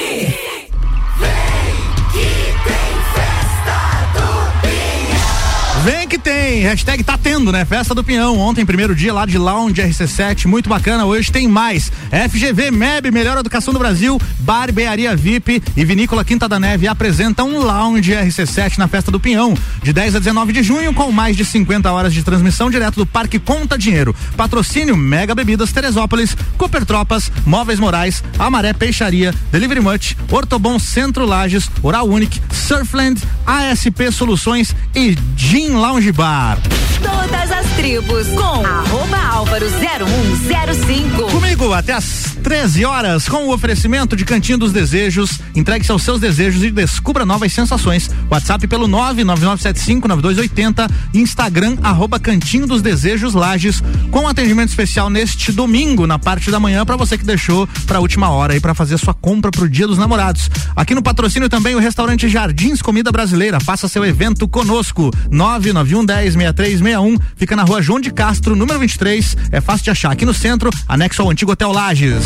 Vem 5.83 6.09
que 6.09 6.19
tem, 6.19 6.59
hashtag 6.61 7.05
tá 7.05 7.17
tendo, 7.17 7.53
né? 7.53 7.63
Festa 7.63 7.95
do 7.95 8.03
Pinhão, 8.03 8.37
ontem, 8.37 8.65
primeiro 8.65 8.93
dia 8.93 9.13
lá 9.13 9.25
de 9.25 9.37
Lounge 9.37 9.81
RC7, 9.81 10.45
muito 10.45 10.67
bacana, 10.67 11.05
hoje 11.05 11.31
tem 11.31 11.47
mais. 11.47 11.89
FGV 12.11 12.69
MEB, 12.69 13.11
Melhor 13.11 13.37
Educação 13.37 13.73
do 13.73 13.79
Brasil, 13.79 14.19
Barbearia 14.39 15.15
VIP 15.15 15.63
e 15.77 15.85
Vinícola 15.85 16.25
Quinta 16.25 16.49
da 16.49 16.59
Neve 16.59 16.85
apresentam 16.85 17.49
um 17.49 17.59
Lounge 17.59 18.11
RC7 18.11 18.77
na 18.77 18.89
Festa 18.89 19.09
do 19.09 19.21
Pinhão, 19.21 19.53
de 19.81 19.93
10 19.93 20.15
a 20.15 20.19
19 20.19 20.51
de 20.51 20.63
junho, 20.63 20.93
com 20.93 21.13
mais 21.13 21.37
de 21.37 21.45
50 21.45 21.89
horas 21.89 22.13
de 22.13 22.23
transmissão 22.23 22.69
direto 22.69 22.95
do 22.95 23.05
Parque 23.05 23.39
Conta 23.39 23.77
Dinheiro. 23.77 24.13
Patrocínio 24.35 24.97
Mega 24.97 25.33
Bebidas 25.33 25.71
Teresópolis, 25.71 26.35
Cooper 26.57 26.85
Tropas, 26.85 27.31
Móveis 27.45 27.79
Morais, 27.79 28.21
Amaré 28.37 28.73
Peixaria, 28.73 29.33
Delivery 29.49 29.79
Much, 29.79 30.17
Ortobon 30.29 30.77
Centro 30.77 31.25
Lages, 31.25 31.71
Oral 31.81 32.05
Unique, 32.09 32.41
Surfland, 32.51 33.21
ASP 33.45 34.11
Soluções 34.11 34.75
e 34.93 35.17
Gin 35.37 35.68
Lounge 35.75 36.11
Bar. 36.11 36.57
Todas 37.01 37.51
as 37.51 37.65
tribos 37.75 38.27
com 38.29 38.65
arroba 38.65 39.17
álvaro 39.31 39.67
0105. 39.69 41.31
Comigo 41.31 41.71
até 41.73 41.93
às 41.93 42.35
13 42.43 42.83
horas 42.85 43.29
com 43.29 43.47
o 43.47 43.53
oferecimento 43.53 44.15
de 44.15 44.25
Cantinho 44.25 44.57
dos 44.57 44.73
Desejos. 44.73 45.39
Entregue-se 45.55 45.91
aos 45.91 46.01
seus 46.03 46.19
desejos 46.19 46.63
e 46.63 46.71
descubra 46.71 47.25
novas 47.25 47.51
sensações. 47.53 48.09
WhatsApp 48.29 48.67
pelo 48.67 48.87
999759280, 48.87 50.89
Instagram 51.13 51.77
arroba 51.81 52.19
Cantinho 52.19 52.67
dos 52.67 52.81
Desejos 52.81 53.33
Lages, 53.33 53.81
com 54.11 54.27
atendimento 54.27 54.67
especial 54.69 55.09
neste 55.09 55.51
domingo 55.51 56.07
na 56.07 56.19
parte 56.19 56.51
da 56.51 56.59
manhã 56.59 56.85
para 56.85 56.97
você 56.97 57.17
que 57.17 57.25
deixou 57.25 57.67
para 57.85 57.99
última 57.99 58.29
hora 58.29 58.53
aí 58.53 58.59
para 58.59 58.73
fazer 58.73 58.97
sua 58.97 59.13
compra 59.13 59.51
pro 59.51 59.69
Dia 59.69 59.87
dos 59.87 59.97
Namorados. 59.97 60.49
Aqui 60.75 60.93
no 60.95 61.01
patrocínio 61.01 61.49
também 61.49 61.75
o 61.75 61.79
restaurante 61.79 62.27
Jardins 62.27 62.81
Comida 62.81 63.11
Brasileira. 63.11 63.59
Faça 63.59 63.87
seu 63.87 64.03
evento 64.05 64.47
conosco. 64.47 65.11
991 65.29 65.58
10 65.59 66.33
6361 66.33 67.17
fica 67.35 67.55
na 67.55 67.63
rua 67.63 67.81
João 67.81 67.99
de 67.99 68.11
Castro, 68.11 68.55
número 68.55 68.79
23. 68.79 69.37
É 69.51 69.61
fácil 69.61 69.83
de 69.83 69.91
achar 69.91 70.11
aqui 70.11 70.25
no 70.25 70.33
centro, 70.33 70.69
anexo 70.87 71.21
ao 71.21 71.29
antigo 71.29 71.51
Hotel 71.51 71.71
Lages. 71.71 72.23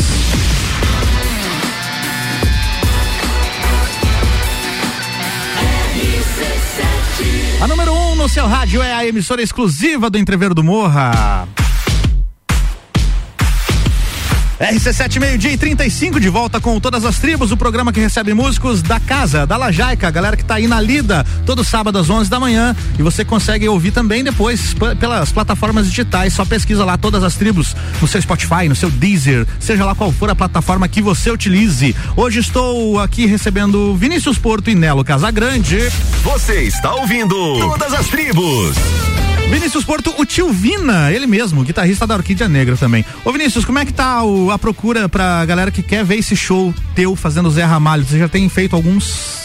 A 7.60 7.66
número 7.66 7.92
1 7.92 8.12
um 8.12 8.14
no 8.14 8.28
seu 8.28 8.46
rádio 8.46 8.82
é 8.82 8.92
a 8.92 9.06
emissora 9.06 9.42
exclusiva 9.42 10.10
do 10.10 10.18
Entreveiro 10.18 10.54
do 10.54 10.62
Morra. 10.62 11.48
RC7 14.70 15.20
meio-dia 15.20 15.52
e 15.52 15.58
35 15.58 16.18
de 16.18 16.28
volta 16.30 16.58
com 16.58 16.80
todas 16.80 17.04
as 17.04 17.18
tribos, 17.18 17.52
o 17.52 17.56
programa 17.56 17.92
que 17.92 18.00
recebe 18.00 18.32
músicos 18.32 18.80
da 18.80 18.98
casa, 18.98 19.46
da 19.46 19.58
Lajaica, 19.58 20.08
a 20.08 20.10
galera 20.10 20.36
que 20.36 20.44
tá 20.44 20.54
aí 20.54 20.66
na 20.66 20.80
lida, 20.80 21.24
todo 21.44 21.62
sábado 21.62 21.98
às 21.98 22.08
11 22.08 22.30
da 22.30 22.40
manhã. 22.40 22.74
E 22.98 23.02
você 23.02 23.24
consegue 23.24 23.68
ouvir 23.68 23.90
também 23.90 24.24
depois 24.24 24.74
pelas 24.98 25.30
plataformas 25.30 25.86
digitais. 25.86 26.32
Só 26.32 26.46
pesquisa 26.46 26.84
lá 26.84 26.96
todas 26.96 27.22
as 27.22 27.34
tribos 27.34 27.76
no 28.00 28.08
seu 28.08 28.22
Spotify, 28.22 28.66
no 28.68 28.74
seu 28.74 28.90
Deezer, 28.90 29.46
seja 29.60 29.84
lá 29.84 29.94
qual 29.94 30.10
for 30.10 30.30
a 30.30 30.34
plataforma 30.34 30.88
que 30.88 31.02
você 31.02 31.30
utilize. 31.30 31.94
Hoje 32.16 32.40
estou 32.40 32.98
aqui 33.00 33.26
recebendo 33.26 33.94
Vinícius 33.96 34.38
Porto 34.38 34.70
e 34.70 34.74
Nelo 34.74 35.04
Casagrande. 35.04 35.90
Você 36.22 36.62
está 36.62 36.94
ouvindo 36.94 37.58
Todas 37.58 37.92
as 37.92 38.06
Tribos. 38.06 38.74
Vinícius 39.50 39.84
Porto, 39.84 40.12
o 40.18 40.24
tio 40.26 40.52
Vina, 40.52 41.12
ele 41.12 41.26
mesmo, 41.26 41.62
guitarrista 41.62 42.06
da 42.06 42.14
Orquídea 42.14 42.48
Negra 42.48 42.76
também. 42.76 43.04
Ô 43.24 43.32
Vinícius, 43.32 43.64
como 43.64 43.78
é 43.78 43.84
que 43.84 43.92
tá 43.92 44.22
o- 44.22 44.50
a 44.50 44.58
procura 44.58 45.08
pra 45.08 45.44
galera 45.44 45.70
que 45.70 45.82
quer 45.82 46.04
ver 46.04 46.16
esse 46.16 46.34
show 46.34 46.74
teu 46.94 47.14
fazendo 47.14 47.50
Zé 47.50 47.62
Ramalho? 47.64 48.04
Você 48.04 48.18
já 48.18 48.28
tem 48.28 48.48
feito 48.48 48.74
alguns. 48.74 49.44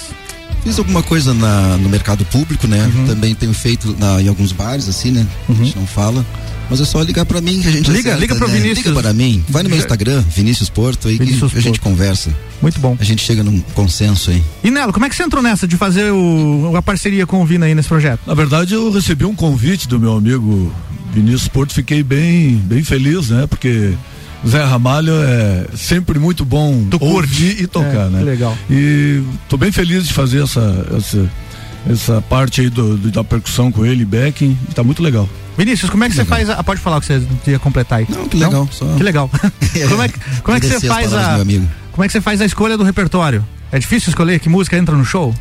Fiz 0.63 0.77
alguma 0.77 1.01
coisa 1.03 1.33
na- 1.33 1.77
no 1.77 1.87
mercado 1.87 2.25
público, 2.25 2.67
né? 2.67 2.91
Uhum. 2.93 3.05
Também 3.05 3.33
tenho 3.35 3.53
feito 3.53 3.95
na- 3.99 4.21
em 4.21 4.27
alguns 4.27 4.51
bares, 4.51 4.89
assim, 4.89 5.11
né? 5.11 5.25
A 5.47 5.53
gente 5.53 5.77
não 5.77 5.85
fala. 5.87 6.25
Mas 6.69 6.79
é 6.81 6.85
só 6.85 7.01
ligar 7.01 7.25
pra 7.25 7.41
mim 7.41 7.61
que 7.61 7.67
a 7.67 7.71
gente 7.71 7.87
Liga, 7.89 8.09
acerta, 8.15 8.19
liga 8.19 8.35
pro 8.35 8.47
né? 8.47 8.53
Vinícius. 8.53 8.85
Liga 8.87 9.01
para 9.01 9.13
mim. 9.13 9.43
Vai 9.49 9.63
no 9.63 9.69
meu 9.69 9.77
Já- 9.77 9.83
Instagram, 9.85 10.23
Vinícius 10.35 10.69
Porto, 10.69 11.07
aí 11.07 11.17
Vinícius 11.17 11.51
que 11.51 11.57
a 11.57 11.61
gente 11.61 11.79
Porto. 11.79 11.91
conversa. 11.91 12.29
Muito 12.61 12.79
bom. 12.79 12.95
A 12.99 13.03
gente 13.03 13.23
chega 13.23 13.41
num 13.43 13.59
consenso 13.73 14.29
aí. 14.29 14.43
E 14.63 14.69
Nelo, 14.69 14.93
como 14.93 15.05
é 15.05 15.09
que 15.09 15.15
você 15.15 15.23
entrou 15.23 15.41
nessa 15.41 15.67
de 15.67 15.77
fazer 15.77 16.11
o, 16.11 16.73
a 16.75 16.81
parceria 16.81 17.25
com 17.25 17.41
o 17.41 17.45
Vina 17.45 17.65
aí 17.65 17.73
nesse 17.73 17.87
projeto? 17.89 18.19
Na 18.27 18.33
verdade, 18.35 18.73
eu 18.75 18.91
recebi 18.91 19.25
um 19.25 19.33
convite 19.35 19.87
do 19.87 19.99
meu 19.99 20.15
amigo 20.17 20.71
Vinícius 21.13 21.47
Porto, 21.47 21.73
fiquei 21.73 22.03
bem, 22.03 22.55
bem 22.57 22.83
feliz, 22.83 23.29
né? 23.29 23.47
Porque 23.47 23.93
Zé 24.47 24.63
Ramalho 24.63 25.13
é 25.23 25.65
sempre 25.75 26.19
muito 26.19 26.45
bom 26.45 26.85
ouvir 26.99 27.61
e 27.61 27.65
tocar, 27.67 28.07
É, 28.07 28.09
né? 28.09 28.19
que 28.19 28.25
legal. 28.25 28.57
E 28.69 29.23
tô 29.49 29.57
bem 29.57 29.71
feliz 29.71 30.07
de 30.07 30.13
fazer 30.13 30.43
essa, 30.43 30.85
essa, 30.95 31.29
essa 31.89 32.21
parte 32.21 32.61
aí 32.61 32.69
do, 32.69 32.97
do- 32.97 33.11
da 33.11 33.23
percussão 33.23 33.71
com 33.71 33.85
ele, 33.85 34.03
backing, 34.05 34.57
tá 34.73 34.83
muito 34.83 35.01
legal. 35.03 35.27
Vinícius, 35.57 35.89
como 35.91 36.03
é 36.03 36.09
que 36.09 36.15
você 36.15 36.23
faz 36.25 36.49
a. 36.49 36.63
Pode 36.63 36.79
falar 36.79 36.97
o 36.97 37.01
que 37.01 37.07
você 37.07 37.21
ia 37.47 37.59
completar 37.59 37.99
aí. 37.99 38.07
Não, 38.09 38.27
que 38.27 38.37
legal, 38.37 38.67
só- 38.71 38.95
Que 38.95 39.03
legal. 39.03 39.29
como 39.89 40.03
é 40.03 40.07
que, 40.07 40.19
como 40.41 40.57
é 40.57 40.59
que 40.59 40.67
você 40.67 40.87
faz 40.87 41.13
a. 41.13 41.37
Como 41.91 42.03
é 42.03 42.07
que 42.07 42.11
você 42.13 42.21
faz 42.21 42.41
a 42.41 42.45
escolha 42.45 42.77
do 42.77 42.83
repertório? 42.83 43.45
É 43.71 43.77
difícil 43.77 44.09
escolher 44.09 44.39
que 44.39 44.47
música 44.49 44.77
entra 44.77 44.95
no 44.95 45.03
show? 45.05 45.35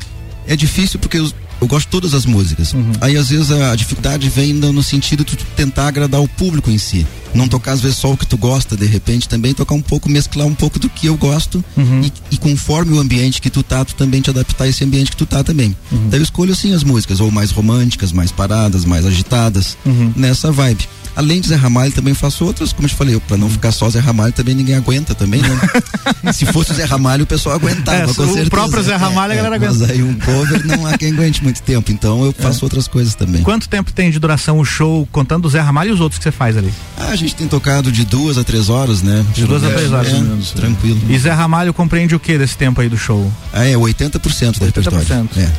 É 0.47 0.57
difícil 0.57 0.99
porque 0.99 1.19
eu, 1.19 1.31
eu 1.61 1.67
gosto 1.67 1.87
de 1.87 1.91
todas 1.91 2.15
as 2.15 2.25
músicas. 2.25 2.73
Uhum. 2.73 2.93
Aí 3.01 3.17
às 3.17 3.29
vezes 3.31 3.51
a, 3.51 3.75
dificuldade 3.75 4.29
vem 4.29 4.53
no, 4.53 4.83
sentido 4.83 5.25
de 5.25 5.37
tu 5.37 5.45
tentar 5.57 5.89
agradar 5.89 6.21
o 6.21 6.29
público 6.29 6.71
em 6.71 6.79
si. 6.79 7.07
Não 7.35 7.47
tocar 7.47 7.73
às 7.73 7.81
vezes 7.81 7.99
só 7.99 8.13
o 8.13 8.17
que 8.17 8.27
tu 8.27 8.39
gosta, 8.39 8.77
de 8.77 8.87
repente 8.87 9.29
também 9.29 9.53
tocar 9.53 9.75
um 9.75 9.83
pouco, 9.83 10.09
mesclar 10.09 10.47
um 10.47 10.55
pouco 10.55 10.79
do 10.79 10.89
que 10.89 11.07
eu 11.09 11.17
gosto 11.17 11.63
Uhum. 11.77 12.01
e, 12.03 12.13
e 12.31 12.37
conforme 12.39 12.95
o 12.97 13.01
ambiente 13.01 13.41
que 13.41 13.51
tu 13.51 13.63
tá, 13.63 13.85
tu 13.85 13.95
também 13.95 14.21
te 14.21 14.31
adaptar 14.31 14.65
a 14.65 14.69
esse 14.69 14.83
ambiente 14.85 15.11
que 15.11 15.17
tu 15.17 15.27
tá 15.27 15.45
também. 15.45 15.77
Uhum. 15.93 16.09
Daí 16.09 16.21
eu 16.21 16.25
escolho 16.25 16.53
assim 16.53 16.73
as 16.75 16.83
músicas, 16.83 17.21
ou 17.21 17.31
mais 17.31 17.51
românticas, 17.51 18.13
mais 18.13 18.31
paradas, 18.33 18.85
mais 18.85 19.05
agitadas, 19.05 19.77
Uhum. 19.85 20.13
nessa 20.17 20.51
vibe. 20.51 20.89
Além 21.17 21.41
de 21.41 21.49
Zé 21.49 21.57
Ramalho, 21.57 21.91
também 21.91 22.15
faço 22.15 22.45
outras, 22.45 22.73
como 22.73 22.87
eu 22.87 22.91
te 22.91 22.95
falei, 22.95 23.19
pra 23.27 23.37
não 23.37 23.51
ficar 23.51 23.73
só 23.73 23.91
Zé 23.91 23.99
Ramalho, 23.99 24.33
também 24.33 24.55
ninguém 24.55 24.77
aguenta 24.77 25.17
também, 25.17 25.43
né? 25.43 25.61
Se 26.33 26.47
fosse 26.47 26.71
o 26.71 26.75
Zé 26.75 26.85
Ramalho, 26.85 27.25
o 27.25 27.27
pessoal 27.27 27.57
aguentava, 27.57 27.99
É, 28.03 28.07
o 28.07 28.15
certeza. 28.15 28.49
próprio 28.51 28.83
Zé 28.85 28.95
Ramalho, 28.95 29.33
a 29.33 29.37
galera 29.37 29.59
mas 29.59 29.77
aguenta. 29.83 29.93
aí 29.93 30.03
um 30.03 30.15
cover 30.15 30.65
não 30.65 30.87
há 30.87 30.97
quem 30.97 31.13
aguente 31.13 31.43
muito 31.49 31.63
tempo, 31.63 31.91
então 31.91 32.25
eu 32.25 32.33
faço 32.33 32.65
outras 32.65 32.87
coisas 32.87 33.15
também. 33.15 33.43
Quanto 33.43 33.69
tempo 33.69 33.93
tem 33.93 34.11
de 34.11 34.19
duração 34.19 34.59
o 34.59 34.65
show, 34.65 35.09
contando 35.11 35.47
o 35.47 35.49
Zé 35.49 35.61
Ramalho 35.61 35.91
e 35.91 35.93
os 35.93 36.01
outros 36.01 36.19
que 36.19 36.25
você 36.25 36.31
faz 36.31 36.57
ali? 36.57 36.73
Ah, 36.97 37.09
a 37.09 37.17
gente 37.17 37.35
tem 37.35 37.49
tocado 37.49 37.91
de 37.91 38.05
duas 38.05 38.37
a 38.39 38.45
três 38.45 38.69
horas, 38.69 39.03
né? 39.03 39.25
De 39.35 39.47
duas 39.47 39.65
a 39.65 39.71
três 39.71 39.93
horas. 39.93 40.13
É, 40.13 40.57
tranquilo. 40.57 41.01
E 41.09 41.19
Zé 41.19 41.33
Ramalho 41.33 41.73
compreende 41.73 42.15
o 42.15 42.21
que 42.21 42.37
desse 42.37 42.57
tempo 42.57 42.81
aí 42.81 42.89
do 42.89 42.99
show? 42.99 43.31
Ah, 43.53 43.65
é 43.65 43.75
80% 43.75 44.59
do 44.59 44.65
repertório. 44.67 45.01
80%. 45.01 45.29
É. 45.37 45.51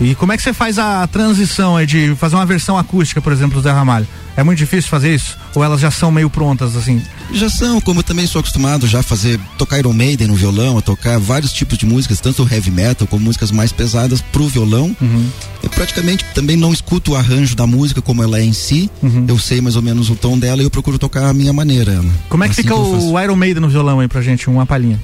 E 0.00 0.14
como 0.16 0.32
é 0.32 0.36
que 0.36 0.42
você 0.42 0.52
faz 0.52 0.78
a 0.78 1.06
transição 1.06 1.84
de 1.86 2.14
fazer 2.16 2.34
uma 2.34 2.46
versão 2.46 2.76
acústica, 2.76 3.20
por 3.20 3.32
exemplo, 3.32 3.60
do 3.60 3.62
Zé 3.62 3.70
Ramalho? 3.70 4.06
É 4.36 4.42
muito 4.42 4.58
difícil 4.58 4.88
fazer 4.90 5.14
isso? 5.14 5.36
Ou 5.54 5.62
elas 5.62 5.80
já 5.80 5.90
são 5.90 6.10
meio 6.10 6.30
prontas, 6.30 6.74
assim? 6.76 7.02
Já 7.32 7.50
são, 7.50 7.80
como 7.80 8.00
eu 8.00 8.04
também 8.04 8.26
sou 8.26 8.40
acostumado 8.40 8.86
já 8.86 9.00
a 9.00 9.02
fazer, 9.02 9.38
tocar 9.58 9.78
Iron 9.78 9.92
Maiden 9.92 10.28
no 10.28 10.34
violão, 10.34 10.78
a 10.78 10.80
tocar 10.82 11.18
vários 11.18 11.52
tipos 11.52 11.76
de 11.76 11.84
músicas, 11.86 12.20
tanto 12.20 12.46
heavy 12.50 12.70
metal 12.70 13.06
como 13.06 13.24
músicas 13.24 13.50
mais 13.50 13.72
pesadas 13.72 14.20
pro 14.20 14.48
violão. 14.48 14.96
Uhum. 15.00 15.28
Eu 15.62 15.68
praticamente 15.70 16.24
também 16.34 16.56
não 16.56 16.72
escuto 16.72 17.12
o 17.12 17.16
arranjo 17.16 17.54
da 17.54 17.66
música 17.66 18.00
como 18.00 18.22
ela 18.22 18.38
é 18.38 18.44
em 18.44 18.52
si. 18.52 18.90
Eu 19.28 19.38
sei 19.38 19.60
mais 19.60 19.76
ou 19.76 19.82
menos 19.82 20.08
o 20.10 20.14
tom 20.16 20.38
dela 20.38 20.62
e 20.62 20.64
eu 20.64 20.70
procuro 20.70 20.98
tocar 20.98 21.26
a 21.26 21.34
minha 21.34 21.52
maneira. 21.52 21.92
ela. 21.92 22.10
Como 22.28 22.42
é 22.42 22.48
que 22.48 22.52
Assim 22.52 22.62
fica 22.62 22.74
faço. 22.74 23.12
o 23.12 23.20
Iron 23.20 23.36
Maiden 23.36 23.60
no 23.60 23.68
violão 23.68 24.00
aí 24.00 24.08
pra 24.08 24.22
gente? 24.22 24.48
Uma 24.48 24.64
palhinha. 24.66 25.00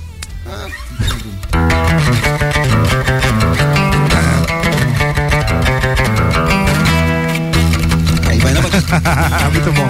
Aí 0.47 0.73
Muito 9.53 9.73
bom. 9.73 9.89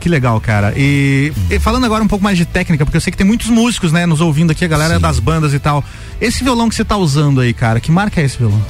Que 0.00 0.08
legal, 0.08 0.40
cara. 0.40 0.72
E, 0.76 1.32
e 1.50 1.58
falando 1.58 1.84
agora 1.84 2.02
um 2.02 2.08
pouco 2.08 2.24
mais 2.24 2.38
de 2.38 2.46
técnica, 2.46 2.86
porque 2.86 2.96
eu 2.96 3.00
sei 3.00 3.10
que 3.10 3.18
tem 3.18 3.26
muitos 3.26 3.48
músicos, 3.48 3.92
né, 3.92 4.06
nos 4.06 4.20
ouvindo 4.20 4.50
aqui, 4.50 4.64
a 4.64 4.68
galera 4.68 4.98
das 4.98 5.18
bandas 5.18 5.52
e 5.52 5.58
tal. 5.58 5.84
Esse 6.20 6.42
violão 6.42 6.68
que 6.68 6.74
você 6.74 6.84
tá 6.84 6.96
usando 6.96 7.40
aí, 7.40 7.52
cara, 7.52 7.80
que 7.80 7.90
marca 7.90 8.20
é 8.20 8.24
esse 8.24 8.38
violão? 8.38 8.64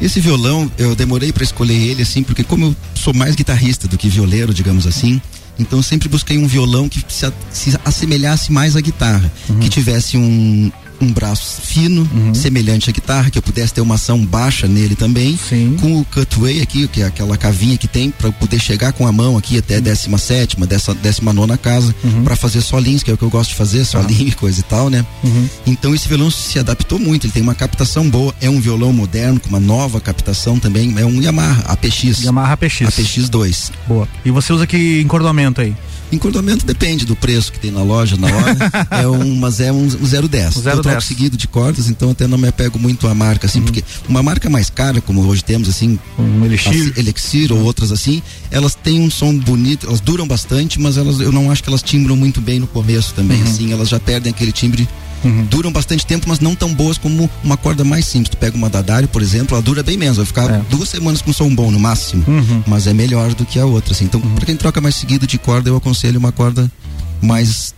Esse 0.00 0.18
violão, 0.18 0.70
eu 0.78 0.96
demorei 0.96 1.30
pra 1.30 1.44
escolher 1.44 1.74
ele, 1.74 2.02
assim, 2.02 2.22
porque 2.22 2.42
como 2.42 2.66
eu 2.66 2.76
sou 2.94 3.12
mais 3.12 3.36
guitarrista 3.36 3.86
do 3.86 3.98
que 3.98 4.08
violeiro, 4.08 4.52
digamos 4.52 4.86
assim, 4.86 5.20
então 5.58 5.78
eu 5.78 5.82
sempre 5.82 6.08
busquei 6.08 6.38
um 6.38 6.46
violão 6.46 6.88
que 6.88 7.04
se, 7.06 7.30
se 7.52 7.78
assemelhasse 7.84 8.50
mais 8.50 8.74
à 8.74 8.80
guitarra, 8.80 9.30
que 9.60 9.68
tivesse 9.68 10.16
um, 10.16 10.72
um 11.02 11.12
braço 11.12 11.60
fino, 11.62 12.08
semelhante 12.34 12.90
à 12.90 12.92
guitarra, 12.92 13.30
que 13.30 13.38
eu 13.38 13.42
pudesse 13.42 13.74
ter 13.74 13.80
uma 13.80 13.96
ação 13.96 14.24
baixa 14.24 14.66
nele 14.66 14.94
também, 14.94 15.38
com 15.80 16.00
o 16.00 16.04
cutway 16.04 16.60
aqui, 16.62 16.86
que 16.88 17.02
é 17.02 17.06
aquela 17.06 17.36
cavinha 17.36 17.76
que 17.76 17.88
tem 17.88 18.10
para 18.10 18.30
poder 18.32 18.58
chegar 18.58 18.92
com 18.92 19.06
a 19.06 19.12
mão 19.12 19.36
aqui 19.36 19.58
até 19.58 19.80
décima 19.80 20.18
sétima, 20.18 20.66
dessa 20.66 20.94
décima 20.94 21.32
nona 21.32 21.56
casa, 21.56 21.94
pra 22.24 22.36
fazer 22.36 22.60
solinhos, 22.60 23.02
que 23.02 23.10
é 23.10 23.14
o 23.14 23.18
que 23.18 23.24
eu 23.24 23.30
gosto 23.30 23.50
de 23.50 23.56
fazer, 23.56 23.84
solinho 23.84 24.28
e 24.28 24.32
coisa 24.32 24.60
e 24.60 24.62
tal, 24.64 24.88
né? 24.88 25.04
Então 25.66 25.94
esse 25.94 26.08
violão 26.08 26.30
se 26.30 26.58
adaptou 26.58 26.98
muito, 26.98 27.26
ele 27.26 27.32
tem 27.32 27.42
uma 27.42 27.54
captação 27.54 28.08
boa, 28.08 28.34
é 28.40 28.48
um 28.48 28.60
violão 28.60 28.92
moderno 28.92 29.40
com 29.40 29.48
uma 29.48 29.60
nova 29.60 30.00
captação 30.00 30.58
também, 30.58 30.94
é 30.98 31.04
um 31.04 31.20
Yamaha 31.20 31.62
APX. 31.72 32.22
Yamaha 32.22 32.52
APX. 32.54 32.80
APX2. 32.80 33.70
Boa. 33.86 34.08
E 34.24 34.30
você 34.30 34.52
usa 34.52 34.66
que 34.66 35.00
encordoamento 35.00 35.60
aí? 35.60 35.74
Encordamento 36.12 36.66
depende 36.66 37.04
do 37.06 37.16
preço 37.16 37.50
que 37.52 37.58
tem 37.58 37.70
na 37.70 37.82
loja 37.82 38.16
na 38.16 38.26
hora. 38.28 38.56
é 39.02 39.08
um, 39.08 39.34
mas 39.36 39.60
é 39.60 39.72
um, 39.72 39.84
um 39.84 39.88
010. 40.28 40.56
Um 40.56 40.60
eu 40.60 40.62
troco 40.82 40.82
010. 40.88 41.04
seguido 41.04 41.36
de 41.36 41.48
cordas, 41.48 41.88
então 41.88 42.10
até 42.10 42.26
não 42.26 42.36
me 42.38 42.48
apego 42.48 42.78
muito 42.78 43.08
à 43.08 43.14
marca, 43.14 43.46
assim, 43.46 43.62
porque 43.62 43.82
uma 44.08 44.22
marca 44.22 44.50
mais 44.50 44.68
cara, 44.70 45.00
como 45.00 45.26
hoje 45.26 45.42
temos, 45.42 45.68
assim, 45.68 45.98
um 46.18 46.44
Elixir, 46.44 46.92
Elixir 46.96 47.52
ou 47.52 47.60
outras 47.62 47.90
assim, 47.90 48.22
elas 48.50 48.74
têm 48.74 49.00
um 49.00 49.10
som 49.10 49.34
bonito, 49.36 49.86
elas 49.86 50.00
duram 50.00 50.26
bastante, 50.26 50.80
mas 50.80 50.96
elas, 50.96 51.20
eu 51.20 51.32
não 51.32 51.50
acho 51.50 51.62
que 51.62 51.68
elas 51.68 51.82
timbram 51.82 52.14
muito 52.16 52.40
bem 52.40 52.60
no 52.60 52.66
começo 52.66 53.14
também, 53.14 53.38
Uhum. 53.38 53.44
assim, 53.48 53.72
elas 53.72 53.88
já 53.88 53.98
perdem 53.98 54.30
aquele 54.30 54.52
timbre. 54.52 54.88
Duram 55.48 55.72
bastante 55.72 56.06
tempo, 56.06 56.26
mas 56.28 56.40
não 56.40 56.54
tão 56.54 56.72
boas 56.74 56.98
como 56.98 57.28
uma 57.42 57.56
corda 57.56 57.84
mais 57.84 58.06
simples. 58.06 58.30
Tu 58.30 58.36
pega 58.36 58.56
uma 58.56 58.68
Dadari, 58.68 59.06
por 59.06 59.22
exemplo, 59.22 59.54
ela 59.54 59.62
dura 59.62 59.82
bem 59.82 59.96
menos. 59.96 60.16
Vai 60.16 60.26
ficar 60.26 60.48
duas 60.70 60.88
semanas 60.88 61.22
com 61.22 61.32
som 61.32 61.54
bom 61.54 61.70
no 61.70 61.78
máximo. 61.78 62.24
Uhum. 62.26 62.62
Mas 62.66 62.86
é 62.86 62.92
melhor 62.92 63.34
do 63.34 63.44
que 63.44 63.58
a 63.58 63.66
outra, 63.66 63.92
assim. 63.92 64.04
Então, 64.04 64.20
pra 64.20 64.46
quem 64.46 64.56
troca 64.56 64.80
mais 64.80 64.94
seguido 64.94 65.26
de 65.26 65.38
corda, 65.38 65.68
eu 65.68 65.76
aconselho 65.76 66.18
uma 66.18 66.32
corda 66.32 66.70
mais 67.20 67.74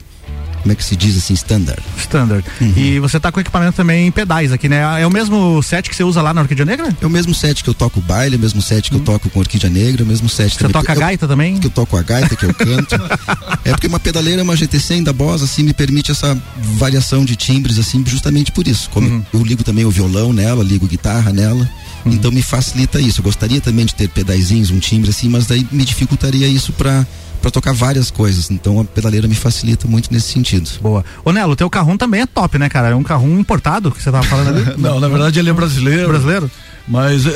como 0.64 0.72
é 0.72 0.74
que 0.74 0.82
se 0.82 0.96
diz 0.96 1.14
assim, 1.16 1.34
standard. 1.34 1.82
Standard. 1.98 2.44
E 2.74 2.98
você 2.98 3.20
tá 3.20 3.30
com 3.30 3.38
equipamento 3.38 3.76
também 3.76 4.06
em 4.06 4.10
pedais 4.10 4.50
aqui, 4.50 4.66
né? 4.66 4.80
É 5.00 5.06
o 5.06 5.10
mesmo 5.10 5.62
set 5.62 5.90
que 5.90 5.94
você 5.94 6.02
usa 6.02 6.22
lá 6.22 6.32
na 6.32 6.40
Orquídea 6.40 6.64
Negra? 6.64 6.88
É 7.02 7.06
o 7.06 7.10
mesmo 7.10 7.34
set 7.34 7.62
que 7.62 7.68
eu 7.68 7.74
toco 7.74 8.00
baile, 8.00 8.36
é 8.36 8.38
o 8.38 8.40
mesmo 8.40 8.62
set 8.62 8.88
que 8.88 8.96
eu 8.96 9.00
toco 9.00 9.28
com 9.28 9.40
Orquídea 9.40 9.68
Negra, 9.68 10.00
é 10.00 10.04
o 10.04 10.08
mesmo 10.08 10.26
set 10.26 10.52
Você 10.52 10.58
também. 10.60 10.72
toca 10.72 10.86
que 10.86 10.92
eu, 10.92 11.00
gaita 11.00 11.28
também? 11.28 11.58
Que 11.58 11.66
eu 11.66 11.70
toco 11.70 11.98
a 11.98 12.02
gaita, 12.02 12.34
que 12.34 12.46
eu 12.46 12.54
canto. 12.54 12.94
é 13.62 13.72
porque 13.72 13.86
uma 13.86 14.00
pedaleira, 14.00 14.42
uma 14.42 14.54
GT100 14.54 15.04
da 15.04 15.12
Boss, 15.12 15.42
assim, 15.42 15.62
me 15.62 15.74
permite 15.74 16.10
essa 16.10 16.34
variação 16.56 17.26
de 17.26 17.36
timbres, 17.36 17.78
assim, 17.78 18.02
justamente 18.06 18.50
por 18.50 18.66
isso. 18.66 18.88
Como 18.88 19.22
eu 19.34 19.44
ligo 19.44 19.62
também 19.62 19.84
o 19.84 19.90
violão 19.90 20.32
nela, 20.32 20.64
ligo 20.64 20.86
guitarra 20.86 21.30
nela. 21.30 21.68
Então 22.06 22.30
me 22.30 22.42
facilita 22.42 22.98
isso. 23.00 23.20
Eu 23.20 23.24
gostaria 23.24 23.60
também 23.60 23.84
de 23.84 23.94
ter 23.94 24.08
pedaizinhos, 24.08 24.70
um 24.70 24.78
timbre 24.78 25.10
assim, 25.10 25.28
mas 25.28 25.46
daí 25.46 25.66
me 25.70 25.84
dificultaria 25.84 26.46
isso 26.46 26.72
pra 26.72 27.06
para 27.44 27.50
tocar 27.50 27.74
várias 27.74 28.10
coisas. 28.10 28.50
Então 28.50 28.80
a 28.80 28.84
pedaleira 28.84 29.28
me 29.28 29.34
facilita 29.34 29.86
muito 29.86 30.10
nesse 30.10 30.32
sentido. 30.32 30.70
Boa. 30.80 31.04
Ô 31.22 31.30
Nelo, 31.30 31.52
o 31.52 31.56
teu 31.56 31.68
carrão 31.68 31.98
também 31.98 32.22
é 32.22 32.26
top, 32.26 32.58
né, 32.58 32.70
cara? 32.70 32.88
É 32.88 32.94
um 32.94 33.02
carrão 33.02 33.38
importado 33.38 33.90
que 33.90 34.02
você 34.02 34.10
tava 34.10 34.24
falando 34.24 34.48
ali. 34.48 34.64
Não, 34.80 34.98
na 34.98 35.08
verdade 35.08 35.38
ele 35.38 35.50
é 35.50 35.52
brasileiro. 35.52 36.08
Brasileiro? 36.08 36.50
Mas 36.86 37.24
eh, 37.26 37.32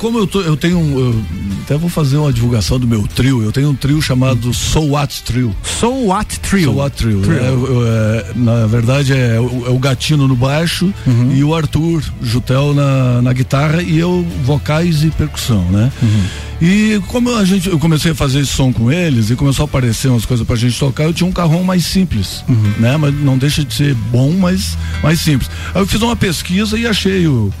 como 0.00 0.18
eu, 0.18 0.26
tô, 0.26 0.40
eu 0.42 0.56
tenho 0.56 0.78
um. 0.78 0.98
eu 0.98 1.24
até 1.64 1.76
vou 1.78 1.88
fazer 1.88 2.16
uma 2.18 2.30
divulgação 2.32 2.78
do 2.78 2.86
meu 2.86 3.06
trio. 3.08 3.42
Eu 3.42 3.50
tenho 3.50 3.70
um 3.70 3.74
trio 3.74 4.00
chamado 4.02 4.52
So 4.52 4.80
What 4.90 5.22
Trio. 5.24 5.54
So 5.64 5.88
What 6.06 6.38
Trio? 6.40 6.64
So 6.72 6.78
What 6.78 6.96
Trio. 6.96 7.22
Trio. 7.22 7.38
É, 7.38 7.48
eu- 7.48 7.86
é, 7.86 8.26
na 8.36 8.66
verdade 8.66 9.14
é, 9.14 9.40
o- 9.40 9.64
é 9.66 9.70
o 9.70 9.78
Gatino 9.78 10.28
no 10.28 10.36
baixo 10.36 10.92
Uhum. 11.06 11.32
e 11.34 11.42
o 11.42 11.54
Arthur 11.54 12.02
Jutel 12.22 12.74
na, 12.74 13.22
na 13.22 13.32
guitarra 13.32 13.82
e 13.82 13.98
eu 13.98 14.24
vocais 14.44 15.02
e 15.02 15.10
percussão, 15.10 15.64
né? 15.70 15.90
Uhum. 16.02 16.22
E 16.60 17.00
como 17.08 17.34
a 17.34 17.44
gente, 17.44 17.68
eu 17.68 17.78
comecei 17.78 18.12
a 18.12 18.14
fazer 18.14 18.40
esse 18.40 18.52
som 18.52 18.72
com 18.72 18.92
eles 18.92 19.30
e 19.30 19.36
começou 19.36 19.64
a 19.64 19.66
aparecer 19.66 20.08
umas 20.08 20.24
coisas 20.26 20.46
pra 20.46 20.54
gente 20.56 20.78
tocar, 20.78 21.04
eu 21.04 21.12
tinha 21.12 21.28
um 21.28 21.32
carrão 21.32 21.62
mais 21.64 21.84
simples, 21.86 22.44
Uhum. 22.48 22.72
né? 22.78 22.96
Mas 22.96 23.14
não 23.14 23.36
deixa 23.38 23.64
de 23.64 23.72
ser 23.74 23.94
bom, 24.12 24.32
mas 24.32 24.76
mais 25.02 25.18
simples. 25.20 25.50
Aí 25.74 25.80
eu 25.82 25.86
fiz 25.86 26.00
uma 26.00 26.14
pesquisa 26.16 26.78
e 26.78 26.86
achei 26.86 27.26
o 27.26 27.52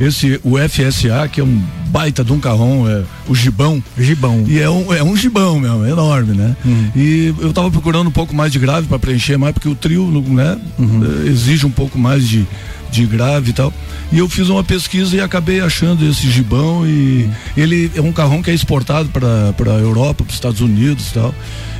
esse 0.00 0.40
o 0.42 0.56
FSA, 0.56 1.28
que 1.30 1.40
é 1.40 1.44
um 1.44 1.62
baita 1.88 2.24
de 2.24 2.32
um 2.32 2.40
carrão, 2.40 2.88
é 2.88 3.02
o 3.28 3.34
gibão. 3.34 3.82
Gibão. 3.98 4.44
E 4.46 4.58
é 4.58 4.70
um, 4.70 4.92
é 4.92 5.02
um 5.02 5.14
gibão 5.16 5.60
mesmo, 5.60 5.84
é 5.84 5.90
enorme, 5.90 6.34
né? 6.34 6.56
E 6.96 7.34
eu 7.38 7.52
tava 7.52 7.70
procurando 7.70 8.08
um 8.08 8.12
pouco 8.12 8.34
mais 8.34 8.50
de 8.50 8.58
grave 8.58 8.86
para 8.86 8.98
preencher 8.98 9.36
mais, 9.36 9.52
porque 9.52 9.68
o 9.68 9.74
trio, 9.74 10.06
né, 10.28 10.58
eh, 10.78 11.28
exige 11.28 11.66
um 11.66 11.70
pouco 11.70 11.98
mais 11.98 12.26
de, 12.26 12.46
de 12.90 13.04
grave 13.06 13.50
e 13.50 13.52
tal. 13.52 13.72
E 14.12 14.18
eu 14.18 14.28
fiz 14.28 14.48
uma 14.48 14.64
pesquisa 14.64 15.16
e 15.16 15.20
acabei 15.20 15.60
achando 15.60 16.08
esse 16.08 16.30
gibão 16.30 16.86
e 16.86 17.28
ele 17.56 17.90
é 17.94 18.00
um 18.00 18.12
carrão 18.12 18.42
que 18.42 18.50
é 18.50 18.54
exportado 18.54 19.08
para 19.10 19.52
para 19.52 19.72
Europa, 19.72 20.24
para 20.24 20.30
os 20.30 20.34
Estados 20.34 20.60
Unidos 20.60 21.10
e 21.10 21.14
tal. 21.14 21.34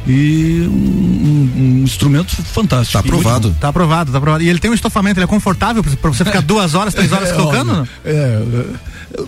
E 0.06 0.66
um, 0.66 0.70
um- 0.72 1.50
um 1.80 1.82
instrumento 1.84 2.30
fantástico. 2.44 2.92
Tá 2.92 3.00
aprovado. 3.00 3.56
Tá 3.60 3.68
aprovado, 3.68 4.12
tá 4.12 4.18
aprovado. 4.18 4.42
E 4.44 4.48
ele 4.48 4.58
tem 4.58 4.70
um 4.70 4.74
estofamento, 4.74 5.18
ele 5.18 5.24
é 5.24 5.26
confortável 5.26 5.82
pra 5.82 5.90
pra 5.96 6.10
você 6.10 6.24
ficar 6.24 6.40
duas 6.42 6.74
horas, 6.74 6.94
três 6.94 7.12
horas 7.12 7.30
É, 7.30 7.32
tocando? 7.34 7.72
olha, 7.72 7.88
É, 8.04 8.10
é, 8.12 8.64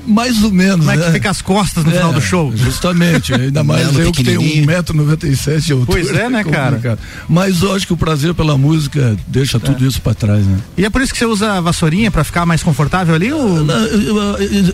mais 0.07 0.43
ou 0.43 0.51
menos. 0.51 0.79
Como 0.87 0.91
é 0.91 0.97
que 0.97 1.05
né? 1.05 1.13
fica 1.13 1.31
as 1.31 1.43
costas 1.43 1.85
no 1.85 1.91
É, 1.91 1.95
final 1.95 2.13
do 2.13 2.21
show? 2.21 2.53
Justamente, 2.57 3.35
ainda 3.35 3.63
mais 3.65 3.87
Nelo 3.89 4.01
eu 4.01 4.13
que 4.13 4.23
tenho 4.25 4.41
pequenininho. 4.41 4.67
1,97m 4.67 5.61
de 5.61 5.73
altura. 5.73 5.87
Pois 5.87 6.11
é, 6.17 6.29
né, 6.31 6.45
cara? 6.45 6.77
complicado. 6.77 6.99
Mas 7.29 7.63
eu 7.63 7.75
acho 7.75 7.87
que 7.87 7.93
o 7.93 7.97
prazer 7.97 8.33
pela 8.35 8.57
música 8.57 9.17
deixa 9.27 9.59
tudo 9.61 9.85
isso 9.87 10.01
pra 10.01 10.15
trás, 10.15 10.45
né? 10.47 10.59
E 10.77 10.85
é 10.85 10.91
por 10.91 11.03
isso 11.03 11.13
que 11.13 11.19
você 11.19 11.27
usa 11.27 11.53
a 11.55 11.61
vassourinha 11.61 12.11
pra 12.11 12.25
ficar 12.25 12.47
mais 12.47 12.63
confortável 12.63 13.15
ali? 13.15 13.33
Ou... 13.33 13.59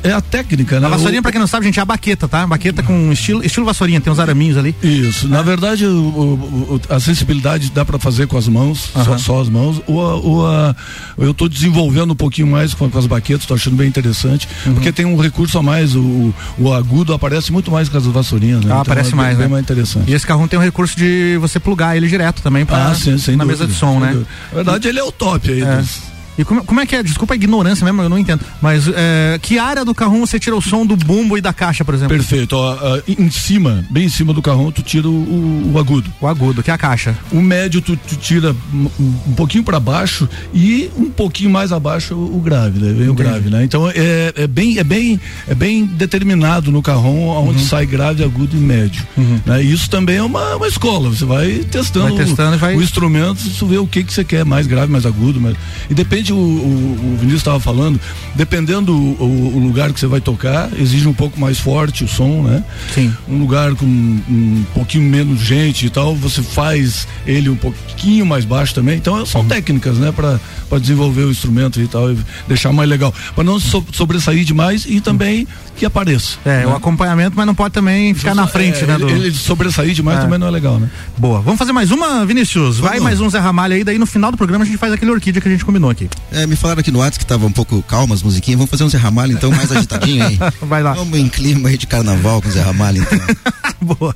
É 0.04 0.12
a 0.12 0.20
técnica, 0.20 0.78
né? 0.80 0.86
A 0.86 0.90
vassourinha, 0.90 1.22
pra 1.22 1.32
quem 1.32 1.40
não 1.40 1.46
sabe, 1.46 1.66
gente, 1.66 1.78
é 1.78 1.82
a 1.82 1.86
baqueta, 1.86 2.28
tá? 2.28 2.46
Baqueta 2.46 2.82
com 2.82 3.10
estilo, 3.12 3.44
estilo 3.44 3.66
vassourinha, 3.66 4.00
tem 4.00 4.12
uns 4.12 4.18
araminhos 4.18 4.56
ali. 4.56 4.74
Isso, 4.82 5.28
na 5.28 5.42
verdade 5.42 5.84
o- 5.89 6.74
o- 6.74 6.81
a 6.94 7.01
sensibilidade 7.01 7.70
dá 7.70 7.85
pra 7.85 7.98
fazer 7.98 8.27
com 8.27 8.36
as 8.39 8.47
mãos, 8.48 8.90
só, 8.93 9.01
Aham. 9.01 9.19
só 9.19 9.40
as 9.40 9.48
mãos, 9.48 9.81
ou, 9.86 10.01
a- 10.01 10.15
ou 10.16 10.47
a- 10.47 10.74
eu 11.19 11.32
tô 11.35 11.48
desenvolvendo 11.48 12.12
um 12.12 12.16
pouquinho 12.16 12.47
mais 12.47 12.74
com, 12.74 12.89
com 12.90 12.98
as 12.98 13.06
baquetas, 13.06 13.47
tô 13.47 13.55
achando 13.55 13.77
bem 13.77 13.89
interessante, 13.89 14.48
Uhum. 14.66 14.74
porque 14.74 14.93
tem 14.93 15.05
um 15.06 15.16
recurso 15.20 15.59
a 15.59 15.62
mais, 15.62 15.94
o, 15.97 16.32
o 16.59 16.73
agudo 16.73 17.12
aparece 17.12 17.52
muito 17.52 17.70
mais 17.70 17.89
com 17.89 17.97
as 17.97 18.06
vassourinhas, 18.06 18.60
né? 18.65 18.66
Ah, 18.73 18.81
Então 18.81 18.81
aparece 18.82 19.12
é 19.12 19.16
mais, 19.16 19.36
bem 19.36 19.47
né? 19.47 19.52
mais 19.52 19.62
interessante. 19.62 20.10
E 20.10 20.15
esse 20.15 20.27
carro 20.27 20.47
tem 20.48 20.59
o 20.59 20.62
recurso 20.62 20.97
de 20.97 21.36
você 21.40 21.59
plugar 21.60 21.97
ele 21.97 22.09
direto 22.09 22.43
também 22.43 22.66
Ah, 22.69 22.94
sim, 22.94 23.19
sem 23.19 23.36
na 23.36 23.44
dúvida, 23.44 23.65
mesa 23.65 23.73
de 23.73 23.78
som, 23.78 23.98
né? 23.98 24.12
Na 24.51 24.55
verdade, 24.56 24.89
ele 24.89 24.98
é 24.98 25.05
o 25.05 25.10
top 25.12 25.51
aí. 25.51 25.62
É. 25.62 25.77
dos- 25.77 26.17
E 26.39 26.44
como, 26.44 26.65
como 26.65 26.81
é 26.81 26.86
que 26.86 26.94
é? 26.94 27.02
Desculpa 27.02 27.35
a 27.35 27.36
ignorância 27.36 27.85
mesmo, 27.85 28.01
eu 28.01 28.09
não 28.09 28.19
entendo. 28.19 28.40
Mas 28.62 28.85
é, 28.94 29.39
que 29.43 29.59
área 29.59 29.85
do 29.85 29.94
carro 29.94 30.19
você 30.20 30.39
tira 30.39 30.55
o 30.56 30.62
som 30.62 30.86
do 30.86 30.97
bumbo 30.97 31.36
e 31.36 31.40
da 31.40 31.52
caixa, 31.52 31.85
por 31.85 31.94
exemplo? 31.94 32.16
Perfeito. 32.16 32.52
Ó, 32.56 32.77
em 33.09 33.31
cima, 33.31 33.85
bem 33.90 34.05
em 34.05 34.09
cima 34.09 34.32
do 34.32 34.40
carrão, 34.40 34.70
tu 34.70 34.82
tira 34.82 35.09
o, 35.09 35.73
o- 35.74 35.78
agudo. 35.78 36.10
O 36.20 36.27
agudo, 36.27 36.62
que 36.62 36.70
é 36.70 36.74
a 36.74 36.78
caixa. 36.78 37.16
O 37.32 37.40
médio 37.43 37.81
tu, 37.82 37.97
tu 37.97 38.16
tira 38.16 38.55
um, 38.73 39.35
pouquinho 39.36 39.65
para 39.65 39.81
baixo 39.81 40.28
e 40.55 40.90
um 40.97 41.10
pouquinho 41.10 41.51
mais 41.51 41.73
abaixo 41.73 42.15
o, 42.15 42.36
o 42.36 42.40
grave, 42.40 42.78
né? 42.78 42.93
Vem 42.93 43.09
o 43.09 43.15
grave, 43.15 43.51
né? 43.51 43.65
Então 43.65 43.89
é, 43.89 44.32
é 44.36 44.47
bem 44.47 44.78
é 44.78 44.85
bem 44.85 45.20
é 45.48 45.55
bem 45.55 45.85
determinado 45.86 46.70
no 46.70 46.82
carrão 46.82 47.09
Uhum. 47.09 47.48
onde 47.51 47.62
sai 47.65 47.86
grave, 47.86 48.23
agudo 48.23 48.56
e 48.56 48.60
médio. 48.60 49.02
né? 49.47 49.62
E 49.62 49.73
Isso 49.73 49.89
também 49.90 50.16
é 50.16 50.23
uma, 50.23 50.56
uma 50.56 50.66
escola. 50.69 51.09
Você 51.10 51.24
vai 51.24 51.65
testando, 51.70 52.15
Vai 52.15 52.24
testando 52.24 52.56
o, 52.56 52.59
vai- 52.59 52.77
o 52.77 52.82
instrumento, 52.82 53.39
você 53.40 53.65
vê 53.65 53.78
o 53.78 53.86
que 53.86 54.05
que 54.05 54.12
você 54.12 54.23
quer, 54.24 54.44
mais 54.44 54.66
grave, 54.66 54.90
mais 54.93 55.05
agudo, 55.06 55.40
mais... 55.40 55.56
e 55.90 55.94
depende 55.94 56.27
o, 56.32 56.36
o, 56.36 56.40
o 56.40 57.16
Vinícius 57.16 57.40
estava 57.40 57.60
falando, 57.60 58.00
dependendo 58.34 58.94
o, 58.94 59.55
o- 59.56 59.59
lugar 59.59 59.92
que 59.92 60.00
você 60.00 60.06
vai 60.06 60.20
tocar, 60.20 60.70
exige 60.78 61.06
um 61.09 61.12
pouco 61.12 61.38
mais 61.38 61.59
forte 61.59 62.05
o 62.05 62.09
som, 62.09 62.42
né? 62.42 62.64
Sim. 62.94 63.12
um 63.28 63.38
lugar 63.38 63.74
com 63.74 63.84
um 63.86 64.64
pouquinho 64.74 65.05
menos 65.05 65.40
gente 65.40 65.86
e 65.86 65.90
tal, 65.90 66.14
você 66.16 66.42
faz 66.42 67.06
ele 67.26 67.48
um 67.48 67.56
pouquinho 67.56 68.24
mais 68.26 68.44
baixo 68.44 68.74
também. 68.74 68.96
Então 68.96 69.24
são 69.26 69.44
técnicas, 69.44 69.98
né, 69.98 70.12
para 70.12 70.38
desenvolver 70.78 71.22
o 71.24 71.30
instrumento 71.30 71.80
e 71.80 71.86
tal, 71.86 72.12
e 72.12 72.18
deixar 72.46 72.72
mais 72.72 72.88
legal, 72.88 73.12
para 73.34 73.44
não 73.44 73.59
so- 73.60 73.84
sobressair 73.92 74.44
demais 74.44 74.84
e 74.88 75.00
também 75.00 75.46
que 75.78 75.86
apareça. 75.86 76.36
É, 76.44 76.59
né? 76.60 76.66
o 76.66 76.74
acompanhamento, 76.74 77.34
mas 77.36 77.46
não 77.46 77.55
pode 77.55 77.72
também 77.72 78.12
ficar 78.14 78.34
na 78.34 78.46
frente, 78.46 78.82
É, 78.84 78.86
né? 78.86 78.94
Ele, 78.96 79.05
do- 79.05 79.10
ele 79.10 79.32
sobressair 79.32 79.94
demais 79.94 80.18
É. 80.18 80.22
também 80.22 80.38
não 80.38 80.46
é 80.46 80.50
legal, 80.50 80.78
né? 80.78 80.90
Boa. 81.16 81.40
Vamos 81.40 81.59
fazer 81.59 81.72
mais 81.72 81.90
uma, 81.90 82.26
Vinícius? 82.26 82.78
Vai 82.78 82.92
Vamos. 82.94 83.05
mais 83.05 83.20
um 83.20 83.30
Zé 83.30 83.38
Ramalho 83.38 83.74
aí, 83.74 83.84
daí 83.84 83.98
no 83.98 84.06
final 84.06 84.30
do 84.30 84.36
programa 84.36 84.64
a 84.64 84.66
gente 84.66 84.76
faz 84.78 84.92
aquele 84.92 85.10
orquídea 85.10 85.40
que 85.40 85.48
a 85.48 85.50
gente 85.50 85.64
combinou 85.64 85.88
aqui. 85.90 86.09
É, 86.32 86.46
me 86.46 86.56
falaram 86.56 86.80
aqui 86.80 86.90
no 86.90 86.98
WhatsApp 86.98 87.18
que 87.20 87.26
tava 87.26 87.46
um 87.46 87.52
pouco 87.52 87.82
calma 87.82 88.14
as 88.14 88.22
musiquinhas. 88.22 88.59
Vamos 88.59 88.70
fazer 88.70 88.84
um 88.84 88.88
Zé 88.88 88.98
Ramalho 88.98 89.32
então, 89.32 89.50
mais 89.50 89.70
agitadinho 89.72 90.26
aí. 90.26 90.38
Vai 90.62 90.82
lá. 90.82 90.92
Vamos 90.94 91.18
em 91.18 91.28
clima 91.28 91.68
aí 91.68 91.78
de 91.78 91.86
carnaval 91.86 92.42
com 92.42 92.48
o 92.48 92.52
Zé 92.52 92.60
Ramalho 92.62 93.02
então. 93.02 93.36
Boa. 93.96 94.14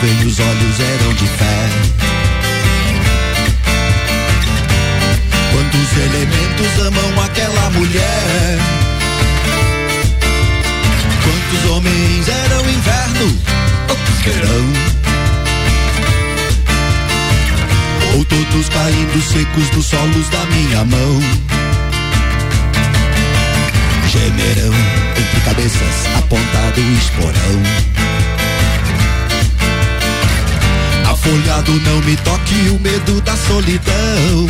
Ouvem, 0.00 0.26
os 0.26 0.40
olhos 0.40 0.80
eram 0.80 1.14
de 1.14 1.26
fé. 1.26 1.68
Quantos 5.52 5.92
elementos 5.96 6.86
amam 6.86 7.24
aquela 7.24 7.70
mulher? 7.70 8.58
Quantos 11.22 11.70
homens 11.70 12.28
eram 12.28 12.70
inverno, 12.70 13.38
outros 13.88 14.18
verão? 14.24 14.72
Ou 18.16 18.24
todos 18.24 18.68
caindo 18.68 19.22
secos 19.22 19.70
nos 19.76 19.86
solos 19.86 20.28
da 20.30 20.44
minha 20.46 20.84
mão? 20.84 21.20
Gemerão 24.08 24.74
entre 25.16 25.40
cabeças, 25.44 26.06
apontado 26.16 26.80
esporão. 26.98 27.99
Afolhado 31.30 31.72
não 31.82 32.00
me 32.00 32.16
toque 32.16 32.54
o 32.70 32.80
medo 32.80 33.20
da 33.20 33.36
solidão. 33.36 34.48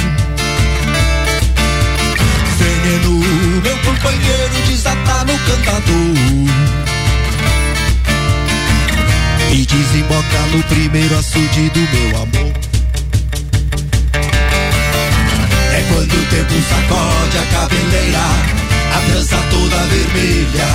Veneno, 2.57 3.21
meu 3.63 3.77
companheiro, 3.81 4.55
desata 4.67 5.25
no 5.27 5.39
cantador. 5.41 6.17
E 9.53 9.67
desemboca 9.67 10.39
no 10.55 10.63
primeiro 10.63 11.19
açude 11.19 11.69
do 11.69 11.81
meu 11.81 12.17
amor. 12.17 12.53
É 15.75 15.85
quando 15.93 16.15
o 16.15 16.27
tempo 16.31 16.55
sacode 16.67 17.37
a 17.37 17.45
cabeleira, 17.59 18.25
a 18.97 19.01
trança 19.11 19.37
toda 19.51 19.77
vermelha. 19.85 20.71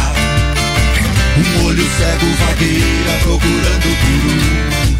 Um 1.35 1.65
olho 1.65 1.89
cego 1.97 2.27
vagueira 2.45 3.17
procurando 3.23 3.89
por 4.01 4.91
um. 4.91 4.94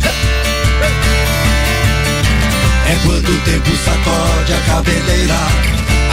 É 2.88 2.96
quando 3.04 3.30
o 3.30 3.42
tempo 3.42 3.76
sacode 3.78 4.54
a 4.54 4.60
cabeleira, 4.68 5.40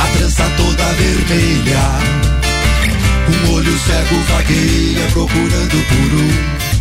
a 0.03 0.07
trança 0.17 0.45
toda 0.57 0.85
vermelha. 0.95 1.85
Um 3.29 3.53
olho 3.55 3.79
cego 3.79 4.21
vagueia 4.29 5.07
procurando 5.13 5.87
por 5.89 6.15
um. 6.19 6.72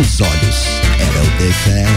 os 0.00 0.20
olhos 0.20 0.66
era 0.98 1.22
o 1.22 1.30
dever. 1.38 1.88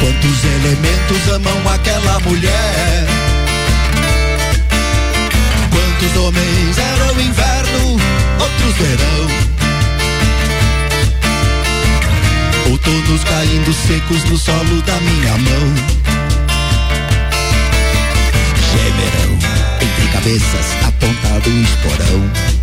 Quantos 0.00 0.44
elementos 0.44 1.28
amam 1.34 1.72
aquela 1.72 2.20
mulher? 2.20 3.06
Quantos 5.70 6.16
homens 6.16 6.78
eram 6.78 7.20
inverno, 7.20 8.00
outros 8.40 8.76
verão? 8.76 9.30
Outonos 12.70 13.24
caindo 13.24 13.72
secos 13.72 14.24
no 14.24 14.38
solo 14.38 14.82
da 14.82 14.96
minha 15.00 15.38
mão. 15.38 15.74
Gemerão 18.72 19.38
entre 19.80 20.08
cabeças, 20.12 20.66
apontado 20.86 21.50
o 21.50 21.62
esporão. 21.62 22.59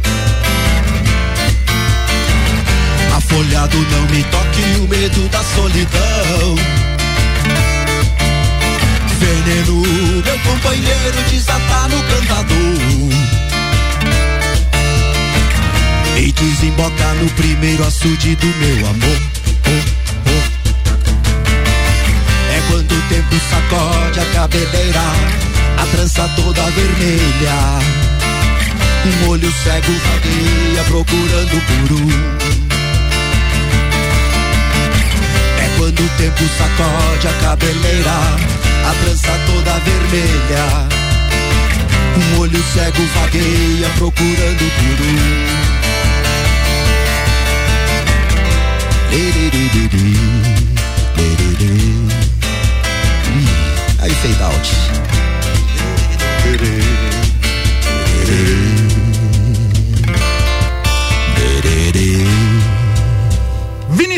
Afolhado 3.29 3.77
não 3.77 4.03
me 4.03 4.23
toque 4.23 4.61
o 4.79 4.87
medo 4.87 5.27
da 5.27 5.43
solidão. 5.43 6.55
Veneno, 9.19 9.81
meu 10.23 10.39
companheiro, 10.39 11.23
desatar 11.29 11.89
no 11.89 12.01
cantador. 12.03 12.55
E 16.17 16.31
desembocar 16.31 17.15
no 17.15 17.29
primeiro 17.31 17.85
açude 17.85 18.33
do 18.37 18.47
meu 18.47 18.87
amor. 18.87 19.21
Oh, 19.65 19.71
oh. 20.29 20.43
É 22.55 22.61
quando 22.69 22.93
o 22.93 23.01
tempo 23.09 23.35
sacode 23.49 24.21
a 24.21 24.25
cabeleira, 24.33 25.03
a 25.77 25.85
trança 25.87 26.29
toda 26.37 26.63
vermelha. 26.71 27.59
Um 29.05 29.27
olho 29.27 29.53
cego 29.63 29.91
vagueia 29.91 30.83
procurando 30.85 31.61
por 31.67 31.91
um. 31.91 32.46
Quando 35.87 36.03
o 36.03 36.09
tempo 36.17 36.43
sacode 36.57 37.27
a 37.29 37.33
cabeleira, 37.41 38.11
a 38.11 38.93
trança 39.05 39.31
toda 39.45 39.79
vermelha. 39.79 40.65
Um 42.17 42.39
olho 42.39 42.61
cego 42.73 43.05
vagueia 43.15 43.89
procurando 43.97 44.63
um. 44.63 45.07
Lererê. 49.11 49.67
Ih, 53.37 53.47
Aí 54.01 54.11
fade 54.11 54.43
out. 54.43 55.06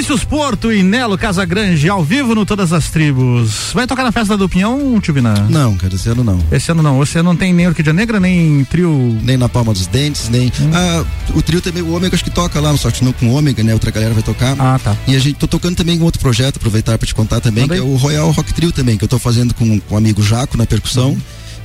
Vinícius 0.10 0.24
Porto 0.28 0.74
e 0.74 0.82
Nelo 0.82 1.20
Casagrande 1.20 1.88
ao 1.88 2.04
vivo 2.04 2.34
no 2.34 2.44
Todas 2.44 2.74
as 2.74 2.90
Tribos. 2.90 3.70
Vai 3.76 3.86
tocar 3.86 4.04
na 4.04 4.12
festa 4.12 4.36
do 4.36 4.50
Pinhão, 4.50 5.00
Tio 5.00 5.14
Vina? 5.14 5.36
Não, 5.48 5.78
cara, 5.78 5.94
esse 5.94 6.10
ano 6.10 6.24
não. 6.24 6.40
Esse 6.52 6.72
ano 6.72 6.82
não. 6.82 6.98
Você 6.98 7.22
não 7.22 7.36
tem 7.36 7.54
nem 7.54 7.68
Orquídea 7.68 7.94
Negra, 7.94 8.20
nem 8.20 8.64
trio. 8.64 9.16
Nem 9.22 9.38
na 9.38 9.48
palma 9.48 9.72
dos 9.72 9.86
dentes, 9.86 10.28
nem. 10.28 10.52
Ah, 10.74 11.06
o 11.36 11.44
trio 11.44 11.62
também, 11.62 11.84
o 11.84 11.94
Ômega 11.94 12.16
acho 12.16 12.24
que 12.24 12.32
toca 12.32 12.60
lá 12.60 12.72
no 12.72 12.78
Sorte 12.80 13.04
Não 13.04 13.14
com 13.14 13.28
o 13.28 13.36
Ômega, 13.36 13.62
né? 13.62 13.72
Outra 13.72 13.92
galera 13.92 14.12
vai 14.16 14.24
tocar. 14.24 14.56
Ah, 14.58 14.80
tá. 14.84 14.98
E 15.06 15.16
a 15.16 15.20
gente 15.20 15.36
tô 15.36 15.48
tocando 15.48 15.76
também 15.76 16.00
com 16.00 16.06
outro 16.06 16.20
projeto, 16.20 16.58
aproveitar 16.58 16.98
pra 16.98 17.06
te 17.06 17.14
contar 17.14 17.40
também, 17.40 17.66
Manda 17.66 17.76
que 17.76 17.80
é 17.80 17.84
o 17.84 17.96
Royal 17.96 18.32
Rock 18.32 18.52
Trio 18.52 18.72
também, 18.72 18.98
que 18.98 19.04
eu 19.04 19.08
tô 19.08 19.20
fazendo 19.20 19.54
com, 19.54 19.80
com 19.80 19.94
o 19.94 19.98
amigo 19.98 20.24
Jaco 20.24 20.58
na 20.58 20.66
percussão 20.66 21.16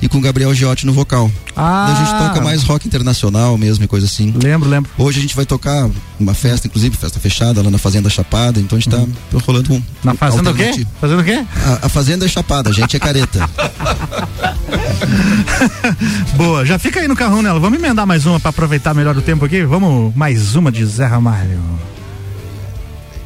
e 0.01 0.07
com 0.07 0.17
o 0.17 0.21
Gabriel 0.21 0.53
Giotti 0.53 0.85
no 0.85 0.93
vocal. 0.93 1.31
Ah. 1.55 1.91
A 1.91 1.95
gente 1.95 2.27
toca 2.27 2.41
mais 2.41 2.63
rock 2.63 2.87
internacional 2.87 3.57
mesmo 3.57 3.83
e 3.83 3.87
coisa 3.87 4.05
assim. 4.05 4.33
Lembro, 4.41 4.69
lembro. 4.69 4.89
Hoje 4.97 5.19
a 5.19 5.21
gente 5.21 5.35
vai 5.35 5.45
tocar 5.45 5.89
uma 6.19 6.33
festa, 6.33 6.67
inclusive, 6.67 6.95
festa 6.97 7.19
fechada 7.19 7.61
lá 7.61 7.69
na 7.69 7.77
Fazenda 7.77 8.09
Chapada, 8.09 8.59
então 8.59 8.77
a 8.77 8.79
gente 8.79 8.89
tá 8.89 9.03
rolando 9.45 9.71
um. 9.71 9.75
Uhum. 9.75 9.83
Na 10.03 10.13
um 10.13 10.15
Fazenda 10.15 10.51
o 10.51 10.53
quê? 10.53 10.85
Fazendo 10.99 11.19
o 11.19 11.23
quê? 11.23 11.45
A, 11.65 11.85
a 11.85 11.89
Fazenda 11.89 12.25
é 12.25 12.27
Chapada, 12.27 12.69
a 12.69 12.73
gente 12.73 12.95
é 12.95 12.99
careta. 12.99 13.49
Boa, 16.35 16.65
já 16.65 16.77
fica 16.77 16.99
aí 16.99 17.07
no 17.07 17.15
carrão 17.15 17.41
nela. 17.41 17.59
Vamos 17.59 17.79
emendar 17.79 18.05
mais 18.05 18.25
uma 18.25 18.39
pra 18.39 18.49
aproveitar 18.49 18.93
melhor 18.93 19.17
o 19.17 19.21
tempo 19.21 19.45
aqui? 19.45 19.63
Vamos, 19.63 20.13
mais 20.15 20.55
uma 20.55 20.71
de 20.71 20.85
Zé 20.85 21.05
Ramalho. 21.05 21.59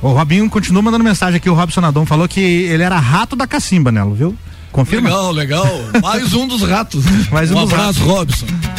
O 0.02 0.14
Robinho 0.14 0.50
continua 0.50 0.82
mandando 0.82 1.04
mensagem 1.04 1.38
aqui. 1.38 1.50
O 1.50 1.54
Robson 1.54 1.82
Adão 1.82 2.06
falou 2.06 2.28
que 2.28 2.40
ele 2.40 2.84
era 2.84 2.98
rato 2.98 3.36
da 3.36 3.46
cacimba, 3.46 3.92
Nelo, 3.92 4.16
viu? 4.16 4.36
Confirma? 4.72 5.10
Legal, 5.10 5.32
legal. 5.32 5.68
Mais 6.02 6.34
um 6.34 6.48
dos 6.48 6.62
ratos. 6.62 7.04
Mais 7.32 7.52
um 7.52 7.58
um 7.58 7.64
dos 7.64 7.74
abraço, 7.74 8.00
ratos. 8.00 8.42
Robson. 8.42 8.79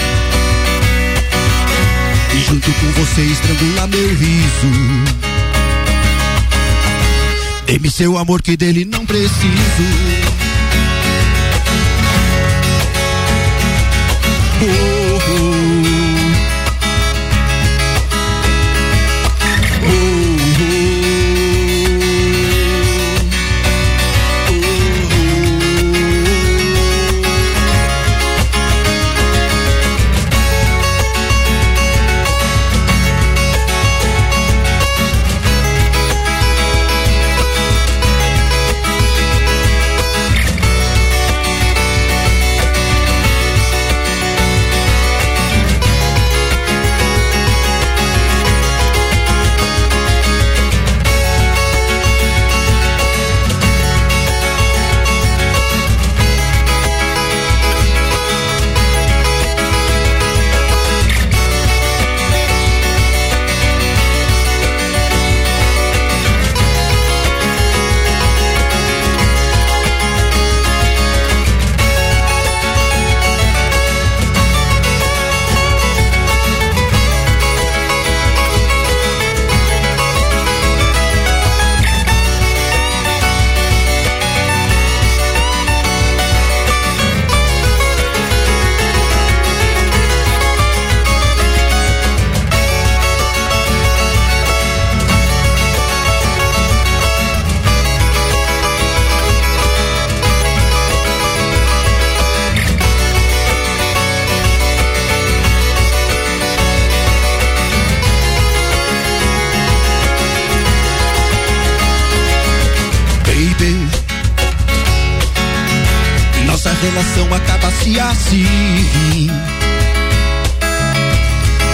Junto 2.51 2.69
com 2.69 2.91
você 2.99 3.21
estrangular 3.21 3.87
meu 3.87 4.09
riso. 4.09 4.67
Dê-me 7.65 7.89
seu 7.89 8.17
amor 8.17 8.41
que 8.41 8.57
dele 8.57 8.83
não 8.83 9.05
preciso. 9.05 9.31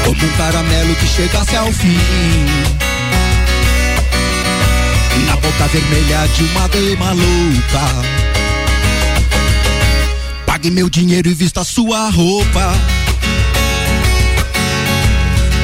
Como 0.03 0.25
um 0.25 0.37
caramelo 0.37 0.95
que 0.95 1.07
chegasse 1.07 1.55
ao 1.55 1.71
fim. 1.71 1.95
Na 5.27 5.35
boca 5.35 5.67
vermelha 5.67 6.27
de 6.29 6.43
uma 6.45 6.67
dama 6.67 7.11
louca. 7.11 7.85
Pague 10.47 10.71
meu 10.71 10.89
dinheiro 10.89 11.29
e 11.29 11.33
vista 11.35 11.63
sua 11.63 12.09
roupa. 12.09 12.73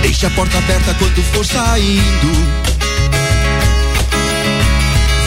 Deixe 0.04 0.28
a 0.28 0.30
porta 0.30 0.60
aberta 0.60 0.94
quando 1.00 1.24
for 1.34 1.44
saindo. 1.44 2.64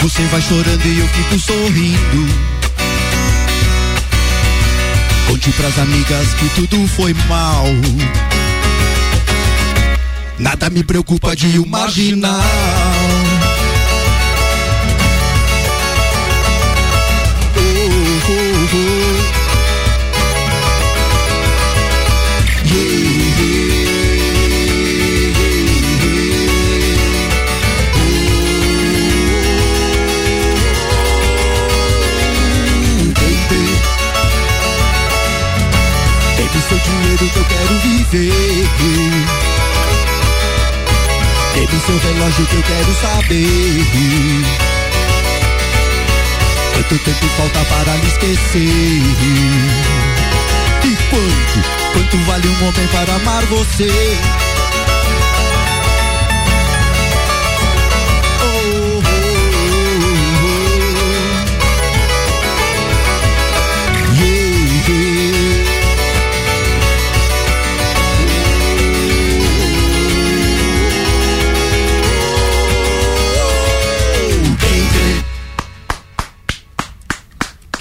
Você 0.00 0.22
vai 0.26 0.40
chorando 0.42 0.86
e 0.86 1.00
eu 1.00 1.08
fico 1.08 1.38
sorrindo. 1.40 2.56
Conte 5.46 5.58
pras 5.58 5.78
amigas 5.78 6.34
que 6.34 6.48
tudo 6.60 6.88
foi 6.88 7.14
mal. 7.28 7.66
Nada 10.40 10.68
me 10.70 10.82
preocupa 10.82 11.36
de 11.36 11.60
o 11.60 11.66
marginal. 11.66 12.32
Dinheiro 37.16 37.32
que 37.32 37.38
eu 37.38 37.44
quero 37.44 37.74
viver. 37.80 38.68
Baby, 41.54 41.80
seu 41.86 41.98
relógio 41.98 42.46
que 42.46 42.56
eu 42.56 42.62
quero 42.62 42.94
saber. 42.94 43.86
Quanto 46.74 46.98
tempo 47.04 47.26
falta 47.36 47.64
para 47.64 47.96
lhe 47.96 48.06
esquecer? 48.06 49.02
E 50.84 50.96
quanto, 51.10 51.68
quanto 51.92 52.18
vale 52.26 52.48
um 52.48 52.68
homem 52.68 52.86
para 52.88 53.14
amar 53.14 53.46
você? 53.46 54.16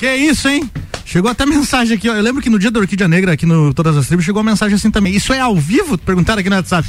Que 0.05 0.15
isso, 0.17 0.47
hein? 0.47 0.69
Chegou 1.03 1.31
até 1.31 1.47
mensagem 1.47 1.97
aqui, 1.97 2.07
ó. 2.07 2.13
Eu 2.13 2.21
lembro 2.21 2.39
que 2.39 2.47
no 2.47 2.59
dia 2.59 2.69
da 2.69 2.79
Orquídea 2.79 3.07
Negra, 3.07 3.33
aqui 3.33 3.43
no 3.43 3.73
Todas 3.73 3.97
as 3.97 4.05
Tribos, 4.05 4.23
chegou 4.23 4.39
uma 4.39 4.51
mensagem 4.51 4.75
assim 4.75 4.91
também. 4.91 5.15
Isso 5.15 5.33
é 5.33 5.39
ao 5.39 5.55
vivo? 5.55 5.97
Perguntaram 5.97 6.41
aqui 6.41 6.49
no 6.49 6.55
WhatsApp. 6.55 6.87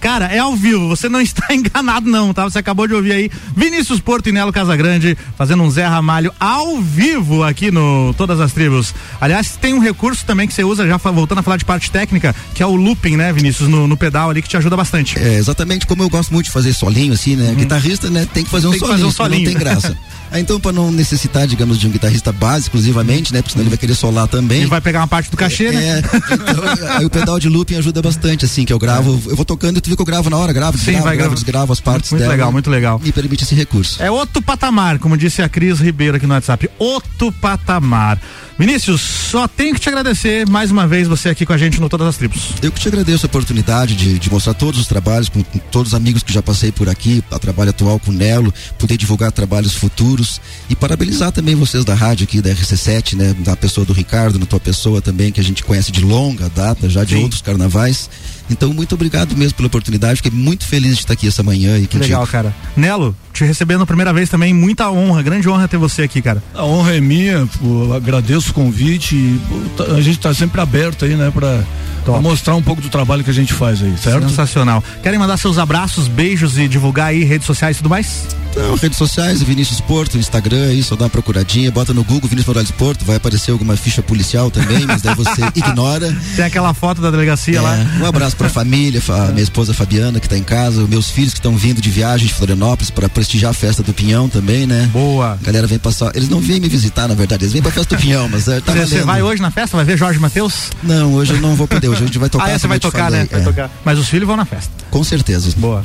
Cara, 0.00 0.26
é 0.26 0.38
ao 0.38 0.56
vivo, 0.56 0.88
você 0.88 1.06
não 1.06 1.20
está 1.22 1.52
enganado 1.54 2.08
não, 2.08 2.32
tá? 2.32 2.44
Você 2.44 2.58
acabou 2.58 2.86
de 2.86 2.94
ouvir 2.94 3.12
aí 3.12 3.30
Vinícius 3.54 4.00
Porto 4.00 4.28
e 4.28 4.32
Nelo 4.32 4.52
Casagrande 4.52 5.18
fazendo 5.36 5.62
um 5.62 5.70
Zé 5.70 5.84
Ramalho 5.84 6.32
ao 6.40 6.80
vivo 6.80 7.42
aqui 7.42 7.70
no 7.70 8.14
Todas 8.16 8.40
as 8.40 8.52
Tribos. 8.52 8.94
Aliás, 9.20 9.58
tem 9.60 9.74
um 9.74 9.78
recurso 9.78 10.24
também 10.24 10.48
que 10.48 10.54
você 10.54 10.64
usa, 10.64 10.86
já 10.86 10.96
voltando 10.96 11.38
a 11.38 11.42
falar 11.42 11.58
de 11.58 11.64
parte 11.66 11.90
técnica, 11.90 12.34
que 12.54 12.62
é 12.62 12.66
o 12.66 12.74
looping, 12.74 13.16
né, 13.16 13.32
Vinícius, 13.34 13.68
no, 13.68 13.86
no 13.86 13.98
pedal 13.98 14.30
ali, 14.30 14.40
que 14.40 14.48
te 14.48 14.56
ajuda 14.56 14.76
bastante. 14.76 15.18
É, 15.18 15.34
exatamente 15.34 15.86
como 15.86 16.02
eu 16.02 16.08
gosto 16.08 16.32
muito 16.32 16.46
de 16.46 16.52
fazer 16.52 16.72
solinho, 16.72 17.12
assim, 17.12 17.36
né? 17.36 17.54
Guitarrista, 17.54 18.08
né? 18.08 18.26
Tem 18.32 18.44
que 18.44 18.50
fazer 18.50 18.66
um 18.66 18.70
Tem 18.70 18.80
que 18.80 18.86
solinho, 18.86 18.98
fazer 19.10 19.10
um 19.10 19.12
solinho. 19.12 19.44
não 19.44 19.52
tem 19.52 19.58
graça. 19.58 19.96
Aí, 20.30 20.42
então, 20.42 20.58
pra 20.60 20.72
não 20.72 20.90
necessitar, 20.90 21.46
digamos, 21.46 21.78
de 21.78 21.86
um 21.86 21.90
guitarrista 21.90 22.32
base, 22.32 22.62
exclusivamente, 22.62 23.32
né? 23.32 23.40
Porque 23.40 23.52
senão 23.52 23.62
ele 23.62 23.70
vai 23.70 23.78
querer 23.78 23.94
solar 23.94 24.26
também. 24.28 24.62
E 24.62 24.66
vai 24.66 24.80
pegar 24.80 25.00
uma 25.00 25.08
parte 25.08 25.30
do 25.30 25.36
cachê, 25.36 25.70
né? 25.70 25.98
É, 25.98 25.98
então, 25.98 26.96
aí 26.98 27.04
o 27.04 27.10
pedal 27.10 27.38
de 27.38 27.48
looping 27.48 27.76
ajuda 27.76 28.02
bastante, 28.02 28.44
assim, 28.44 28.64
que 28.64 28.72
eu 28.72 28.78
gravo, 28.78 29.20
eu 29.28 29.36
vou 29.36 29.44
tocando 29.44 29.78
e 29.78 29.80
tu 29.80 29.88
vê 29.88 29.96
que 29.96 30.02
eu 30.02 30.06
gravo 30.06 30.28
na 30.28 30.36
hora, 30.36 30.52
gravo, 30.52 30.76
Sim, 30.78 31.00
vai 31.00 31.16
gravo, 31.16 31.34
desgravo 31.34 31.72
as 31.72 31.80
partes 31.80 32.10
Muito 32.10 32.20
dela. 32.22 32.32
legal, 32.32 32.52
muito 32.52 32.70
legal. 32.70 33.00
Me 33.02 33.12
permite 33.12 33.44
esse 33.44 33.54
recurso. 33.54 34.02
É 34.02 34.10
outro 34.10 34.42
patamar, 34.42 34.98
como 34.98 35.16
disse 35.16 35.42
a 35.42 35.48
Cris 35.48 35.78
Ribeiro 35.80 36.16
aqui 36.16 36.26
no 36.26 36.34
WhatsApp. 36.34 36.68
Outro 36.78 37.30
patamar. 37.32 38.18
Vinícius, 38.58 39.02
só 39.02 39.46
tenho 39.46 39.74
que 39.74 39.80
te 39.80 39.88
agradecer 39.90 40.48
mais 40.48 40.70
uma 40.70 40.88
vez 40.88 41.06
você 41.06 41.28
aqui 41.28 41.44
com 41.44 41.52
a 41.52 41.58
gente 41.58 41.78
no 41.78 41.90
Todas 41.90 42.06
as 42.08 42.16
Tribos. 42.16 42.54
Eu 42.62 42.72
que 42.72 42.80
te 42.80 42.88
agradeço 42.88 43.26
a 43.26 43.28
oportunidade 43.28 43.94
de, 43.94 44.18
de 44.18 44.30
mostrar 44.30 44.54
todos 44.54 44.80
os 44.80 44.86
trabalhos 44.86 45.28
com, 45.28 45.44
com 45.44 45.58
todos 45.58 45.92
os 45.92 45.94
amigos 45.94 46.22
que 46.22 46.32
já 46.32 46.42
passei 46.42 46.72
por 46.72 46.88
aqui, 46.88 47.22
a 47.30 47.38
trabalho 47.38 47.68
atual 47.68 47.98
com 48.00 48.10
o 48.10 48.14
Nelo, 48.14 48.52
poder 48.78 48.96
divulgar 48.96 49.30
trabalhos 49.30 49.74
futuros 49.74 50.40
e 50.70 50.74
parabenizar 50.74 51.32
também 51.32 51.54
vocês 51.54 51.84
da 51.84 51.94
rádio 51.94 52.24
aqui, 52.24 52.40
da 52.40 52.48
RC7, 52.48 53.14
né? 53.14 53.34
Da 53.40 53.54
pessoa 53.54 53.84
do 53.84 53.92
Ricardo, 53.92 54.38
na 54.38 54.46
tua 54.46 54.60
pessoa 54.60 55.02
também, 55.02 55.30
que 55.30 55.40
a 55.40 55.44
gente 55.44 55.62
conhece 55.62 55.92
de 55.92 56.00
longa 56.00 56.48
data, 56.48 56.88
já 56.88 57.04
de 57.04 57.14
Sim. 57.14 57.24
outros 57.24 57.42
carnavais. 57.42 58.08
Então, 58.50 58.72
muito 58.72 58.94
obrigado 58.94 59.36
mesmo 59.36 59.56
pela 59.56 59.66
oportunidade, 59.66 60.16
fiquei 60.22 60.30
muito 60.30 60.64
feliz 60.66 60.94
de 60.96 61.00
estar 61.02 61.12
aqui 61.14 61.26
essa 61.28 61.42
manhã 61.42 61.78
e 61.78 61.86
Que 61.86 61.98
legal, 61.98 62.26
cara. 62.26 62.54
Nelo, 62.76 63.14
te 63.32 63.44
recebendo 63.44 63.82
a 63.82 63.86
primeira 63.86 64.12
vez 64.12 64.28
também, 64.28 64.54
muita 64.54 64.90
honra, 64.90 65.22
grande 65.22 65.48
honra 65.48 65.66
ter 65.68 65.76
você 65.76 66.02
aqui, 66.02 66.22
cara. 66.22 66.42
A 66.54 66.64
honra 66.64 66.96
é 66.96 67.00
minha, 67.00 67.46
pô, 67.60 67.92
agradeço 67.94 68.50
o 68.50 68.54
convite. 68.54 69.38
pô, 69.48 69.84
tá- 69.84 69.92
a 69.94 70.00
gente 70.00 70.18
está 70.18 70.32
sempre 70.34 70.60
aberto 70.60 71.04
aí, 71.04 71.16
né, 71.16 71.30
pra, 71.32 71.60
pra 72.04 72.20
mostrar 72.20 72.54
um 72.54 72.62
pouco 72.62 72.80
do 72.80 72.88
trabalho 72.88 73.24
que 73.24 73.30
a 73.30 73.34
gente 73.34 73.52
faz 73.52 73.82
aí, 73.82 73.94
certo? 73.98 74.28
Sensacional. 74.28 74.82
Querem 75.02 75.18
mandar 75.18 75.36
seus 75.36 75.58
abraços, 75.58 76.06
beijos 76.08 76.56
e 76.58 76.68
divulgar 76.68 77.08
aí 77.08 77.24
redes 77.24 77.46
sociais 77.46 77.76
e 77.76 77.78
tudo 77.78 77.90
mais? 77.90 78.26
Então, 78.52 78.74
redes 78.76 78.96
sociais, 78.96 79.42
Vinícius 79.42 79.80
Porto, 79.82 80.16
Instagram, 80.16 80.68
aí, 80.68 80.82
só 80.82 80.96
dá 80.96 81.04
uma 81.04 81.10
procuradinha, 81.10 81.70
bota 81.70 81.92
no 81.92 82.02
Google 82.02 82.28
Vinícius 82.28 82.46
Morales 82.46 82.70
Porto, 82.70 83.04
vai 83.04 83.16
aparecer 83.16 83.50
alguma 83.50 83.76
ficha 83.76 84.02
policial 84.02 84.50
também, 84.50 84.86
mas 84.86 85.02
daí 85.02 85.14
você 85.14 85.42
ignora. 85.54 86.16
Tem 86.34 86.44
aquela 86.44 86.72
foto 86.72 87.02
da 87.02 87.10
delegacia 87.10 87.60
lá. 87.60 87.76
É, 87.76 88.02
um 88.02 88.06
abraço 88.06 88.35
pra 88.36 88.48
família, 88.48 89.00
fa- 89.00 89.26
minha 89.28 89.42
esposa 89.42 89.72
Fabiana, 89.74 90.20
que 90.20 90.28
tá 90.28 90.36
em 90.36 90.42
casa, 90.42 90.86
meus 90.86 91.10
filhos 91.10 91.32
que 91.32 91.38
estão 91.38 91.56
vindo 91.56 91.80
de 91.80 91.90
viagem 91.90 92.26
de 92.28 92.34
Florianópolis 92.34 92.90
para 92.90 93.08
prestigiar 93.08 93.50
a 93.50 93.54
festa 93.54 93.82
do 93.82 93.92
Pinhão 93.92 94.28
também, 94.28 94.66
né? 94.66 94.88
Boa. 94.92 95.38
A 95.40 95.44
galera 95.44 95.66
vem 95.66 95.78
passar. 95.78 96.12
Eles 96.14 96.28
não 96.28 96.40
vêm 96.40 96.60
me 96.60 96.68
visitar, 96.68 97.08
na 97.08 97.14
verdade, 97.14 97.44
eles 97.44 97.52
vêm 97.52 97.62
pra 97.62 97.70
festa 97.72 97.96
do 97.96 98.00
Pinhão, 98.00 98.28
mas 98.28 98.46
é, 98.48 98.60
tá 98.60 98.72
Você 98.72 99.02
vai 99.02 99.22
hoje 99.22 99.40
na 99.42 99.50
festa? 99.50 99.76
Vai 99.76 99.84
ver 99.84 99.96
Jorge 99.96 100.18
Matheus? 100.18 100.70
Não, 100.82 101.14
hoje 101.14 101.32
eu 101.34 101.40
não 101.40 101.54
vou 101.54 101.66
poder, 101.66 101.88
hoje 101.88 102.02
a 102.02 102.06
gente 102.06 102.18
vai 102.18 102.28
tocar. 102.28 102.46
Ah, 102.46 102.50
é, 102.50 102.58
você 102.58 102.66
vai 102.66 102.78
tocar, 102.78 103.04
falei, 103.04 103.20
né? 103.20 103.28
Vai 103.30 103.40
é. 103.40 103.44
tocar. 103.44 103.70
Mas 103.84 103.98
os 103.98 104.08
filhos 104.08 104.26
vão 104.26 104.36
na 104.36 104.44
festa. 104.44 104.70
Com 104.90 105.02
certeza. 105.04 105.50
Boa. 105.56 105.84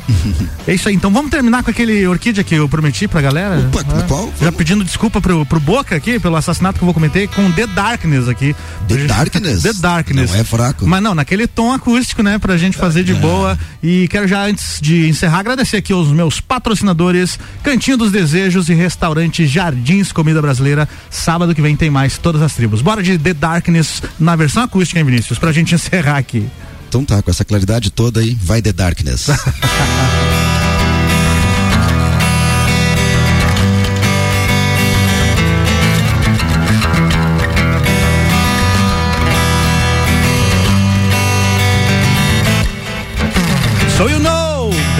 É 0.67 0.73
isso 0.73 0.87
aí, 0.89 0.95
então 0.95 1.11
vamos 1.11 1.31
terminar 1.31 1.63
com 1.63 1.71
aquele 1.71 2.05
orquídea 2.07 2.43
que 2.43 2.55
eu 2.55 2.67
prometi 2.69 3.07
pra 3.07 3.21
galera. 3.21 3.59
Opa, 3.67 3.83
Ah, 3.89 4.01
qual? 4.07 4.31
Já 4.41 4.51
pedindo 4.51 4.83
desculpa 4.83 5.19
pro, 5.21 5.45
pro 5.45 5.59
Boca 5.59 5.95
aqui, 5.95 6.19
pelo 6.19 6.35
assassinato 6.35 6.77
que 6.77 6.83
eu 6.83 6.85
vou 6.85 6.93
cometer 6.93 7.27
com 7.29 7.51
The 7.51 7.67
Darkness 7.67 8.27
aqui. 8.27 8.55
The 8.87 8.97
Darkness? 9.05 9.63
The 9.63 9.73
Darkness. 9.73 10.31
Não 10.31 10.39
é 10.39 10.43
fraco. 10.43 10.87
Mas 10.87 11.01
não, 11.01 11.13
naquele 11.15 11.47
tom 11.47 11.71
acústico, 11.71 12.21
né? 12.23 12.39
Pra 12.41 12.57
gente 12.57 12.75
fazer 12.75 13.03
de 13.03 13.13
boa. 13.13 13.57
E 13.81 14.07
quero 14.07 14.27
já, 14.27 14.43
antes 14.43 14.79
de 14.81 15.07
encerrar, 15.07 15.39
agradecer 15.39 15.77
aqui 15.77 15.93
aos 15.93 16.11
meus 16.11 16.41
patrocinadores, 16.41 17.39
Cantinho 17.63 17.97
dos 17.97 18.11
Desejos 18.11 18.67
e 18.67 18.73
Restaurante 18.73 19.45
Jardins 19.45 20.11
Comida 20.11 20.41
Brasileira. 20.41 20.89
Sábado 21.09 21.53
que 21.53 21.61
vem 21.61 21.75
tem 21.75 21.89
mais 21.89 22.17
todas 22.17 22.41
as 22.41 22.53
tribos. 22.53 22.81
Bora 22.81 23.03
de 23.03 23.17
The 23.17 23.33
Darkness 23.33 24.01
na 24.19 24.35
versão 24.35 24.63
acústica, 24.63 24.99
hein, 24.99 25.05
Vinícius? 25.05 25.37
Pra 25.37 25.51
gente 25.51 25.75
encerrar 25.75 26.17
aqui. 26.17 26.45
Então 26.89 27.05
tá, 27.05 27.21
com 27.21 27.31
essa 27.31 27.45
claridade 27.45 27.89
toda 27.89 28.19
aí, 28.19 28.35
vai 28.41 28.61
The 28.61 28.73
Darkness. 28.73 29.27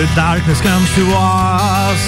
the 0.02 0.16
darkness 0.16 0.60
comes 0.62 0.90
to 0.96 1.06
us. 1.14 2.02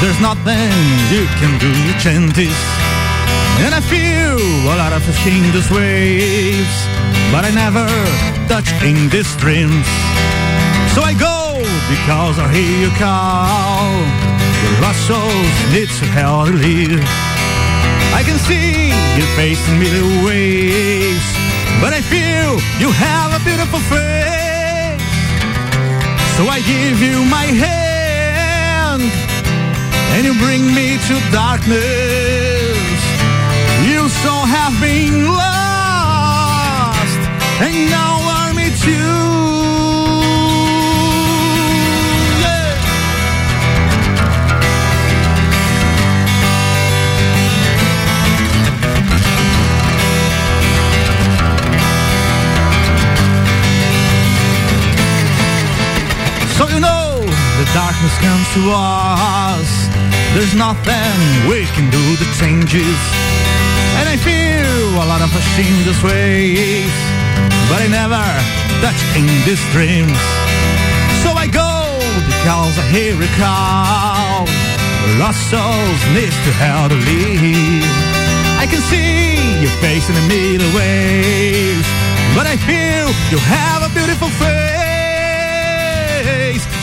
There's 0.00 0.20
nothing 0.20 0.70
you 1.10 1.26
can 1.42 1.58
do 1.58 1.72
to 1.74 1.92
change 1.98 2.30
this. 2.38 2.60
And 3.66 3.74
I 3.74 3.80
feel 3.82 4.38
a 4.70 4.76
lot 4.78 4.92
of 4.92 5.02
changes 5.24 5.66
waves, 5.68 6.76
but 7.34 7.42
I 7.42 7.50
never 7.50 7.86
touch 8.46 8.70
in 8.86 9.10
these 9.10 9.34
dreams. 9.42 9.88
So 10.94 11.02
I 11.02 11.18
go 11.18 11.58
because 11.90 12.38
I 12.38 12.46
hear 12.54 12.86
you 12.86 12.92
call. 12.94 13.90
The 14.62 14.70
lost 14.86 15.02
souls 15.10 15.56
need 15.74 15.90
to 15.98 16.06
live. 16.62 17.02
I 18.14 18.22
can 18.22 18.38
see 18.46 18.94
you 19.18 19.26
facing 19.34 19.80
me 19.80 19.88
the 19.90 20.06
waves, 20.22 21.26
but 21.82 21.90
I 21.90 22.00
feel 22.06 22.54
you 22.78 22.92
have 22.94 23.34
a 23.34 23.42
beautiful 23.44 23.80
face. 23.90 24.25
So 26.36 26.42
I 26.48 26.60
give 26.60 27.00
you 27.00 27.24
my 27.24 27.46
hand, 27.46 29.02
and 30.14 30.26
you 30.26 30.34
bring 30.44 30.62
me 30.74 30.98
to 31.08 31.14
darkness. 31.32 32.76
You 33.88 34.08
so 34.08 34.34
have 34.56 34.78
been 34.78 35.28
lost, 35.32 37.20
and 37.64 37.90
now 37.90 38.15
to 58.56 58.72
us. 58.72 59.68
There's 60.32 60.54
nothing 60.56 61.12
we 61.44 61.68
can 61.76 61.92
do 61.92 62.04
that 62.16 62.30
changes. 62.40 63.00
And 64.00 64.08
I 64.08 64.16
feel 64.16 64.96
a 64.96 65.04
lot 65.04 65.20
of 65.20 65.28
shame 65.52 65.84
this. 65.84 66.88
But 67.68 67.84
I 67.84 67.88
never 67.92 68.24
touch 68.80 68.96
in 69.12 69.28
these 69.44 69.60
dreams. 69.76 70.16
So 71.20 71.36
I 71.36 71.52
go 71.52 72.00
because 72.32 72.80
I 72.80 72.84
hear 72.96 73.12
a 73.12 73.30
call. 73.36 74.48
Lost 75.20 75.44
souls 75.52 76.02
needs 76.16 76.38
to 76.48 76.52
how 76.56 76.88
to 76.88 76.96
leave. 76.96 77.84
I 78.56 78.64
can 78.64 78.80
see 78.88 79.36
your 79.60 79.74
face 79.84 80.08
in 80.08 80.16
the 80.16 80.26
middle 80.32 80.72
ways. 80.72 81.84
But 82.32 82.48
I 82.48 82.56
feel 82.56 83.12
you 83.28 83.36
have 83.36 83.84
a 83.84 83.92
beautiful 83.92 84.32
face. 84.40 84.56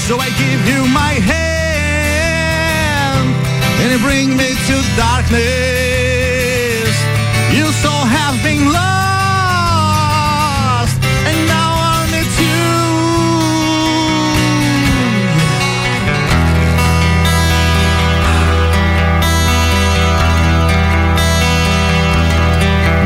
So 0.08 0.20
I 0.20 0.30
give 0.32 0.68
you 0.68 0.86
my 0.92 1.14
hand 1.32 1.64
and 3.80 3.92
you 3.94 4.00
bring 4.06 4.36
me 4.36 4.50
to 4.68 4.76
darkness. 4.98 6.94
You 7.56 7.72
so 7.72 7.90
have 7.90 8.44
been 8.44 8.66
lost, 8.66 9.98
and 11.30 11.48
now 11.48 11.72
I 11.96 12.06
need 12.12 12.32
you. 12.44 12.64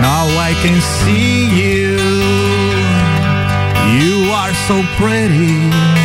Now 0.01 0.25
I 0.49 0.51
can 0.63 0.81
see 0.81 1.45
you. 1.61 1.93
You 4.01 4.31
are 4.31 4.53
so 4.67 4.81
pretty. 4.97 5.96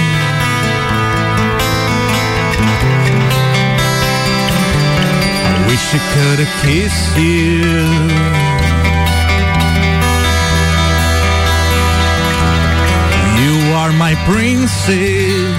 I 5.95 5.99
could 6.15 6.39
have 6.39 6.55
kissed 6.63 7.17
you. 7.19 7.61
You 13.43 13.75
are 13.75 13.93
my 13.93 14.15
princess. 14.25 15.53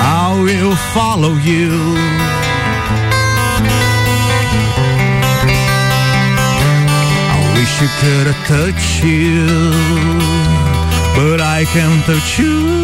I 0.00 0.40
will 0.42 0.74
follow 0.94 1.34
you. 1.44 1.72
I 7.32 7.40
wish 7.56 7.74
I 7.82 7.90
could 8.00 8.26
have 8.32 8.42
touched 8.48 9.04
you, 9.04 9.44
but 11.16 11.42
I 11.42 11.66
can't 11.66 12.02
touch 12.06 12.38
you. 12.38 12.83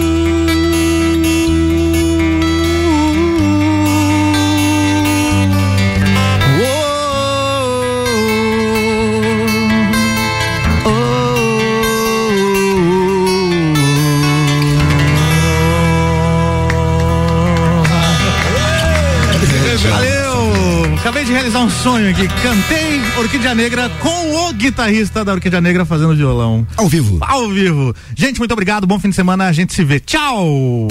De 21.30 21.34
realizar 21.34 21.60
um 21.60 21.70
sonho 21.70 22.10
aqui. 22.10 22.26
Cantei 22.42 23.00
Orquídea 23.16 23.54
Negra 23.54 23.88
com 24.00 24.48
o 24.48 24.52
guitarrista 24.52 25.24
da 25.24 25.32
Orquídea 25.32 25.60
Negra 25.60 25.84
fazendo 25.84 26.16
violão. 26.16 26.66
Ao 26.76 26.88
vivo. 26.88 27.18
Ao 27.20 27.48
vivo. 27.48 27.94
Gente, 28.16 28.38
muito 28.38 28.50
obrigado. 28.50 28.84
Bom 28.84 28.98
fim 28.98 29.10
de 29.10 29.14
semana. 29.14 29.46
A 29.46 29.52
gente 29.52 29.72
se 29.72 29.84
vê. 29.84 30.00
Tchau! 30.00 30.88